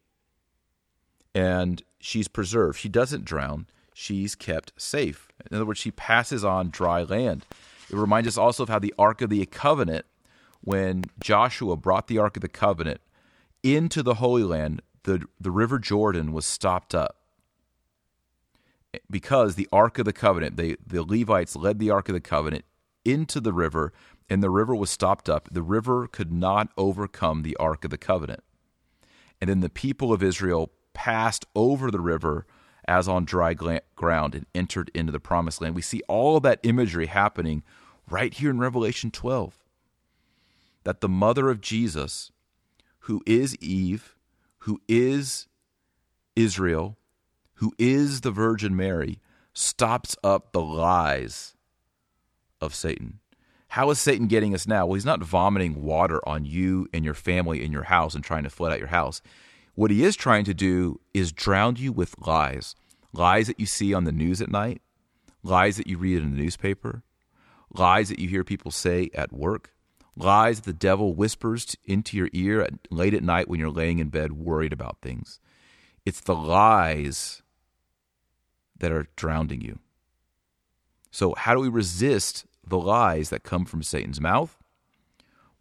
and 1.34 1.82
she's 1.98 2.28
preserved. 2.28 2.78
She 2.78 2.88
doesn't 2.88 3.24
drown, 3.24 3.66
she's 3.94 4.34
kept 4.34 4.72
safe. 4.76 5.28
In 5.50 5.56
other 5.56 5.66
words, 5.66 5.80
she 5.80 5.90
passes 5.90 6.44
on 6.44 6.70
dry 6.70 7.02
land. 7.02 7.44
It 7.90 7.96
reminds 7.96 8.28
us 8.28 8.38
also 8.38 8.62
of 8.62 8.68
how 8.68 8.78
the 8.78 8.94
Ark 8.98 9.22
of 9.22 9.30
the 9.30 9.44
Covenant, 9.46 10.06
when 10.60 11.04
Joshua 11.22 11.76
brought 11.76 12.06
the 12.06 12.18
Ark 12.18 12.36
of 12.36 12.42
the 12.42 12.48
Covenant 12.48 13.00
into 13.62 14.02
the 14.02 14.14
Holy 14.14 14.44
Land, 14.44 14.82
the, 15.04 15.24
the 15.40 15.50
River 15.50 15.78
Jordan 15.78 16.32
was 16.32 16.46
stopped 16.46 16.94
up 16.94 17.16
because 19.10 19.54
the 19.54 19.68
Ark 19.72 19.98
of 19.98 20.04
the 20.04 20.12
Covenant, 20.12 20.56
they, 20.56 20.76
the 20.86 21.02
Levites 21.02 21.56
led 21.56 21.78
the 21.78 21.90
Ark 21.90 22.08
of 22.08 22.14
the 22.14 22.20
Covenant 22.20 22.64
into 23.04 23.40
the 23.40 23.52
river, 23.52 23.92
and 24.28 24.42
the 24.42 24.50
river 24.50 24.74
was 24.74 24.90
stopped 24.90 25.28
up. 25.28 25.48
The 25.50 25.62
river 25.62 26.06
could 26.06 26.32
not 26.32 26.68
overcome 26.76 27.42
the 27.42 27.56
Ark 27.56 27.84
of 27.84 27.90
the 27.90 27.98
Covenant. 27.98 28.42
And 29.40 29.50
then 29.50 29.60
the 29.60 29.68
people 29.68 30.12
of 30.12 30.22
Israel 30.22 30.72
passed 30.94 31.46
over 31.54 31.90
the 31.90 32.00
river 32.00 32.46
as 32.86 33.08
on 33.08 33.24
dry 33.24 33.54
ground 33.54 34.34
and 34.34 34.46
entered 34.54 34.90
into 34.94 35.12
the 35.12 35.20
promised 35.20 35.60
land. 35.60 35.74
We 35.74 35.82
see 35.82 36.02
all 36.08 36.40
that 36.40 36.60
imagery 36.62 37.06
happening 37.06 37.62
right 38.08 38.32
here 38.34 38.50
in 38.50 38.58
Revelation 38.58 39.10
12. 39.10 39.58
That 40.84 41.00
the 41.00 41.08
mother 41.08 41.48
of 41.48 41.60
Jesus, 41.60 42.32
who 43.00 43.22
is 43.24 43.56
Eve, 43.58 44.16
who 44.58 44.80
is 44.88 45.46
Israel, 46.34 46.96
who 47.54 47.72
is 47.78 48.22
the 48.22 48.30
Virgin 48.30 48.74
Mary, 48.74 49.20
stops 49.54 50.16
up 50.24 50.52
the 50.52 50.60
lies 50.60 51.54
of 52.62 52.74
Satan. 52.74 53.18
How 53.68 53.90
is 53.90 53.98
Satan 53.98 54.26
getting 54.26 54.54
us 54.54 54.66
now? 54.66 54.86
Well, 54.86 54.94
he's 54.94 55.04
not 55.04 55.22
vomiting 55.22 55.82
water 55.82 56.26
on 56.28 56.44
you 56.44 56.88
and 56.92 57.04
your 57.04 57.14
family 57.14 57.64
and 57.64 57.72
your 57.72 57.84
house 57.84 58.14
and 58.14 58.22
trying 58.22 58.44
to 58.44 58.50
flood 58.50 58.72
out 58.72 58.78
your 58.78 58.88
house. 58.88 59.20
What 59.74 59.90
he 59.90 60.04
is 60.04 60.14
trying 60.14 60.44
to 60.44 60.54
do 60.54 61.00
is 61.12 61.32
drown 61.32 61.76
you 61.76 61.92
with 61.92 62.14
lies. 62.26 62.76
Lies 63.12 63.46
that 63.46 63.58
you 63.58 63.66
see 63.66 63.92
on 63.92 64.04
the 64.04 64.12
news 64.12 64.40
at 64.40 64.50
night, 64.50 64.80
lies 65.42 65.76
that 65.76 65.86
you 65.86 65.98
read 65.98 66.18
in 66.18 66.30
the 66.30 66.42
newspaper, 66.42 67.02
lies 67.74 68.08
that 68.08 68.18
you 68.18 68.28
hear 68.28 68.44
people 68.44 68.70
say 68.70 69.10
at 69.14 69.32
work, 69.32 69.72
lies 70.16 70.60
that 70.60 70.66
the 70.66 70.72
devil 70.72 71.14
whispers 71.14 71.76
into 71.84 72.16
your 72.16 72.28
ear 72.32 72.62
at, 72.62 72.74
late 72.90 73.14
at 73.14 73.22
night 73.22 73.48
when 73.48 73.58
you're 73.58 73.70
laying 73.70 73.98
in 73.98 74.08
bed 74.08 74.32
worried 74.32 74.72
about 74.72 74.98
things. 75.00 75.40
It's 76.04 76.20
the 76.20 76.34
lies 76.34 77.42
that 78.78 78.92
are 78.92 79.06
drowning 79.16 79.62
you. 79.62 79.78
So, 81.10 81.34
how 81.36 81.54
do 81.54 81.60
we 81.60 81.68
resist 81.68 82.46
the 82.66 82.78
lies 82.78 83.30
that 83.30 83.42
come 83.42 83.64
from 83.64 83.82
Satan's 83.82 84.20
mouth? 84.20 84.56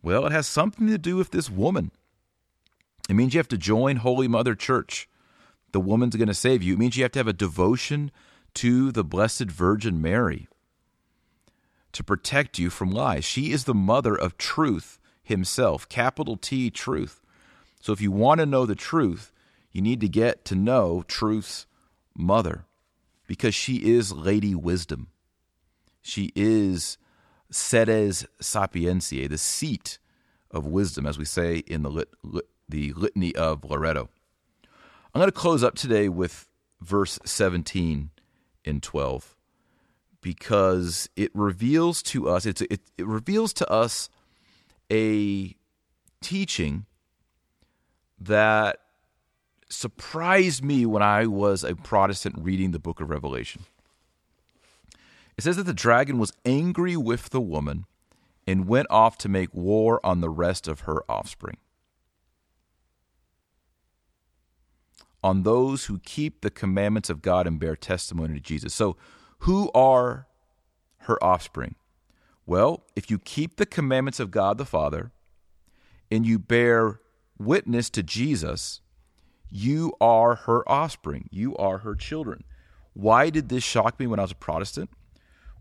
Well, 0.01 0.25
it 0.25 0.31
has 0.31 0.47
something 0.47 0.87
to 0.87 0.97
do 0.97 1.15
with 1.15 1.31
this 1.31 1.49
woman. 1.49 1.91
It 3.09 3.13
means 3.13 3.33
you 3.33 3.39
have 3.39 3.47
to 3.49 3.57
join 3.57 3.97
Holy 3.97 4.27
Mother 4.27 4.55
Church. 4.55 5.07
The 5.71 5.79
woman's 5.79 6.15
going 6.15 6.27
to 6.27 6.33
save 6.33 6.63
you. 6.63 6.73
It 6.73 6.79
means 6.79 6.97
you 6.97 7.03
have 7.03 7.11
to 7.13 7.19
have 7.19 7.27
a 7.27 7.33
devotion 7.33 8.11
to 8.55 8.91
the 8.91 9.03
Blessed 9.03 9.45
Virgin 9.45 10.01
Mary 10.01 10.47
to 11.93 12.03
protect 12.03 12.57
you 12.57 12.69
from 12.69 12.91
lies. 12.91 13.25
She 13.25 13.51
is 13.51 13.65
the 13.65 13.73
mother 13.73 14.15
of 14.15 14.37
truth 14.37 14.99
himself, 15.23 15.87
capital 15.89 16.37
T, 16.37 16.69
truth. 16.69 17.21
So 17.79 17.93
if 17.93 18.01
you 18.01 18.11
want 18.11 18.39
to 18.39 18.45
know 18.45 18.65
the 18.65 18.75
truth, 18.75 19.31
you 19.71 19.81
need 19.81 20.01
to 20.01 20.09
get 20.09 20.45
to 20.45 20.55
know 20.55 21.03
truth's 21.07 21.65
mother 22.15 22.65
because 23.27 23.55
she 23.55 23.77
is 23.77 24.11
Lady 24.11 24.53
Wisdom. 24.53 25.07
She 26.01 26.31
is 26.35 26.97
Sedes 27.49 28.25
Sapientiae, 28.41 29.29
the 29.29 29.37
seat 29.37 29.99
of 30.49 30.65
wisdom, 30.65 31.05
as 31.05 31.17
we 31.17 31.25
say 31.25 31.57
in 31.57 31.83
the, 31.83 31.89
lit, 31.89 32.09
lit, 32.23 32.45
the 32.67 32.93
Litany 32.93 33.35
of 33.35 33.63
Loreto. 33.63 34.09
I'm 35.13 35.19
going 35.19 35.27
to 35.27 35.31
close 35.31 35.63
up 35.63 35.75
today 35.75 36.09
with 36.09 36.47
verse 36.79 37.19
17 37.25 38.09
in 38.63 38.81
12 38.81 39.35
because 40.21 41.09
it 41.15 41.31
reveals 41.33 42.01
to 42.03 42.29
us 42.29 42.45
it, 42.45 42.61
it 42.61 42.79
reveals 42.99 43.53
to 43.53 43.69
us 43.69 44.09
a 44.91 45.55
teaching 46.21 46.85
that 48.19 48.77
surprised 49.69 50.63
me 50.63 50.85
when 50.85 51.01
I 51.01 51.25
was 51.25 51.63
a 51.63 51.75
Protestant 51.75 52.35
reading 52.37 52.71
the 52.71 52.79
book 52.79 53.01
of 53.01 53.09
Revelation. 53.09 53.63
It 55.41 55.45
says 55.45 55.57
that 55.57 55.63
the 55.63 55.73
dragon 55.73 56.19
was 56.19 56.33
angry 56.45 56.95
with 56.95 57.31
the 57.31 57.41
woman 57.41 57.87
and 58.45 58.67
went 58.67 58.85
off 58.91 59.17
to 59.17 59.27
make 59.27 59.51
war 59.55 59.99
on 60.05 60.21
the 60.21 60.29
rest 60.29 60.67
of 60.67 60.81
her 60.81 61.01
offspring. 61.09 61.57
On 65.23 65.41
those 65.41 65.85
who 65.85 65.97
keep 65.97 66.41
the 66.41 66.51
commandments 66.51 67.09
of 67.09 67.23
God 67.23 67.47
and 67.47 67.59
bear 67.59 67.75
testimony 67.75 68.35
to 68.35 68.39
Jesus. 68.39 68.71
So, 68.75 68.97
who 69.39 69.71
are 69.73 70.27
her 71.07 71.17
offspring? 71.23 71.73
Well, 72.45 72.83
if 72.95 73.09
you 73.09 73.17
keep 73.17 73.55
the 73.55 73.65
commandments 73.65 74.19
of 74.19 74.29
God 74.29 74.59
the 74.59 74.63
Father 74.63 75.11
and 76.11 76.23
you 76.23 76.37
bear 76.37 76.99
witness 77.39 77.89
to 77.89 78.03
Jesus, 78.03 78.81
you 79.49 79.91
are 79.99 80.35
her 80.35 80.63
offspring. 80.69 81.29
You 81.31 81.57
are 81.57 81.79
her 81.79 81.95
children. 81.95 82.43
Why 82.93 83.31
did 83.31 83.49
this 83.49 83.63
shock 83.63 83.99
me 83.99 84.05
when 84.05 84.19
I 84.19 84.21
was 84.21 84.33
a 84.33 84.35
Protestant? 84.35 84.91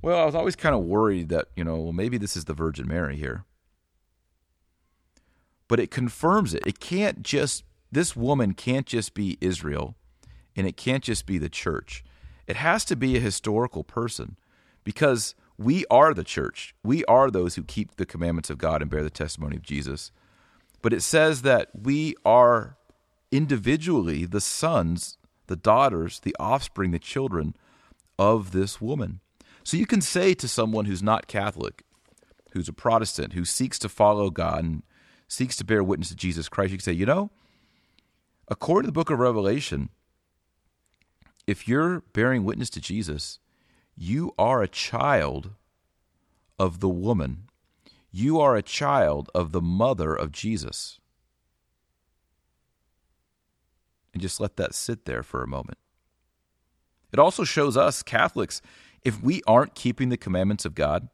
Well, 0.02 0.18
I 0.18 0.24
was 0.24 0.34
always 0.34 0.56
kind 0.56 0.74
of 0.74 0.82
worried 0.82 1.28
that, 1.28 1.48
you 1.56 1.64
know, 1.64 1.76
well, 1.76 1.92
maybe 1.92 2.16
this 2.16 2.36
is 2.36 2.46
the 2.46 2.54
Virgin 2.54 2.88
Mary 2.88 3.16
here. 3.16 3.44
But 5.68 5.80
it 5.80 5.90
confirms 5.90 6.54
it. 6.54 6.62
It 6.66 6.80
can't 6.80 7.22
just, 7.22 7.64
this 7.92 8.16
woman 8.16 8.54
can't 8.54 8.86
just 8.86 9.14
be 9.14 9.36
Israel 9.40 9.94
and 10.56 10.66
it 10.66 10.76
can't 10.76 11.04
just 11.04 11.26
be 11.26 11.38
the 11.38 11.48
church. 11.48 12.04
It 12.46 12.56
has 12.56 12.84
to 12.86 12.96
be 12.96 13.16
a 13.16 13.20
historical 13.20 13.84
person 13.84 14.36
because 14.82 15.34
we 15.56 15.84
are 15.90 16.14
the 16.14 16.24
church. 16.24 16.74
We 16.82 17.04
are 17.04 17.30
those 17.30 17.54
who 17.54 17.62
keep 17.62 17.96
the 17.96 18.06
commandments 18.06 18.50
of 18.50 18.58
God 18.58 18.82
and 18.82 18.90
bear 18.90 19.02
the 19.02 19.10
testimony 19.10 19.56
of 19.56 19.62
Jesus. 19.62 20.10
But 20.82 20.94
it 20.94 21.02
says 21.02 21.42
that 21.42 21.68
we 21.80 22.14
are 22.24 22.78
individually 23.30 24.24
the 24.24 24.40
sons, 24.40 25.18
the 25.46 25.56
daughters, 25.56 26.20
the 26.20 26.34
offspring, 26.40 26.90
the 26.90 26.98
children 26.98 27.54
of 28.18 28.52
this 28.52 28.80
woman. 28.80 29.20
So 29.70 29.76
you 29.76 29.86
can 29.86 30.00
say 30.00 30.34
to 30.34 30.48
someone 30.48 30.86
who's 30.86 31.00
not 31.00 31.28
Catholic, 31.28 31.84
who's 32.54 32.68
a 32.68 32.72
Protestant 32.72 33.34
who 33.34 33.44
seeks 33.44 33.78
to 33.78 33.88
follow 33.88 34.28
God 34.28 34.64
and 34.64 34.82
seeks 35.28 35.54
to 35.58 35.64
bear 35.64 35.84
witness 35.84 36.08
to 36.08 36.16
Jesus 36.16 36.48
Christ, 36.48 36.72
you 36.72 36.78
can 36.78 36.82
say, 36.82 36.92
you 36.92 37.06
know, 37.06 37.30
according 38.48 38.86
to 38.86 38.88
the 38.88 38.98
book 38.98 39.10
of 39.10 39.20
Revelation, 39.20 39.90
if 41.46 41.68
you're 41.68 42.00
bearing 42.12 42.42
witness 42.42 42.68
to 42.70 42.80
Jesus, 42.80 43.38
you 43.94 44.34
are 44.36 44.60
a 44.60 44.66
child 44.66 45.50
of 46.58 46.80
the 46.80 46.88
woman. 46.88 47.44
You 48.10 48.40
are 48.40 48.56
a 48.56 48.62
child 48.62 49.30
of 49.36 49.52
the 49.52 49.62
mother 49.62 50.16
of 50.16 50.32
Jesus. 50.32 50.98
And 54.12 54.20
just 54.20 54.40
let 54.40 54.56
that 54.56 54.74
sit 54.74 55.04
there 55.04 55.22
for 55.22 55.44
a 55.44 55.46
moment. 55.46 55.78
It 57.12 57.20
also 57.20 57.44
shows 57.44 57.76
us, 57.76 58.02
Catholics, 58.02 58.60
if 59.04 59.22
we 59.22 59.42
aren't 59.46 59.74
keeping 59.74 60.08
the 60.08 60.16
commandments 60.16 60.64
of 60.64 60.74
God 60.74 61.08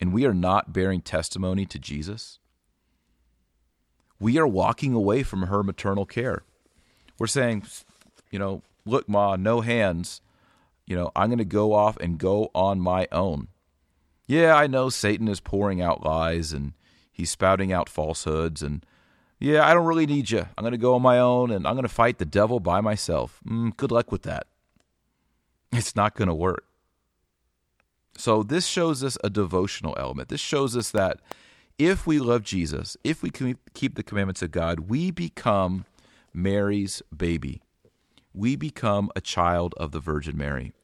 and 0.00 0.12
we 0.12 0.24
are 0.24 0.34
not 0.34 0.72
bearing 0.72 1.00
testimony 1.00 1.66
to 1.66 1.78
Jesus, 1.78 2.38
we 4.18 4.38
are 4.38 4.46
walking 4.46 4.94
away 4.94 5.22
from 5.22 5.42
her 5.42 5.62
maternal 5.62 6.04
care. 6.04 6.42
We're 7.18 7.26
saying, 7.26 7.64
you 8.30 8.38
know, 8.38 8.62
look, 8.84 9.08
Ma, 9.08 9.36
no 9.36 9.60
hands. 9.60 10.20
You 10.86 10.96
know, 10.96 11.10
I'm 11.14 11.28
going 11.28 11.38
to 11.38 11.44
go 11.44 11.72
off 11.72 11.96
and 11.98 12.18
go 12.18 12.50
on 12.54 12.80
my 12.80 13.06
own. 13.12 13.48
Yeah, 14.26 14.54
I 14.54 14.66
know 14.66 14.90
Satan 14.90 15.28
is 15.28 15.40
pouring 15.40 15.80
out 15.80 16.04
lies 16.04 16.52
and 16.52 16.72
he's 17.10 17.30
spouting 17.30 17.72
out 17.72 17.88
falsehoods. 17.88 18.62
And 18.62 18.84
yeah, 19.38 19.66
I 19.66 19.72
don't 19.72 19.86
really 19.86 20.06
need 20.06 20.30
you. 20.30 20.46
I'm 20.56 20.62
going 20.62 20.72
to 20.72 20.78
go 20.78 20.94
on 20.94 21.02
my 21.02 21.18
own 21.18 21.50
and 21.50 21.66
I'm 21.66 21.74
going 21.74 21.82
to 21.82 21.88
fight 21.88 22.18
the 22.18 22.24
devil 22.24 22.60
by 22.60 22.80
myself. 22.80 23.40
Mm, 23.46 23.76
good 23.76 23.90
luck 23.90 24.12
with 24.12 24.22
that. 24.22 24.46
It's 25.72 25.96
not 25.96 26.14
going 26.14 26.28
to 26.28 26.34
work. 26.34 26.64
So, 28.20 28.42
this 28.42 28.66
shows 28.66 29.02
us 29.02 29.16
a 29.24 29.30
devotional 29.30 29.96
element. 29.98 30.28
This 30.28 30.42
shows 30.42 30.76
us 30.76 30.90
that 30.90 31.20
if 31.78 32.06
we 32.06 32.18
love 32.18 32.42
Jesus, 32.42 32.98
if 33.02 33.22
we 33.22 33.30
keep 33.30 33.94
the 33.94 34.02
commandments 34.02 34.42
of 34.42 34.50
God, 34.50 34.90
we 34.90 35.10
become 35.10 35.86
Mary's 36.34 37.00
baby. 37.16 37.62
We 38.34 38.56
become 38.56 39.10
a 39.16 39.22
child 39.22 39.74
of 39.78 39.92
the 39.92 40.00
Virgin 40.00 40.36
Mary. 40.36 40.74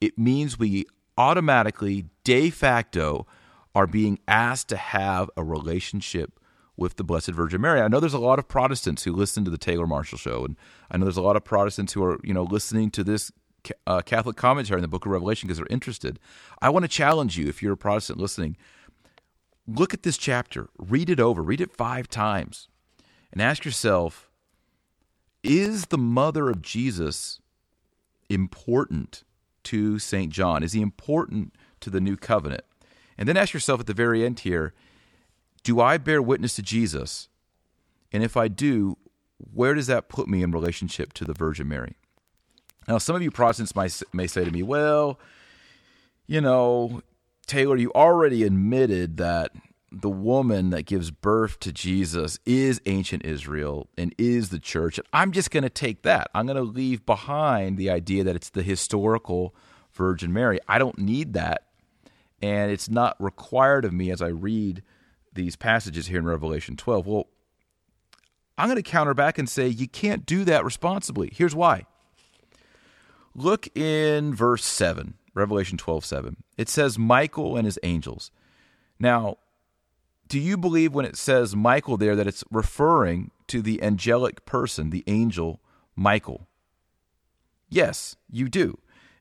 It 0.00 0.18
means 0.18 0.58
we 0.58 0.86
automatically, 1.16 2.06
de 2.24 2.50
facto, 2.50 3.24
are 3.72 3.86
being 3.86 4.18
asked 4.26 4.68
to 4.70 4.76
have 4.76 5.30
a 5.36 5.44
relationship 5.44 6.40
with 6.76 6.96
the 6.96 7.04
Blessed 7.04 7.30
Virgin 7.30 7.60
Mary. 7.60 7.80
I 7.80 7.86
know 7.86 8.00
there's 8.00 8.14
a 8.14 8.18
lot 8.18 8.40
of 8.40 8.48
Protestants 8.48 9.04
who 9.04 9.12
listen 9.12 9.44
to 9.44 9.50
the 9.50 9.58
Taylor 9.58 9.86
Marshall 9.86 10.18
Show, 10.18 10.44
and 10.44 10.56
I 10.90 10.96
know 10.96 11.04
there's 11.04 11.16
a 11.16 11.22
lot 11.22 11.36
of 11.36 11.44
Protestants 11.44 11.92
who 11.92 12.02
are, 12.02 12.18
you 12.24 12.34
know, 12.34 12.42
listening 12.42 12.90
to 12.90 13.04
this 13.04 13.30
uh, 13.86 14.02
Catholic 14.02 14.36
commentary 14.36 14.78
in 14.78 14.82
the 14.82 14.88
Book 14.88 15.06
of 15.06 15.12
Revelation 15.12 15.46
because 15.46 15.58
they're 15.58 15.66
interested. 15.70 16.18
I 16.60 16.70
want 16.70 16.84
to 16.84 16.88
challenge 16.88 17.38
you, 17.38 17.48
if 17.48 17.62
you're 17.62 17.74
a 17.74 17.76
Protestant 17.76 18.18
listening, 18.18 18.56
look 19.66 19.94
at 19.94 20.02
this 20.02 20.16
chapter, 20.16 20.68
read 20.78 21.10
it 21.10 21.20
over, 21.20 21.42
read 21.42 21.60
it 21.60 21.72
five 21.72 22.08
times, 22.08 22.68
and 23.32 23.42
ask 23.42 23.64
yourself: 23.64 24.30
Is 25.42 25.86
the 25.86 25.98
mother 25.98 26.48
of 26.50 26.62
Jesus 26.62 27.40
important 28.28 29.24
to 29.64 29.98
Saint 29.98 30.32
John? 30.32 30.62
Is 30.62 30.72
he 30.72 30.80
important 30.80 31.54
to 31.80 31.90
the 31.90 32.00
new 32.00 32.16
covenant? 32.16 32.64
And 33.18 33.28
then 33.28 33.36
ask 33.36 33.54
yourself 33.54 33.80
at 33.80 33.86
the 33.86 33.94
very 33.94 34.24
end 34.24 34.40
here: 34.40 34.74
Do 35.62 35.80
I 35.80 35.98
bear 35.98 36.22
witness 36.22 36.56
to 36.56 36.62
Jesus? 36.62 37.28
And 38.12 38.22
if 38.22 38.36
I 38.36 38.48
do, 38.48 38.96
where 39.38 39.74
does 39.74 39.88
that 39.88 40.08
put 40.08 40.28
me 40.28 40.42
in 40.42 40.50
relationship 40.50 41.12
to 41.14 41.24
the 41.24 41.34
Virgin 41.34 41.68
Mary? 41.68 41.96
Now, 42.88 42.98
some 42.98 43.16
of 43.16 43.22
you 43.22 43.30
Protestants 43.30 43.74
might, 43.74 44.00
may 44.12 44.26
say 44.26 44.44
to 44.44 44.50
me, 44.50 44.62
well, 44.62 45.18
you 46.26 46.40
know, 46.40 47.02
Taylor, 47.46 47.76
you 47.76 47.92
already 47.92 48.44
admitted 48.44 49.16
that 49.16 49.52
the 49.92 50.10
woman 50.10 50.70
that 50.70 50.82
gives 50.82 51.10
birth 51.10 51.58
to 51.60 51.72
Jesus 51.72 52.38
is 52.44 52.80
ancient 52.86 53.24
Israel 53.24 53.88
and 53.96 54.14
is 54.18 54.50
the 54.50 54.58
church. 54.58 55.00
I'm 55.12 55.32
just 55.32 55.50
going 55.50 55.62
to 55.62 55.70
take 55.70 56.02
that. 56.02 56.28
I'm 56.34 56.46
going 56.46 56.56
to 56.56 56.62
leave 56.62 57.06
behind 57.06 57.78
the 57.78 57.90
idea 57.90 58.24
that 58.24 58.36
it's 58.36 58.50
the 58.50 58.62
historical 58.62 59.54
Virgin 59.92 60.32
Mary. 60.32 60.58
I 60.68 60.78
don't 60.78 60.98
need 60.98 61.32
that. 61.34 61.62
And 62.42 62.70
it's 62.70 62.90
not 62.90 63.16
required 63.18 63.84
of 63.84 63.92
me 63.92 64.10
as 64.10 64.20
I 64.20 64.28
read 64.28 64.82
these 65.32 65.56
passages 65.56 66.08
here 66.08 66.18
in 66.18 66.26
Revelation 66.26 66.76
12. 66.76 67.06
Well, 67.06 67.28
I'm 68.58 68.68
going 68.68 68.76
to 68.76 68.82
counter 68.82 69.14
back 69.14 69.38
and 69.38 69.48
say 69.48 69.68
you 69.68 69.88
can't 69.88 70.26
do 70.26 70.44
that 70.44 70.64
responsibly. 70.64 71.30
Here's 71.32 71.54
why. 71.54 71.86
Look 73.38 73.68
in 73.76 74.34
verse 74.34 74.64
7, 74.64 75.12
Revelation 75.34 75.76
12 75.76 76.06
7. 76.06 76.36
It 76.56 76.70
says, 76.70 76.98
Michael 76.98 77.54
and 77.54 77.66
his 77.66 77.78
angels. 77.82 78.30
Now, 78.98 79.36
do 80.26 80.40
you 80.40 80.56
believe 80.56 80.94
when 80.94 81.04
it 81.04 81.16
says 81.16 81.54
Michael 81.54 81.98
there 81.98 82.16
that 82.16 82.26
it's 82.26 82.44
referring 82.50 83.30
to 83.48 83.60
the 83.60 83.82
angelic 83.82 84.46
person, 84.46 84.88
the 84.88 85.04
angel 85.06 85.60
Michael? 85.94 86.48
Yes, 87.68 88.16
you 88.30 88.48
do. 88.48 88.78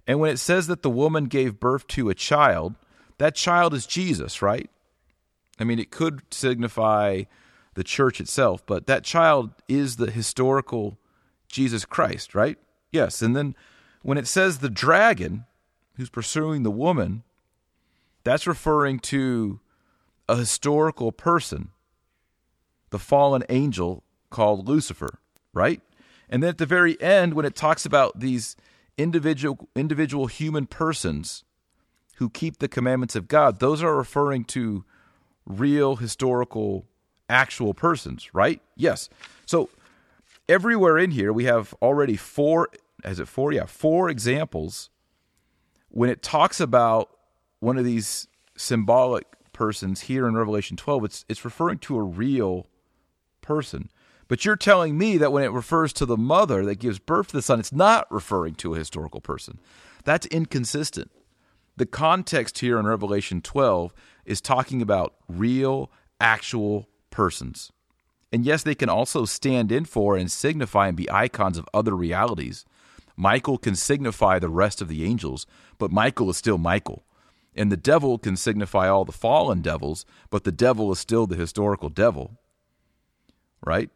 And 0.08 0.22
when 0.22 0.32
it 0.32 0.38
says 0.38 0.68
that 0.68 0.82
the 0.82 0.90
woman 0.90 1.26
gave 1.26 1.60
birth 1.60 1.86
to 1.88 2.10
a 2.10 2.16
child, 2.16 2.76
that 3.18 3.36
child 3.36 3.74
is 3.74 3.86
Jesus, 3.86 4.42
right? 4.42 4.70
I 5.60 5.66
mean, 5.66 5.80
it 5.80 5.92
could 5.92 6.22
signify 6.32 7.24
the 7.74 7.84
church 7.84 8.22
itself, 8.22 8.66
but 8.66 8.88
that 8.88 9.04
child 9.04 9.52
is 9.68 9.98
the 9.98 10.10
historical 10.10 10.98
Jesus 11.50 11.84
Christ, 11.84 12.34
right? 12.34 12.58
Yes. 12.92 13.22
And 13.22 13.36
then 13.36 13.56
when 14.06 14.20
it 14.20 14.28
says 14.28 14.60
the 14.60 14.70
dragon 14.70 15.46
who's 15.96 16.12
pursuing 16.12 16.62
the 16.62 16.70
woman, 16.70 17.24
that's 18.24 18.46
referring 18.46 19.00
to 19.00 19.60
a 20.30 20.36
historical 20.36 21.12
person, 21.12 21.70
the 22.92 23.00
fallen 23.00 23.44
angel 23.50 24.04
called 24.30 24.68
Lucifer, 24.68 25.18
right? 25.56 25.82
And 26.30 26.44
then 26.44 26.52
at 26.52 26.60
the 26.60 26.68
very 26.68 27.02
end, 27.02 27.34
when 27.34 27.48
it 27.48 27.56
talks 27.56 27.84
about 27.84 28.20
these 28.20 28.56
individual 28.96 29.68
individual 29.76 30.28
human 30.28 30.68
persons 30.68 31.44
who 32.18 32.30
keep 32.30 32.60
the 32.60 32.68
commandments 32.68 33.16
of 33.16 33.28
God, 33.28 33.60
those 33.60 33.82
are 33.82 33.96
referring 33.96 34.44
to 34.46 34.86
real 35.48 35.96
historical 35.96 36.86
actual 37.28 37.74
persons, 37.74 38.30
right? 38.36 38.62
Yes. 38.76 39.10
So 39.48 39.72
everywhere 40.48 41.00
in 41.00 41.10
here 41.10 41.34
we 41.34 41.46
have 41.46 41.74
already 41.82 42.16
four 42.16 42.70
has 43.08 43.20
it 43.20 43.28
four? 43.28 43.52
Yeah, 43.52 43.66
four 43.66 44.10
examples 44.10 44.90
when 45.96 46.10
it 46.10 46.22
talks 46.22 46.60
about 46.60 47.10
one 47.60 47.78
of 47.78 47.86
these 47.86 48.28
symbolic 48.58 49.26
persons 49.54 50.02
here 50.02 50.28
in 50.28 50.36
Revelation 50.36 50.76
12, 50.76 51.06
it's 51.06 51.26
it's 51.30 51.46
referring 51.46 51.80
to 51.80 51.98
a 51.98 52.04
real 52.04 52.68
person. 53.42 53.90
But 54.28 54.44
you're 54.44 54.58
telling 54.58 54.98
me 54.98 55.18
that 55.18 55.32
when 55.32 55.44
it 55.44 55.52
refers 55.52 55.94
to 55.94 56.06
the 56.06 56.18
mother 56.18 56.66
that 56.66 56.80
gives 56.80 57.00
birth 57.00 57.28
to 57.28 57.38
the 57.38 57.42
son, 57.42 57.60
it's 57.60 57.72
not 57.72 58.12
referring 58.12 58.56
to 58.56 58.74
a 58.74 58.78
historical 58.78 59.22
person. 59.22 59.60
That's 60.04 60.26
inconsistent. 60.28 61.12
The 61.78 61.86
context 61.86 62.60
here 62.60 62.78
in 62.78 62.86
Revelation 62.86 63.42
12 63.42 63.94
is 64.26 64.42
talking 64.42 64.82
about 64.82 65.16
real, 65.30 65.92
actual 66.20 66.90
persons. 67.10 67.72
And 68.34 68.46
yes, 68.46 68.64
they 68.64 68.76
can 68.76 68.90
also 68.90 69.24
stand 69.24 69.72
in 69.72 69.86
for 69.86 70.18
and 70.18 70.30
signify 70.30 70.88
and 70.88 70.98
be 70.98 71.10
icons 71.10 71.58
of 71.58 71.70
other 71.74 71.96
realities. 71.96 72.66
Michael 73.16 73.58
can 73.58 73.76
signify 73.76 74.40
the 74.40 74.50
rest 74.50 74.82
of 74.82 74.88
the 74.88 75.04
angels, 75.04 75.46
but 75.78 75.92
Michael 75.92 76.30
is 76.30 76.38
still 76.38 76.58
Michael. 76.58 77.06
And 77.56 77.72
the 77.72 77.78
devil 77.78 78.18
can 78.18 78.36
signify 78.36 78.90
all 78.90 79.06
the 79.06 79.14
fallen 79.14 79.62
devils, 79.62 80.06
but 80.30 80.44
the 80.44 80.52
devil 80.52 80.92
is 80.92 81.00
still 81.00 81.26
the 81.26 81.38
historical 81.38 81.90
devil. 81.90 82.40
Right? 83.66 83.90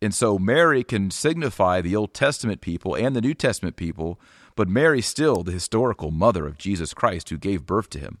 And 0.00 0.14
so 0.14 0.38
Mary 0.38 0.82
can 0.84 1.10
signify 1.10 1.80
the 1.80 1.96
Old 1.96 2.14
Testament 2.14 2.60
people 2.60 2.94
and 2.94 3.14
the 3.14 3.20
New 3.20 3.34
Testament 3.34 3.76
people, 3.76 4.20
but 4.54 4.68
Mary's 4.68 5.06
still 5.06 5.42
the 5.42 5.52
historical 5.52 6.10
mother 6.10 6.46
of 6.46 6.58
Jesus 6.58 6.94
Christ 6.94 7.28
who 7.28 7.36
gave 7.36 7.66
birth 7.66 7.90
to 7.90 7.98
him. 7.98 8.18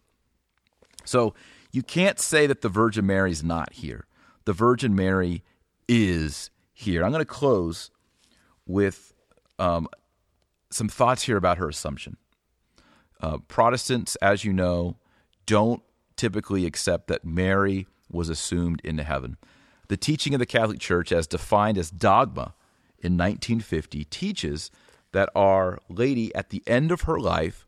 So 1.04 1.34
you 1.72 1.82
can't 1.82 2.18
say 2.18 2.46
that 2.46 2.60
the 2.60 2.68
Virgin 2.68 3.06
Mary's 3.06 3.42
not 3.42 3.72
here. 3.74 4.06
The 4.44 4.52
Virgin 4.52 4.94
Mary 4.94 5.42
is 5.88 6.50
here. 6.72 7.04
I'm 7.04 7.12
going 7.12 7.20
to 7.20 7.26
close 7.26 7.90
with 8.66 9.14
um, 9.58 9.88
some 10.70 10.88
thoughts 10.88 11.22
here 11.22 11.36
about 11.36 11.58
her 11.58 11.68
assumption. 11.68 12.16
Uh, 13.20 13.38
Protestants, 13.48 14.16
as 14.16 14.44
you 14.44 14.52
know, 14.52 14.96
don't 15.46 15.82
typically 16.16 16.66
accept 16.66 17.08
that 17.08 17.24
Mary 17.24 17.86
was 18.10 18.28
assumed 18.28 18.80
into 18.84 19.02
heaven. 19.02 19.36
The 19.88 19.96
teaching 19.96 20.34
of 20.34 20.40
the 20.40 20.46
Catholic 20.46 20.78
Church, 20.78 21.12
as 21.12 21.26
defined 21.26 21.76
as 21.76 21.90
dogma 21.90 22.54
in 22.98 23.16
1950, 23.16 24.04
teaches 24.04 24.70
that 25.12 25.28
Our 25.34 25.80
Lady, 25.88 26.34
at 26.34 26.50
the 26.50 26.62
end 26.66 26.92
of 26.92 27.02
her 27.02 27.18
life, 27.18 27.66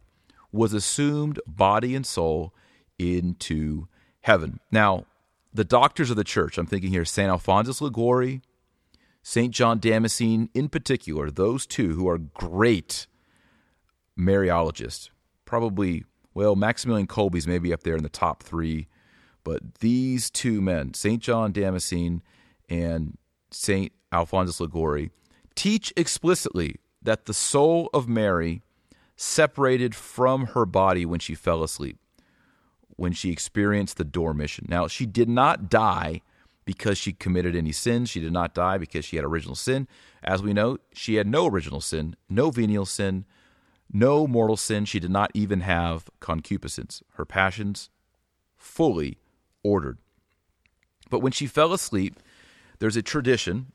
was 0.53 0.73
assumed 0.73 1.41
body 1.47 1.95
and 1.95 2.07
soul 2.07 2.55
into 2.99 3.89
heaven. 4.21 4.61
Now, 4.71 5.07
the 5.53 5.65
doctors 5.65 6.11
of 6.11 6.17
the 6.17 6.25
church, 6.25 6.59
I'm 6.59 6.67
thinking 6.67 6.91
here, 6.91 7.05
St. 7.05 7.29
Alphonsus 7.29 7.81
Liguori, 7.81 8.43
St. 9.23 9.53
John 9.53 9.79
Damascene, 9.79 10.49
in 10.53 10.68
particular, 10.68 11.31
those 11.31 11.66
two 11.66 11.95
who 11.95 12.09
are 12.09 12.18
great 12.18 13.07
Mariologists, 14.18 15.11
probably, 15.45 16.05
well, 16.35 16.57
Maximilian 16.57 17.07
Kolbe's 17.07 17.47
maybe 17.47 17.73
up 17.73 17.83
there 17.83 17.97
in 17.97 18.03
the 18.03 18.09
top 18.09 18.43
three 18.43 18.89
But 19.45 19.77
these 19.77 20.31
two 20.31 20.61
men, 20.61 20.95
St. 20.95 21.20
John 21.20 21.53
Damascene 21.53 22.23
and 22.68 23.18
St. 23.51 23.93
Alphonsus 24.12 24.61
Liguori, 24.61 25.11
teach 25.55 25.93
explicitly 25.97 26.77
that 27.03 27.25
the 27.25 27.35
soul 27.35 27.91
of 27.93 28.09
Mary 28.09 28.62
separated 29.16 29.95
from 29.95 30.47
her 30.49 30.64
body 30.64 31.05
when 31.05 31.20
she 31.20 31.35
fell 31.35 31.62
asleep, 31.62 31.99
when 32.97 33.12
she 33.12 33.31
experienced 33.31 33.97
the 33.97 34.05
dormition. 34.05 34.66
Now, 34.68 34.87
she 34.87 35.07
did 35.07 35.29
not 35.29 35.68
die 35.68 36.23
because 36.65 36.99
she 36.99 37.13
committed 37.13 37.57
any 37.57 37.73
sins. 37.73 38.11
She 38.11 38.21
did 38.21 38.33
not 38.33 38.55
die 38.55 38.79
because 38.79 39.05
she 39.05 39.17
had 39.17 39.25
original 39.25 39.55
sin. 39.55 39.89
As 40.23 40.43
we 40.43 40.53
know, 40.53 40.79
she 40.93 41.17
had 41.17 41.27
no 41.27 41.47
original 41.47 41.81
sin, 41.81 42.17
no 42.29 42.51
venial 42.51 42.87
sin, 42.87 43.25
no 43.93 44.27
mortal 44.27 44.57
sin. 44.57 44.85
She 44.85 45.01
did 45.01 45.11
not 45.11 45.31
even 45.35 45.61
have 45.61 46.09
concupiscence. 46.21 47.03
Her 47.15 47.25
passions 47.25 47.91
fully 48.57 49.19
ordered. 49.63 49.99
But 51.11 51.21
when 51.21 51.33
she 51.33 51.47
fell 51.47 51.73
asleep, 51.73 52.19
there's 52.79 52.97
a 52.97 53.03
tradition, 53.03 53.73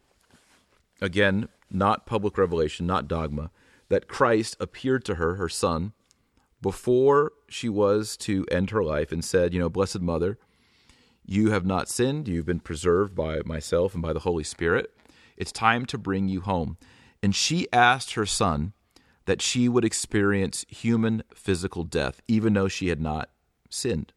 again, 1.02 1.50
not 1.70 2.06
public 2.06 2.38
revelation, 2.38 2.88
not 2.88 3.08
dogma, 3.08 3.52
that 3.90 4.08
Christ 4.08 4.58
appeared 4.60 5.06
to 5.06 5.16
her, 5.16 5.36
her 5.36 5.50
son, 5.50 5.94
before 6.62 7.34
she 7.48 7.70
was 7.70 8.18
to 8.18 8.46
end 8.50 8.72
her 8.72 8.84
life 8.84 9.12
and 9.12 9.24
said, 9.24 9.54
You 9.54 9.60
know, 9.60 9.70
Blessed 9.70 10.02
Mother, 10.02 10.38
you 11.28 11.52
have 11.52 11.66
not 11.66 11.90
sinned. 11.90 12.28
You've 12.28 12.46
been 12.46 12.62
preserved 12.62 13.14
by 13.14 13.42
myself 13.46 13.94
and 13.94 14.02
by 14.02 14.14
the 14.14 14.20
Holy 14.20 14.46
Spirit. 14.46 14.92
It's 15.36 15.52
time 15.52 15.86
to 15.88 15.98
bring 15.98 16.30
you 16.30 16.42
home. 16.42 16.78
And 17.22 17.36
she 17.36 17.68
asked 17.74 18.14
her 18.14 18.26
son 18.26 18.74
that 19.26 19.42
she 19.42 19.68
would 19.68 19.84
experience 19.84 20.66
human 20.70 21.22
physical 21.36 21.84
death, 21.84 22.22
even 22.28 22.54
though 22.54 22.70
she 22.70 22.88
had 22.88 23.02
not 23.02 23.30
sinned. 23.70 24.14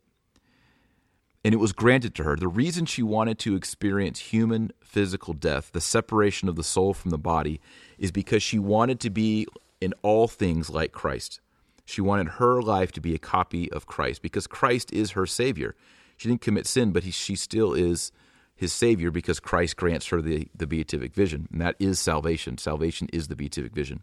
And 1.45 1.53
it 1.53 1.59
was 1.59 1.73
granted 1.73 2.15
to 2.15 2.23
her. 2.23 2.37
The 2.37 2.47
reason 2.47 2.87
she 2.87 3.03
wanted 3.03 3.39
to 3.41 3.57
experience 3.57 4.21
human 4.21 4.71
physical 4.81 5.35
death, 5.35 5.71
the 5.73 5.81
separation 5.81 6.49
of 6.49 6.55
the 6.55 6.63
soul 6.63 6.95
from 6.95 7.11
the 7.11 7.19
body, 7.19 7.61
is 7.99 8.13
because 8.13 8.43
she 8.43 8.59
wanted 8.59 9.01
to 9.01 9.11
be 9.11 9.47
in 9.81 9.95
all 10.03 10.29
things 10.29 10.71
like 10.71 10.93
Christ. 10.93 11.41
She 11.87 12.01
wanted 12.01 12.29
her 12.29 12.63
life 12.63 12.93
to 12.93 13.01
be 13.01 13.15
a 13.15 13.19
copy 13.19 13.73
of 13.73 13.87
Christ 13.87 14.23
because 14.23 14.47
Christ 14.47 14.93
is 14.93 15.13
her 15.13 15.27
Savior. 15.27 15.75
She 16.21 16.29
didn't 16.29 16.43
commit 16.43 16.67
sin, 16.67 16.93
but 16.93 17.05
he, 17.05 17.11
she 17.11 17.35
still 17.35 17.73
is 17.73 18.13
his 18.55 18.75
Savior 18.75 19.11
because 19.11 19.41
Christ 19.41 19.77
grants 19.77 20.09
her 20.09 20.21
the, 20.21 20.49
the 20.55 20.67
beatific 20.67 21.15
vision. 21.15 21.49
And 21.51 21.63
that 21.63 21.77
is 21.79 21.99
salvation. 21.99 22.59
Salvation 22.59 23.09
is 23.11 23.29
the 23.29 23.37
beatific 23.37 23.73
vision. 23.73 24.03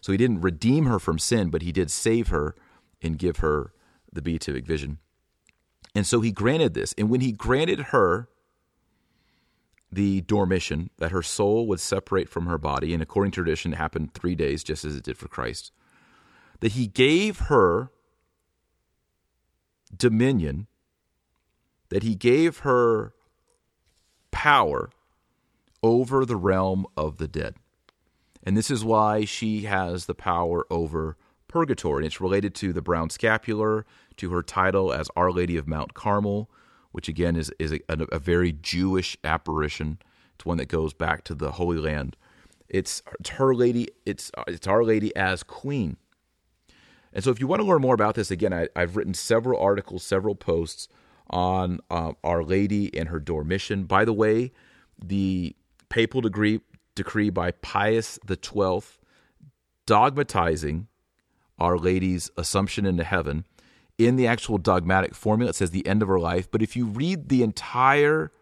So 0.00 0.12
he 0.12 0.18
didn't 0.18 0.42
redeem 0.42 0.86
her 0.86 1.00
from 1.00 1.18
sin, 1.18 1.50
but 1.50 1.62
he 1.62 1.72
did 1.72 1.90
save 1.90 2.28
her 2.28 2.54
and 3.02 3.18
give 3.18 3.38
her 3.38 3.72
the 4.12 4.22
beatific 4.22 4.64
vision. 4.64 4.98
And 5.92 6.06
so 6.06 6.20
he 6.20 6.30
granted 6.30 6.74
this. 6.74 6.94
And 6.96 7.10
when 7.10 7.20
he 7.20 7.32
granted 7.32 7.80
her 7.86 8.28
the 9.90 10.20
dormition, 10.20 10.90
that 10.98 11.10
her 11.10 11.20
soul 11.20 11.66
would 11.66 11.80
separate 11.80 12.28
from 12.28 12.46
her 12.46 12.58
body, 12.58 12.94
and 12.94 13.02
according 13.02 13.32
to 13.32 13.42
tradition, 13.42 13.72
it 13.72 13.76
happened 13.76 14.14
three 14.14 14.36
days, 14.36 14.62
just 14.62 14.84
as 14.84 14.94
it 14.94 15.02
did 15.02 15.18
for 15.18 15.26
Christ, 15.26 15.72
that 16.60 16.72
he 16.72 16.86
gave 16.86 17.40
her 17.40 17.90
dominion, 19.96 20.68
that 21.90 22.02
he 22.02 22.14
gave 22.14 22.58
her 22.58 23.12
power 24.30 24.90
over 25.82 26.24
the 26.24 26.36
realm 26.36 26.86
of 26.96 27.18
the 27.18 27.28
dead. 27.28 27.56
And 28.42 28.56
this 28.56 28.70
is 28.70 28.84
why 28.84 29.24
she 29.24 29.62
has 29.62 30.06
the 30.06 30.14
power 30.14 30.66
over 30.70 31.16
purgatory. 31.48 31.98
And 31.98 32.06
it's 32.06 32.20
related 32.20 32.54
to 32.56 32.72
the 32.72 32.80
brown 32.80 33.10
scapular, 33.10 33.84
to 34.16 34.30
her 34.30 34.42
title 34.42 34.92
as 34.92 35.10
Our 35.16 35.30
Lady 35.30 35.56
of 35.56 35.66
Mount 35.66 35.94
Carmel, 35.94 36.50
which 36.92 37.08
again 37.08 37.36
is, 37.36 37.52
is 37.58 37.72
a, 37.72 37.80
a, 37.88 38.18
very 38.18 38.52
Jewish 38.52 39.16
apparition. 39.24 39.98
It's 40.34 40.46
one 40.46 40.58
that 40.58 40.68
goes 40.68 40.92
back 40.92 41.24
to 41.24 41.34
the 41.34 41.52
Holy 41.52 41.78
Land. 41.78 42.16
It's, 42.68 43.02
it's 43.18 43.30
her 43.30 43.54
lady. 43.54 43.88
It's 44.06 44.30
it's 44.46 44.66
Our 44.66 44.84
Lady 44.84 45.14
as 45.16 45.42
Queen. 45.42 45.96
And 47.12 47.24
so, 47.24 47.30
if 47.30 47.40
you 47.40 47.48
want 47.48 47.60
to 47.60 47.66
learn 47.66 47.82
more 47.82 47.94
about 47.94 48.14
this, 48.14 48.30
again, 48.30 48.52
I, 48.52 48.68
have 48.76 48.96
written 48.96 49.14
several 49.14 49.60
articles, 49.60 50.04
several 50.04 50.36
posts 50.36 50.88
on 51.30 51.80
uh, 51.90 52.12
Our 52.22 52.42
Lady 52.42 52.94
and 52.96 53.08
her 53.08 53.20
Dormition. 53.20 53.84
By 53.86 54.04
the 54.04 54.12
way, 54.12 54.52
the 55.02 55.54
papal 55.88 56.20
decree 56.20 56.60
decree 56.94 57.30
by 57.30 57.52
Pius 57.52 58.18
XII 58.28 58.82
dogmatizing 59.86 60.86
Our 61.58 61.78
Lady's 61.78 62.30
Assumption 62.36 62.84
into 62.84 63.04
heaven. 63.04 63.46
In 63.96 64.16
the 64.16 64.26
actual 64.26 64.58
dogmatic 64.58 65.14
formula, 65.14 65.50
it 65.50 65.54
says 65.54 65.70
the 65.70 65.86
end 65.86 66.02
of 66.02 66.08
her 66.08 66.18
life. 66.18 66.50
But 66.50 66.62
if 66.62 66.76
you 66.76 66.86
read 66.86 67.28
the 67.28 67.42
entire 67.42 68.32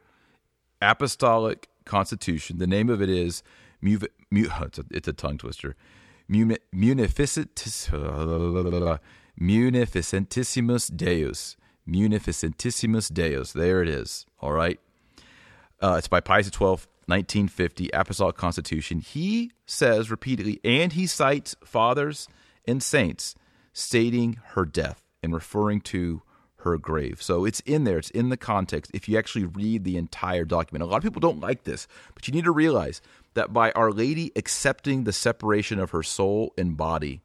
apostolic 0.81 1.69
constitution, 1.85 2.59
the 2.59 2.67
name 2.67 2.89
of 2.89 3.03
it 3.03 3.09
is 3.09 3.43
mu- 3.81 3.99
it's, 4.33 4.79
a, 4.79 4.85
it's, 4.91 5.09
a, 5.09 5.13
tongue 5.13 5.39
twister. 5.39 5.75
Munificentis, 6.31 7.91
Munificentissimus 9.41 10.97
Deus. 10.97 11.57
Munificentissimus 11.89 13.13
Deus. 13.13 13.53
There 13.53 13.83
it 13.83 13.89
is. 13.89 14.27
All 14.41 14.53
right. 14.53 14.79
Uh, 15.81 15.95
it's 15.99 16.09
by 16.09 16.21
Pius 16.21 16.47
XII, 16.47 16.87
1950, 17.07 17.91
Apostolic 17.93 18.37
Constitution, 18.37 18.99
he 18.99 19.53
says 19.65 20.11
repeatedly, 20.11 20.61
and 20.65 20.93
he 20.93 21.07
cites 21.07 21.57
fathers 21.65 22.29
and 22.67 22.83
saints 22.83 23.35
stating 23.73 24.39
her 24.49 24.65
death 24.65 25.05
and 25.23 25.33
referring 25.33 25.81
to 25.81 26.23
her 26.63 26.77
grave. 26.77 27.23
So 27.23 27.45
it's 27.45 27.61
in 27.61 27.85
there, 27.85 27.99
it's 27.99 28.11
in 28.11 28.29
the 28.29 28.37
context 28.37 28.91
if 28.93 29.09
you 29.09 29.17
actually 29.17 29.45
read 29.45 29.85
the 29.85 29.97
entire 29.97 30.45
document. 30.45 30.83
A 30.83 30.87
lot 30.87 30.97
of 30.97 31.03
people 31.05 31.21
don't 31.21 31.41
like 31.41 31.63
this, 31.63 31.87
but 32.15 32.27
you 32.27 32.35
need 32.35 32.45
to 32.45 32.51
realize 32.51 33.01
that 33.35 33.53
by 33.53 33.71
Our 33.73 33.93
Lady 33.93 34.33
accepting 34.35 35.05
the 35.05 35.13
separation 35.13 35.79
of 35.79 35.91
her 35.91 36.03
soul 36.03 36.53
and 36.59 36.77
body 36.77 37.21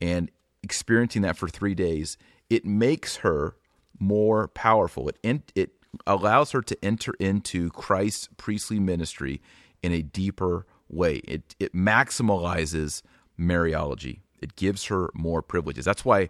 and 0.00 0.30
experiencing 0.62 1.22
that 1.22 1.36
for 1.36 1.48
three 1.48 1.74
days, 1.74 2.16
it 2.48 2.64
makes 2.64 3.16
her 3.16 3.56
more 3.98 4.48
powerful. 4.48 5.10
It, 5.22 5.52
it 5.54 5.70
allows 6.06 6.52
her 6.52 6.62
to 6.62 6.84
enter 6.84 7.14
into 7.18 7.70
Christ's 7.70 8.28
priestly 8.36 8.80
ministry 8.80 9.40
in 9.82 9.92
a 9.92 10.02
deeper 10.02 10.66
way. 10.88 11.16
It, 11.24 11.54
it 11.58 11.74
maximalizes 11.74 13.02
Mariology, 13.38 14.20
it 14.40 14.56
gives 14.56 14.84
her 14.86 15.10
more 15.14 15.42
privileges. 15.42 15.84
That's 15.84 16.04
why 16.04 16.28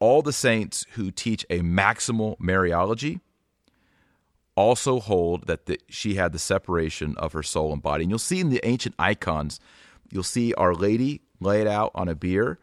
all 0.00 0.22
the 0.22 0.32
saints 0.32 0.86
who 0.92 1.10
teach 1.10 1.44
a 1.50 1.60
maximal 1.60 2.36
Mariology 2.38 3.20
also 4.54 4.98
hold 4.98 5.46
that 5.46 5.66
the, 5.66 5.78
she 5.88 6.14
had 6.14 6.32
the 6.32 6.38
separation 6.38 7.16
of 7.16 7.32
her 7.32 7.42
soul 7.42 7.72
and 7.72 7.82
body. 7.82 8.04
And 8.04 8.10
you'll 8.10 8.18
see 8.18 8.40
in 8.40 8.50
the 8.50 8.60
ancient 8.64 8.94
icons, 8.98 9.60
you'll 10.10 10.22
see 10.24 10.52
Our 10.54 10.74
Lady 10.74 11.20
laid 11.40 11.66
out 11.66 11.92
on 11.94 12.08
a 12.08 12.14
bier, 12.14 12.58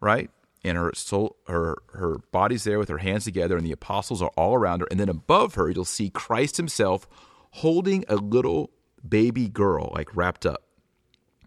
right? 0.00 0.30
And 0.66 0.76
her 0.76 0.92
soul, 0.94 1.36
her 1.46 1.76
her 1.94 2.18
body's 2.32 2.64
there 2.64 2.78
with 2.78 2.88
her 2.88 2.98
hands 2.98 3.24
together, 3.24 3.56
and 3.56 3.64
the 3.64 3.72
apostles 3.72 4.20
are 4.20 4.32
all 4.36 4.54
around 4.54 4.80
her. 4.80 4.88
And 4.90 4.98
then 4.98 5.08
above 5.08 5.54
her, 5.54 5.70
you'll 5.70 5.84
see 5.84 6.10
Christ 6.10 6.56
Himself 6.56 7.08
holding 7.52 8.04
a 8.08 8.16
little 8.16 8.70
baby 9.06 9.48
girl, 9.48 9.92
like 9.94 10.14
wrapped 10.14 10.44
up. 10.44 10.64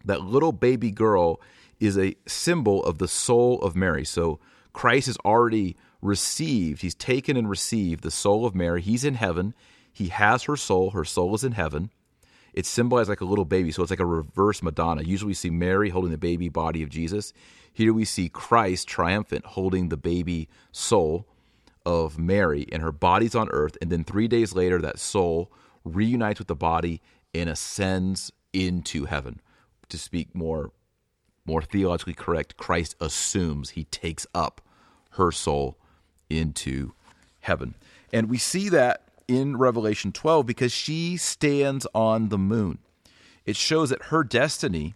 That 0.04 0.22
little 0.22 0.52
baby 0.52 0.90
girl 0.90 1.40
is 1.78 1.98
a 1.98 2.16
symbol 2.26 2.82
of 2.84 2.98
the 2.98 3.08
soul 3.08 3.60
of 3.62 3.76
Mary. 3.76 4.04
So 4.04 4.40
Christ 4.72 5.06
has 5.06 5.18
already 5.18 5.76
received; 6.00 6.82
He's 6.82 6.94
taken 6.94 7.36
and 7.36 7.48
received 7.48 8.02
the 8.02 8.10
soul 8.10 8.46
of 8.46 8.54
Mary. 8.54 8.80
He's 8.80 9.04
in 9.04 9.14
heaven. 9.14 9.54
He 9.92 10.08
has 10.08 10.44
her 10.44 10.56
soul. 10.56 10.90
Her 10.90 11.04
soul 11.04 11.34
is 11.34 11.44
in 11.44 11.52
heaven. 11.52 11.90
It's 12.52 12.68
symbolized 12.68 13.08
like 13.08 13.20
a 13.20 13.26
little 13.26 13.44
baby, 13.44 13.70
so 13.70 13.82
it's 13.82 13.90
like 13.90 14.00
a 14.00 14.06
reverse 14.06 14.62
Madonna. 14.62 15.02
Usually, 15.02 15.28
we 15.28 15.34
see 15.34 15.50
Mary 15.50 15.90
holding 15.90 16.10
the 16.10 16.18
baby 16.18 16.48
body 16.48 16.82
of 16.82 16.88
Jesus. 16.88 17.32
Here 17.72 17.92
we 17.92 18.04
see 18.04 18.28
Christ 18.28 18.88
triumphant 18.88 19.44
holding 19.46 19.88
the 19.88 19.96
baby 19.96 20.48
soul 20.72 21.26
of 21.86 22.18
Mary, 22.18 22.66
and 22.70 22.82
her 22.82 22.92
body's 22.92 23.34
on 23.34 23.48
earth. 23.50 23.76
And 23.80 23.90
then 23.90 24.04
three 24.04 24.28
days 24.28 24.54
later, 24.54 24.80
that 24.80 24.98
soul 24.98 25.50
reunites 25.84 26.38
with 26.38 26.48
the 26.48 26.54
body 26.54 27.00
and 27.34 27.48
ascends 27.48 28.32
into 28.52 29.06
heaven. 29.06 29.40
To 29.88 29.98
speak 29.98 30.34
more, 30.34 30.72
more 31.44 31.62
theologically 31.62 32.14
correct, 32.14 32.56
Christ 32.56 32.96
assumes 33.00 33.70
he 33.70 33.84
takes 33.84 34.26
up 34.34 34.60
her 35.12 35.32
soul 35.32 35.78
into 36.28 36.92
heaven. 37.40 37.74
And 38.12 38.28
we 38.28 38.38
see 38.38 38.68
that 38.68 39.02
in 39.26 39.56
Revelation 39.56 40.12
12 40.12 40.46
because 40.46 40.72
she 40.72 41.16
stands 41.16 41.86
on 41.94 42.28
the 42.28 42.38
moon. 42.38 42.78
It 43.46 43.56
shows 43.56 43.90
that 43.90 44.04
her 44.04 44.22
destiny 44.22 44.94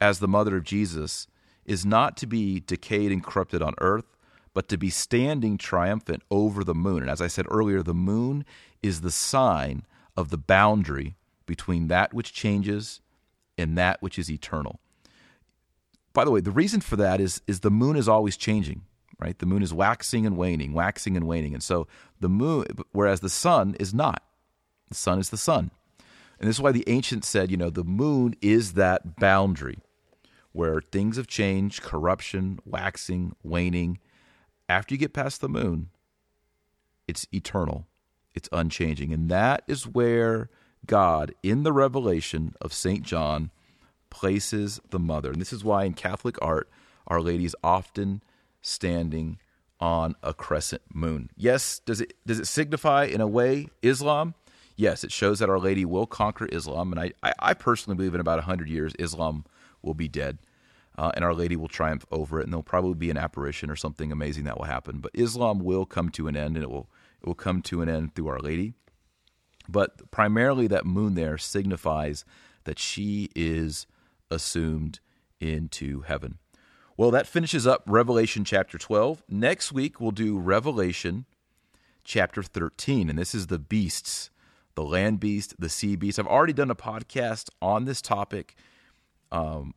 as 0.00 0.18
the 0.18 0.28
mother 0.28 0.56
of 0.56 0.64
Jesus 0.64 1.26
is 1.66 1.84
not 1.86 2.16
to 2.18 2.26
be 2.26 2.60
decayed 2.60 3.12
and 3.12 3.24
corrupted 3.24 3.62
on 3.62 3.74
earth, 3.78 4.16
but 4.52 4.68
to 4.68 4.76
be 4.76 4.90
standing 4.90 5.58
triumphant 5.58 6.22
over 6.30 6.62
the 6.62 6.74
moon. 6.74 7.02
And 7.02 7.10
as 7.10 7.20
I 7.20 7.26
said 7.26 7.46
earlier, 7.50 7.82
the 7.82 7.94
moon 7.94 8.44
is 8.82 9.00
the 9.00 9.10
sign 9.10 9.84
of 10.16 10.30
the 10.30 10.38
boundary 10.38 11.16
between 11.46 11.88
that 11.88 12.14
which 12.14 12.32
changes 12.32 13.00
and 13.58 13.76
that 13.76 14.00
which 14.00 14.18
is 14.18 14.30
eternal. 14.30 14.78
By 16.12 16.24
the 16.24 16.30
way, 16.30 16.40
the 16.40 16.52
reason 16.52 16.80
for 16.80 16.96
that 16.96 17.20
is, 17.20 17.42
is 17.46 17.60
the 17.60 17.70
moon 17.70 17.96
is 17.96 18.08
always 18.08 18.36
changing. 18.36 18.82
right? 19.18 19.38
The 19.38 19.46
moon 19.46 19.62
is 19.62 19.72
waxing 19.72 20.26
and 20.26 20.36
waning, 20.36 20.72
waxing 20.72 21.16
and 21.16 21.26
waning. 21.26 21.54
And 21.54 21.62
so 21.62 21.86
the 22.20 22.28
moon, 22.28 22.66
whereas 22.92 23.20
the 23.20 23.28
sun 23.28 23.74
is 23.80 23.94
not. 23.94 24.22
The 24.88 24.94
sun 24.94 25.18
is 25.18 25.30
the 25.30 25.36
sun. 25.36 25.70
And 26.38 26.48
this 26.48 26.56
is 26.56 26.62
why 26.62 26.72
the 26.72 26.84
ancients 26.88 27.28
said, 27.28 27.50
you 27.50 27.56
know, 27.56 27.70
the 27.70 27.84
moon 27.84 28.34
is 28.42 28.74
that 28.74 29.16
boundary 29.16 29.78
where 30.54 30.80
things 30.80 31.16
have 31.16 31.26
changed, 31.26 31.82
corruption, 31.82 32.60
waxing, 32.64 33.34
waning. 33.42 33.98
After 34.68 34.94
you 34.94 34.98
get 34.98 35.12
past 35.12 35.40
the 35.40 35.48
moon, 35.48 35.90
it's 37.08 37.26
eternal, 37.34 37.88
it's 38.34 38.48
unchanging. 38.52 39.12
And 39.12 39.28
that 39.30 39.64
is 39.66 39.84
where 39.84 40.48
God, 40.86 41.34
in 41.42 41.64
the 41.64 41.72
revelation 41.72 42.54
of 42.60 42.72
St. 42.72 43.02
John, 43.02 43.50
places 44.10 44.80
the 44.90 45.00
mother. 45.00 45.32
And 45.32 45.40
this 45.40 45.52
is 45.52 45.64
why 45.64 45.84
in 45.84 45.94
Catholic 45.94 46.40
art, 46.40 46.70
Our 47.08 47.20
Lady 47.20 47.44
is 47.44 47.56
often 47.64 48.22
standing 48.62 49.38
on 49.80 50.14
a 50.22 50.32
crescent 50.32 50.82
moon. 50.94 51.30
Yes, 51.36 51.80
does 51.80 52.00
it 52.00 52.14
does 52.24 52.38
it 52.38 52.46
signify 52.46 53.06
in 53.06 53.20
a 53.20 53.26
way 53.26 53.66
Islam? 53.82 54.34
Yes, 54.76 55.02
it 55.02 55.10
shows 55.10 55.40
that 55.40 55.50
Our 55.50 55.58
Lady 55.58 55.84
will 55.84 56.06
conquer 56.06 56.48
Islam, 56.52 56.92
and 56.92 57.12
I, 57.22 57.32
I, 57.38 57.54
personally 57.54 57.96
believe 57.96 58.14
in 58.14 58.20
about 58.20 58.40
hundred 58.40 58.68
years 58.68 58.92
Islam 59.00 59.44
will 59.84 59.94
be 59.94 60.08
dead, 60.08 60.38
uh, 60.96 61.12
and 61.14 61.24
Our 61.24 61.34
Lady 61.34 61.56
will 61.56 61.68
triumph 61.68 62.04
over 62.10 62.40
it, 62.40 62.44
and 62.44 62.52
there'll 62.52 62.62
probably 62.62 62.94
be 62.94 63.10
an 63.10 63.16
apparition 63.16 63.70
or 63.70 63.76
something 63.76 64.12
amazing 64.12 64.44
that 64.44 64.58
will 64.58 64.66
happen. 64.66 64.98
But 64.98 65.12
Islam 65.14 65.60
will 65.60 65.86
come 65.86 66.10
to 66.10 66.28
an 66.28 66.36
end, 66.36 66.56
and 66.56 66.62
it 66.62 66.70
will 66.70 66.88
it 67.20 67.26
will 67.26 67.34
come 67.34 67.62
to 67.62 67.82
an 67.82 67.88
end 67.88 68.14
through 68.14 68.28
Our 68.28 68.38
Lady. 68.40 68.74
But 69.68 70.10
primarily, 70.10 70.66
that 70.66 70.84
moon 70.84 71.14
there 71.14 71.38
signifies 71.38 72.24
that 72.64 72.78
she 72.78 73.30
is 73.34 73.86
assumed 74.30 75.00
into 75.40 76.00
heaven. 76.02 76.38
Well, 76.96 77.10
that 77.10 77.26
finishes 77.26 77.66
up 77.66 77.82
Revelation 77.86 78.44
chapter 78.44 78.78
12. 78.78 79.24
Next 79.28 79.72
week, 79.72 80.00
we'll 80.00 80.12
do 80.12 80.38
Revelation 80.38 81.24
chapter 82.04 82.42
13, 82.42 83.08
and 83.08 83.18
this 83.18 83.34
is 83.34 83.48
the 83.48 83.58
beasts 83.58 84.30
the 84.74 84.82
land 84.82 85.20
beast, 85.20 85.54
the 85.58 85.68
sea 85.68 85.96
beast. 85.96 86.18
I've 86.18 86.26
already 86.26 86.52
done 86.52 86.70
a 86.70 86.76
podcast 86.76 87.48
on 87.62 87.84
this 87.84 88.02
topic 88.02 88.56
um, 89.34 89.74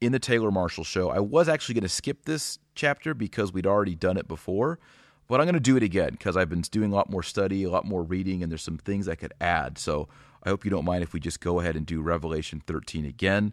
in 0.00 0.10
the 0.10 0.18
Taylor 0.18 0.50
Marshall 0.50 0.84
show. 0.84 1.08
I 1.08 1.20
was 1.20 1.48
actually 1.48 1.76
going 1.76 1.82
to 1.82 1.88
skip 1.88 2.24
this 2.24 2.58
chapter 2.74 3.14
because 3.14 3.52
we'd 3.52 3.66
already 3.66 3.94
done 3.94 4.16
it 4.16 4.26
before, 4.26 4.80
but 5.28 5.40
I'm 5.40 5.46
going 5.46 5.54
to 5.54 5.60
do 5.60 5.76
it 5.76 5.84
again 5.84 6.10
because 6.10 6.36
I've 6.36 6.50
been 6.50 6.62
doing 6.62 6.92
a 6.92 6.94
lot 6.94 7.08
more 7.08 7.22
study, 7.22 7.62
a 7.62 7.70
lot 7.70 7.84
more 7.84 8.02
reading, 8.02 8.42
and 8.42 8.50
there's 8.50 8.62
some 8.62 8.78
things 8.78 9.08
I 9.08 9.14
could 9.14 9.32
add. 9.40 9.78
So 9.78 10.08
I 10.42 10.48
hope 10.48 10.64
you 10.64 10.70
don't 10.70 10.84
mind 10.84 11.04
if 11.04 11.12
we 11.12 11.20
just 11.20 11.40
go 11.40 11.60
ahead 11.60 11.76
and 11.76 11.86
do 11.86 12.02
Revelation 12.02 12.60
13 12.66 13.04
again 13.04 13.52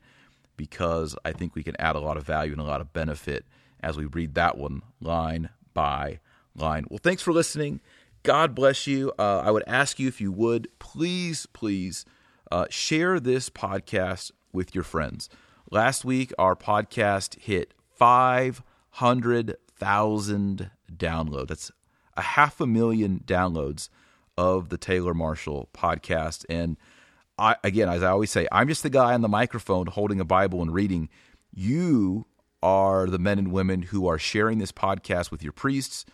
because 0.58 1.16
I 1.24 1.32
think 1.32 1.56
we 1.56 1.64
can 1.64 1.80
add 1.80 1.96
a 1.96 2.00
lot 2.00 2.18
of 2.18 2.26
value 2.26 2.52
and 2.52 2.60
a 2.60 2.66
lot 2.66 2.82
of 2.82 2.92
benefit 2.92 3.46
as 3.82 3.96
we 3.96 4.06
read 4.06 4.34
that 4.34 4.58
one 4.58 4.82
line 5.00 5.50
by 5.76 6.20
line. 6.56 6.86
Well, 6.90 7.00
thanks 7.02 7.22
for 7.22 7.32
listening. 7.32 7.82
God 8.24 8.56
bless 8.56 8.88
you. 8.88 9.14
Uh, 9.20 9.40
I 9.46 9.52
would 9.52 9.64
ask 9.68 10.00
you 10.00 10.08
if 10.08 10.20
you 10.20 10.32
would 10.32 10.68
please, 10.80 11.46
please 11.54 12.04
uh, 12.52 12.66
share 12.70 13.20
this 13.20 13.50
podcast 13.50 14.32
with 14.52 14.76
your 14.76 14.84
friends. 14.84 15.30
Last 15.72 16.04
week, 16.04 16.34
our 16.40 16.56
podcast 16.56 17.40
hit 17.40 17.76
500,000 17.96 20.72
downloads. 20.96 21.48
That's 21.48 21.72
a 22.18 22.22
half 22.22 22.60
a 22.60 22.68
million 22.68 23.24
downloads 23.26 23.90
of 24.38 24.70
the 24.70 24.78
Taylor 24.78 25.14
Marshall 25.14 25.70
podcast. 25.74 26.46
And 26.50 26.78
I, 27.38 27.56
again, 27.64 27.90
as 27.90 28.04
I 28.04 28.10
always 28.10 28.32
say, 28.32 28.48
I'm 28.52 28.68
just 28.68 28.84
the 28.84 28.90
guy 28.90 29.14
on 29.14 29.22
the 29.22 29.28
microphone 29.28 29.88
holding 29.88 30.20
a 30.20 30.26
Bible 30.26 30.62
and 30.62 30.74
reading. 30.74 31.10
You 31.54 32.26
are 32.62 33.08
the 33.08 33.20
men 33.20 33.40
and 33.40 33.52
women 33.52 33.84
who 33.84 34.08
are 34.08 34.20
sharing 34.20 34.58
this 34.58 34.72
podcast 34.72 35.32
with 35.32 35.44
your 35.44 35.54
priests. 35.54 36.06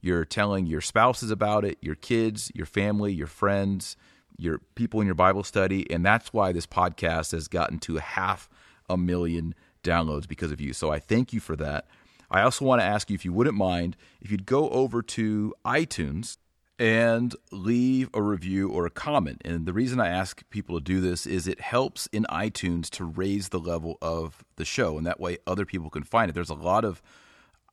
You're 0.00 0.24
telling 0.24 0.66
your 0.66 0.80
spouses 0.80 1.30
about 1.30 1.64
it, 1.64 1.78
your 1.80 1.96
kids, 1.96 2.52
your 2.54 2.66
family, 2.66 3.12
your 3.12 3.26
friends, 3.26 3.96
your 4.38 4.60
people 4.74 5.00
in 5.00 5.06
your 5.06 5.14
Bible 5.14 5.42
study. 5.42 5.90
And 5.90 6.04
that's 6.04 6.32
why 6.32 6.52
this 6.52 6.66
podcast 6.66 7.32
has 7.32 7.48
gotten 7.48 7.78
to 7.80 7.96
half 7.96 8.48
a 8.88 8.96
million 8.96 9.54
downloads 9.82 10.26
because 10.26 10.52
of 10.52 10.60
you. 10.60 10.72
So 10.72 10.90
I 10.90 10.98
thank 10.98 11.32
you 11.32 11.40
for 11.40 11.56
that. 11.56 11.86
I 12.30 12.42
also 12.42 12.64
want 12.64 12.80
to 12.80 12.86
ask 12.86 13.10
you 13.10 13.14
if 13.14 13.24
you 13.24 13.32
wouldn't 13.32 13.56
mind 13.56 13.96
if 14.20 14.30
you'd 14.30 14.46
go 14.46 14.68
over 14.70 15.02
to 15.02 15.54
iTunes 15.64 16.36
and 16.78 17.34
leave 17.50 18.08
a 18.14 18.22
review 18.22 18.68
or 18.68 18.86
a 18.86 18.90
comment. 18.90 19.42
And 19.44 19.66
the 19.66 19.72
reason 19.72 19.98
I 19.98 20.08
ask 20.08 20.48
people 20.50 20.78
to 20.78 20.84
do 20.84 21.00
this 21.00 21.26
is 21.26 21.48
it 21.48 21.60
helps 21.60 22.06
in 22.08 22.24
iTunes 22.30 22.88
to 22.90 23.04
raise 23.04 23.48
the 23.48 23.58
level 23.58 23.98
of 24.00 24.44
the 24.56 24.64
show, 24.64 24.96
and 24.96 25.06
that 25.06 25.18
way 25.18 25.38
other 25.46 25.66
people 25.66 25.90
can 25.90 26.04
find 26.04 26.30
it. 26.30 26.34
There's 26.34 26.50
a 26.50 26.54
lot 26.54 26.84
of 26.84 27.02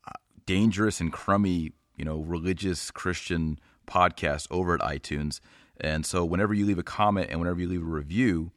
uh, 0.07 0.13
dangerous 0.45 0.99
and 0.99 1.13
crummy, 1.13 1.73
you 1.95 2.05
know, 2.05 2.17
religious 2.17 2.89
Christian 2.89 3.59
podcasts 3.85 4.47
over 4.49 4.73
at 4.73 4.81
iTunes. 4.81 5.39
And 5.79 6.05
so 6.05 6.23
whenever 6.23 6.53
you 6.53 6.65
leave 6.65 6.79
a 6.79 6.83
comment 6.83 7.27
and 7.29 7.39
whenever 7.39 7.59
you 7.59 7.67
leave 7.67 7.81
a 7.81 7.85
review, 7.85 8.51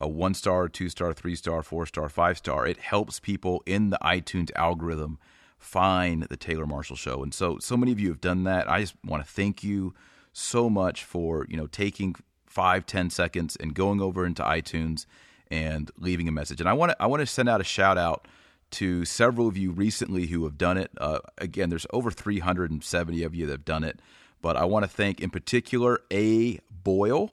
a 0.00 0.08
one 0.08 0.34
star, 0.34 0.68
two 0.68 0.88
star, 0.88 1.12
three 1.12 1.36
star, 1.36 1.62
four 1.62 1.86
star, 1.86 2.08
five 2.08 2.38
star, 2.38 2.66
it 2.66 2.78
helps 2.78 3.20
people 3.20 3.62
in 3.66 3.90
the 3.90 3.98
iTunes 4.02 4.50
algorithm 4.56 5.18
find 5.58 6.24
the 6.24 6.36
Taylor 6.36 6.66
Marshall 6.66 6.96
show. 6.96 7.22
And 7.22 7.32
so 7.32 7.58
so 7.58 7.76
many 7.76 7.92
of 7.92 8.00
you 8.00 8.08
have 8.08 8.20
done 8.20 8.44
that. 8.44 8.70
I 8.70 8.80
just 8.80 8.94
want 9.04 9.24
to 9.24 9.30
thank 9.30 9.64
you 9.64 9.94
so 10.32 10.68
much 10.68 11.04
for, 11.04 11.46
you 11.48 11.56
know, 11.56 11.66
taking 11.66 12.16
five, 12.46 12.86
ten 12.86 13.10
seconds 13.10 13.56
and 13.56 13.74
going 13.74 14.00
over 14.00 14.26
into 14.26 14.42
iTunes 14.42 15.06
and 15.50 15.90
leaving 15.98 16.28
a 16.28 16.32
message. 16.32 16.60
And 16.60 16.68
I 16.68 16.72
want 16.72 16.90
to 16.90 17.02
I 17.02 17.06
want 17.06 17.20
to 17.20 17.26
send 17.26 17.48
out 17.48 17.60
a 17.60 17.64
shout 17.64 17.96
out 17.98 18.28
to 18.72 19.04
several 19.04 19.46
of 19.46 19.56
you 19.56 19.70
recently 19.70 20.26
who 20.26 20.44
have 20.44 20.58
done 20.58 20.76
it. 20.76 20.90
Uh, 20.98 21.20
again, 21.38 21.70
there's 21.70 21.86
over 21.92 22.10
370 22.10 23.22
of 23.22 23.34
you 23.34 23.46
that 23.46 23.52
have 23.52 23.64
done 23.64 23.84
it, 23.84 24.00
but 24.44 24.58
I 24.58 24.66
want 24.66 24.84
to 24.84 24.90
thank 24.90 25.20
in 25.20 25.30
particular 25.30 26.00
A 26.12 26.58
Boyle. 26.70 27.32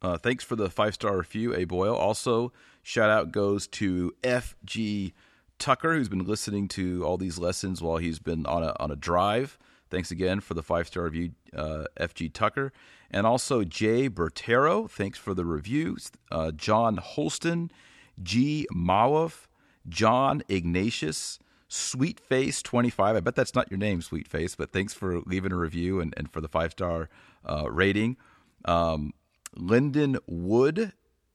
Uh, 0.00 0.16
thanks 0.16 0.42
for 0.42 0.56
the 0.56 0.70
five 0.70 0.94
star 0.94 1.18
review, 1.18 1.54
A 1.54 1.64
Boyle. 1.64 1.94
Also, 1.94 2.50
shout 2.82 3.10
out 3.10 3.30
goes 3.30 3.66
to 3.66 4.14
FG 4.22 5.12
Tucker, 5.58 5.92
who's 5.92 6.08
been 6.08 6.24
listening 6.24 6.66
to 6.68 7.04
all 7.04 7.18
these 7.18 7.38
lessons 7.38 7.82
while 7.82 7.98
he's 7.98 8.20
been 8.20 8.46
on 8.46 8.62
a 8.62 8.74
on 8.80 8.90
a 8.90 8.96
drive. 8.96 9.58
Thanks 9.90 10.10
again 10.10 10.40
for 10.40 10.54
the 10.54 10.62
five 10.62 10.86
star 10.86 11.02
review, 11.04 11.32
uh, 11.54 11.84
FG 12.00 12.32
Tucker, 12.32 12.72
and 13.10 13.26
also 13.26 13.62
Jay 13.62 14.08
Bertero. 14.08 14.90
Thanks 14.90 15.18
for 15.18 15.34
the 15.34 15.44
reviews. 15.44 16.10
Uh, 16.32 16.52
John 16.52 16.96
Holston, 16.96 17.70
G 18.22 18.66
Mawaf, 18.74 19.46
John 19.86 20.42
Ignatius, 20.48 21.38
Sweetface 21.68 22.62
twenty 22.62 22.90
five. 22.90 23.16
I 23.16 23.20
bet 23.20 23.34
that's 23.34 23.54
not 23.54 23.70
your 23.70 23.78
name, 23.78 24.00
Sweetface, 24.00 24.56
but 24.56 24.72
thanks 24.72 24.94
for 24.94 25.20
leaving 25.20 25.52
a 25.52 25.56
review 25.56 26.00
and, 26.00 26.14
and 26.16 26.30
for 26.30 26.40
the 26.40 26.48
five 26.48 26.72
star 26.72 27.08
uh, 27.44 27.70
rating. 27.70 28.16
Um, 28.64 29.12
Lyndon 29.54 30.18
Wood, 30.26 30.92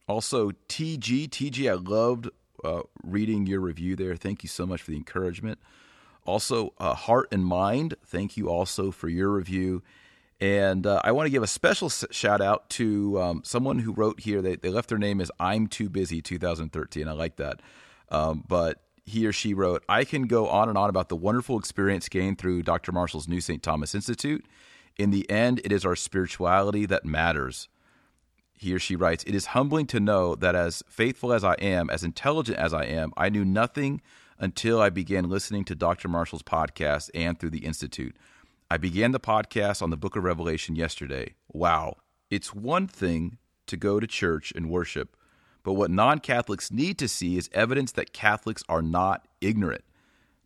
also 0.08 0.52
TG. 0.70 1.30
TG, 1.30 1.70
I 1.70 1.76
loved 1.76 2.30
uh, 2.64 2.82
reading 3.04 3.46
your 3.46 3.60
review 3.60 3.96
there. 3.96 4.16
Thank 4.16 4.44
you 4.44 4.50
so 4.50 4.66
much 4.66 4.82
for 4.82 4.92
the 4.92 4.98
encouragement. 4.98 5.60
Also, 6.26 6.74
uh, 6.78 6.94
Heart 6.94 7.30
and 7.32 7.46
Mind, 7.46 7.96
thank 8.06 8.38
you 8.38 8.50
also 8.50 8.92
for 8.92 9.10
your 9.10 9.30
review. 9.30 9.84
And 10.40 10.88
uh, 10.88 11.02
I 11.04 11.12
want 11.12 11.28
to 11.28 11.30
give 11.30 11.44
a 11.44 11.48
special 11.48 11.90
shout 11.90 12.42
out 12.42 12.70
to 12.72 13.22
um, 13.22 13.42
someone 13.46 13.80
who 13.80 13.94
wrote 13.94 14.22
here. 14.22 14.42
They, 14.42 14.56
they 14.56 14.70
left 14.70 14.90
their 14.90 14.98
name 14.98 15.22
as 15.22 15.32
I'm 15.40 15.68
Too 15.68 15.90
Busy 15.90 16.22
2013. 16.22 17.08
I 17.08 17.12
like 17.12 17.38
that. 17.38 17.62
Um, 18.10 18.44
but 18.48 18.82
he 19.06 19.26
or 19.26 19.34
she 19.34 19.54
wrote, 19.54 19.84
I 19.90 20.04
can 20.04 20.24
go 20.24 20.48
on 20.48 20.70
and 20.70 20.78
on 20.78 20.90
about 20.90 21.10
the 21.10 21.16
wonderful 21.16 21.60
experience 21.60 22.08
gained 22.10 22.38
through 22.38 22.64
Dr. 22.64 22.92
Marshall's 22.92 23.28
New 23.28 23.42
St. 23.42 23.62
Thomas 23.62 23.94
Institute. 23.94 24.46
In 24.98 25.12
the 25.12 25.30
end, 25.30 25.60
it 25.64 25.72
is 25.72 25.86
our 25.86 25.96
spirituality 25.96 26.86
that 26.86 27.04
matters 27.04 27.68
he 28.64 28.74
or 28.74 28.80
she 28.80 28.96
writes, 28.96 29.24
It 29.26 29.36
is 29.36 29.48
humbling 29.48 29.86
to 29.88 30.00
know 30.00 30.36
that 30.36 30.56
as 30.56 30.84
faithful 30.88 31.34
as 31.34 31.44
I 31.44 31.54
am, 31.56 31.90
as 31.90 32.04
intelligent 32.04 32.58
as 32.58 32.74
I 32.74 32.86
am, 32.86 33.14
I 33.18 33.30
knew 33.30 33.46
nothing 33.46 34.02
until 34.40 34.82
I 34.82 34.90
began 34.90 35.30
listening 35.30 35.66
to 35.66 35.76
Dr. 35.76 36.08
Marshall's 36.08 36.44
podcast 36.44 37.10
and 37.14 37.38
through 37.38 37.52
the 37.52 37.66
Institute. 37.66 38.16
I 38.72 38.78
began 38.78 39.12
the 39.12 39.20
podcast 39.20 39.82
on 39.82 39.90
the 39.90 39.98
book 39.98 40.16
of 40.16 40.24
Revelation 40.24 40.76
yesterday. 40.76 41.36
Wow. 41.52 41.98
It's 42.30 42.56
one 42.56 42.88
thing 42.88 43.38
to 43.68 43.78
go 43.78 44.00
to 44.00 44.08
church 44.08 44.52
and 44.56 44.70
worship, 44.70 45.16
but 45.64 45.74
what 45.74 45.92
non 45.92 46.20
Catholics 46.20 46.72
need 46.72 46.98
to 47.00 47.08
see 47.08 47.38
is 47.38 47.50
evidence 47.54 47.92
that 47.94 48.14
Catholics 48.14 48.64
are 48.70 48.82
not 48.82 49.28
ignorant. 49.42 49.84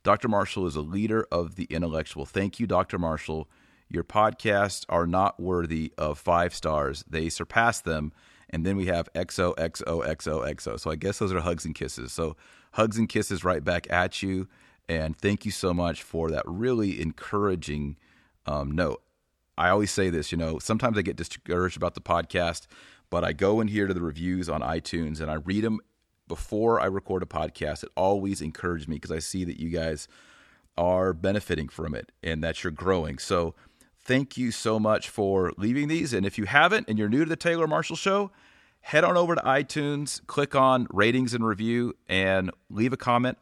Dr. 0.04 0.28
Marshall 0.28 0.68
is 0.68 0.76
a 0.76 0.82
leader 0.82 1.28
of 1.32 1.56
the 1.56 1.66
intellectual. 1.66 2.26
Thank 2.26 2.60
you, 2.60 2.68
Dr. 2.68 2.98
Marshall 2.98 3.50
your 3.90 4.04
podcasts 4.04 4.86
are 4.90 5.08
not 5.08 5.40
worthy 5.40 5.94
of 5.98 6.20
five 6.20 6.54
stars. 6.54 7.04
They 7.10 7.30
surpass 7.30 7.82
them. 7.82 8.12
And 8.50 8.66
then 8.66 8.78
we 8.78 8.86
have 8.88 9.12
XOXOXOXO. 9.14 10.80
So 10.80 10.92
I 10.92 10.96
guess 10.96 11.20
those 11.20 11.34
are 11.34 11.40
hugs 11.42 11.66
and 11.66 11.76
kisses. 11.76 12.14
So 12.14 12.36
hugs 12.74 12.98
and 12.98 13.10
kisses 13.10 13.44
right 13.44 13.64
back 13.64 13.88
at 13.90 14.22
you. 14.22 14.48
And 14.90 15.18
thank 15.18 15.46
you 15.46 15.52
so 15.52 15.74
much 15.74 16.04
for 16.04 16.30
that 16.32 16.44
really 16.46 17.02
encouraging 17.02 17.98
um, 18.46 18.72
note. 18.72 19.02
I 19.58 19.70
always 19.70 19.92
say 19.92 20.10
this, 20.10 20.32
you 20.32 20.38
know, 20.38 20.60
sometimes 20.60 20.98
I 20.98 21.02
get 21.02 21.16
discouraged 21.16 21.78
about 21.78 21.96
the 21.96 22.02
podcast, 22.02 22.68
but 23.10 23.24
I 23.24 23.34
go 23.34 23.62
in 23.62 23.68
here 23.68 23.88
to 23.88 23.94
the 23.94 24.02
reviews 24.02 24.50
on 24.50 24.62
iTunes 24.62 25.22
and 25.22 25.32
I 25.32 25.36
read 25.36 25.64
them 25.64 25.80
before 26.28 26.80
I 26.80 26.86
record 26.86 27.24
a 27.24 27.26
podcast. 27.26 27.84
It 27.84 27.90
always 27.96 28.42
encourages 28.42 28.88
me 28.88 28.96
because 28.96 29.12
I 29.12 29.20
see 29.20 29.44
that 29.46 29.60
you 29.60 29.70
guys 29.70 30.08
are 30.78 31.14
benefiting 31.14 31.70
from 31.70 31.96
it 31.96 32.12
and 32.22 32.44
that 32.44 32.64
you're 32.64 32.72
growing. 32.72 33.18
So 33.18 33.56
thank 34.00 34.38
you 34.38 34.52
so 34.52 34.80
much 34.80 35.10
for 35.10 35.54
leaving 35.58 35.88
these. 35.88 36.14
And 36.14 36.26
if 36.26 36.38
you 36.38 36.46
haven't 36.46 36.88
and 36.88 36.98
you're 36.98 37.10
new 37.10 37.24
to 37.24 37.30
the 37.30 37.36
Taylor 37.36 37.68
Marshall 37.68 37.96
Show, 37.96 38.32
head 38.82 39.04
on 39.04 39.18
over 39.18 39.36
to 39.36 39.42
iTunes, 39.42 40.26
click 40.28 40.56
on 40.56 40.88
ratings 40.92 41.34
and 41.34 41.46
review, 41.46 41.94
and 42.08 42.52
leave 42.70 42.94
a 42.94 42.98
comment. 42.98 43.38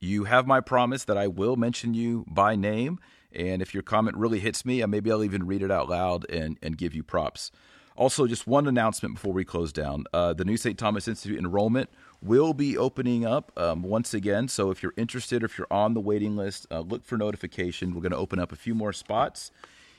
You 0.00 0.24
have 0.24 0.46
my 0.46 0.60
promise 0.60 1.04
that 1.04 1.18
I 1.18 1.26
will 1.26 1.56
mention 1.56 1.94
you 1.94 2.24
by 2.28 2.54
name. 2.54 2.98
And 3.32 3.60
if 3.60 3.74
your 3.74 3.82
comment 3.82 4.16
really 4.16 4.40
hits 4.40 4.64
me, 4.64 4.84
maybe 4.86 5.10
I'll 5.10 5.24
even 5.24 5.46
read 5.46 5.62
it 5.62 5.70
out 5.70 5.88
loud 5.88 6.24
and, 6.30 6.58
and 6.62 6.78
give 6.78 6.94
you 6.94 7.02
props. 7.02 7.50
Also, 7.98 8.26
just 8.28 8.46
one 8.46 8.68
announcement 8.68 9.14
before 9.14 9.32
we 9.32 9.44
close 9.44 9.72
down. 9.72 10.04
Uh, 10.12 10.32
the 10.32 10.44
new 10.44 10.56
St. 10.56 10.78
Thomas 10.78 11.08
Institute 11.08 11.36
enrollment 11.36 11.90
will 12.22 12.54
be 12.54 12.78
opening 12.78 13.26
up 13.26 13.50
um, 13.56 13.82
once 13.82 14.14
again. 14.14 14.46
So 14.46 14.70
if 14.70 14.84
you're 14.84 14.94
interested, 14.96 15.42
or 15.42 15.46
if 15.46 15.58
you're 15.58 15.66
on 15.68 15.94
the 15.94 16.00
waiting 16.00 16.36
list, 16.36 16.68
uh, 16.70 16.78
look 16.78 17.04
for 17.04 17.18
notification. 17.18 17.96
We're 17.96 18.02
going 18.02 18.12
to 18.12 18.18
open 18.18 18.38
up 18.38 18.52
a 18.52 18.56
few 18.56 18.72
more 18.72 18.92
spots 18.92 19.50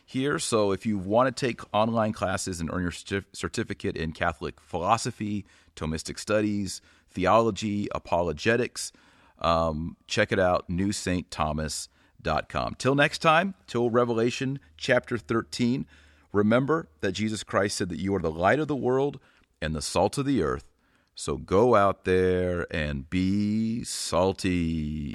here. 0.06 0.40
So 0.40 0.72
if 0.72 0.86
you 0.86 0.98
want 0.98 1.36
to 1.36 1.46
take 1.46 1.60
online 1.74 2.14
classes 2.14 2.62
and 2.62 2.70
earn 2.72 2.84
your 2.84 2.94
certificate 3.34 3.98
in 3.98 4.14
Catholic 4.14 4.62
philosophy, 4.62 5.46
Thomistic 5.76 6.20
studies, 6.20 6.82
theology, 7.10 7.90
apologetics, 7.94 8.94
um, 9.40 9.98
check 10.08 10.32
it 10.32 10.40
out, 10.40 10.70
newstthomas.com. 10.70 12.76
Till 12.78 12.96
next 12.96 13.18
time, 13.18 13.56
till 13.68 13.90
Revelation 13.90 14.60
chapter 14.78 15.18
13, 15.18 15.86
remember 16.32 16.88
that 17.02 17.14
Jesus 17.14 17.44
Christ 17.44 17.78
said 17.78 17.90
that 17.90 18.00
you 18.00 18.14
are 18.16 18.22
the 18.22 18.32
light 18.32 18.60
of 18.60 18.68
the 18.68 18.76
world 18.76 19.20
and 19.62 19.76
the 19.76 19.82
salt 19.82 20.18
of 20.18 20.26
the 20.26 20.42
earth. 20.42 20.66
So 21.16 21.38
go 21.38 21.76
out 21.76 22.06
there 22.06 22.66
and 22.74 23.10
be 23.10 23.84
salty. 23.84 25.14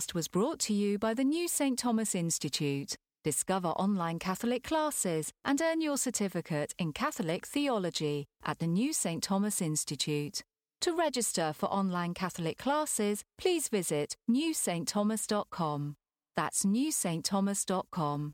Podcast 0.00 0.14
was 0.14 0.28
brought 0.28 0.58
to 0.58 0.72
you 0.72 0.98
by 0.98 1.14
the 1.14 1.24
New 1.24 1.48
St. 1.48 1.78
Thomas 1.78 2.14
Institute. 2.14 2.96
Discover 3.24 3.68
online 3.68 4.18
Catholic 4.18 4.62
classes 4.62 5.32
and 5.44 5.60
earn 5.60 5.80
your 5.80 5.98
certificate 5.98 6.74
in 6.78 6.92
Catholic 6.92 7.46
theology 7.46 8.26
at 8.44 8.58
the 8.58 8.66
New 8.66 8.92
St. 8.92 9.22
Thomas 9.22 9.60
Institute. 9.60 10.42
To 10.80 10.94
register 10.94 11.52
for 11.52 11.66
online 11.66 12.14
Catholic 12.14 12.56
classes, 12.56 13.22
please 13.38 13.68
visit 13.68 14.16
newstthomas.com. 14.30 15.96
That's 16.36 16.64
newstthomas.com. 16.64 18.32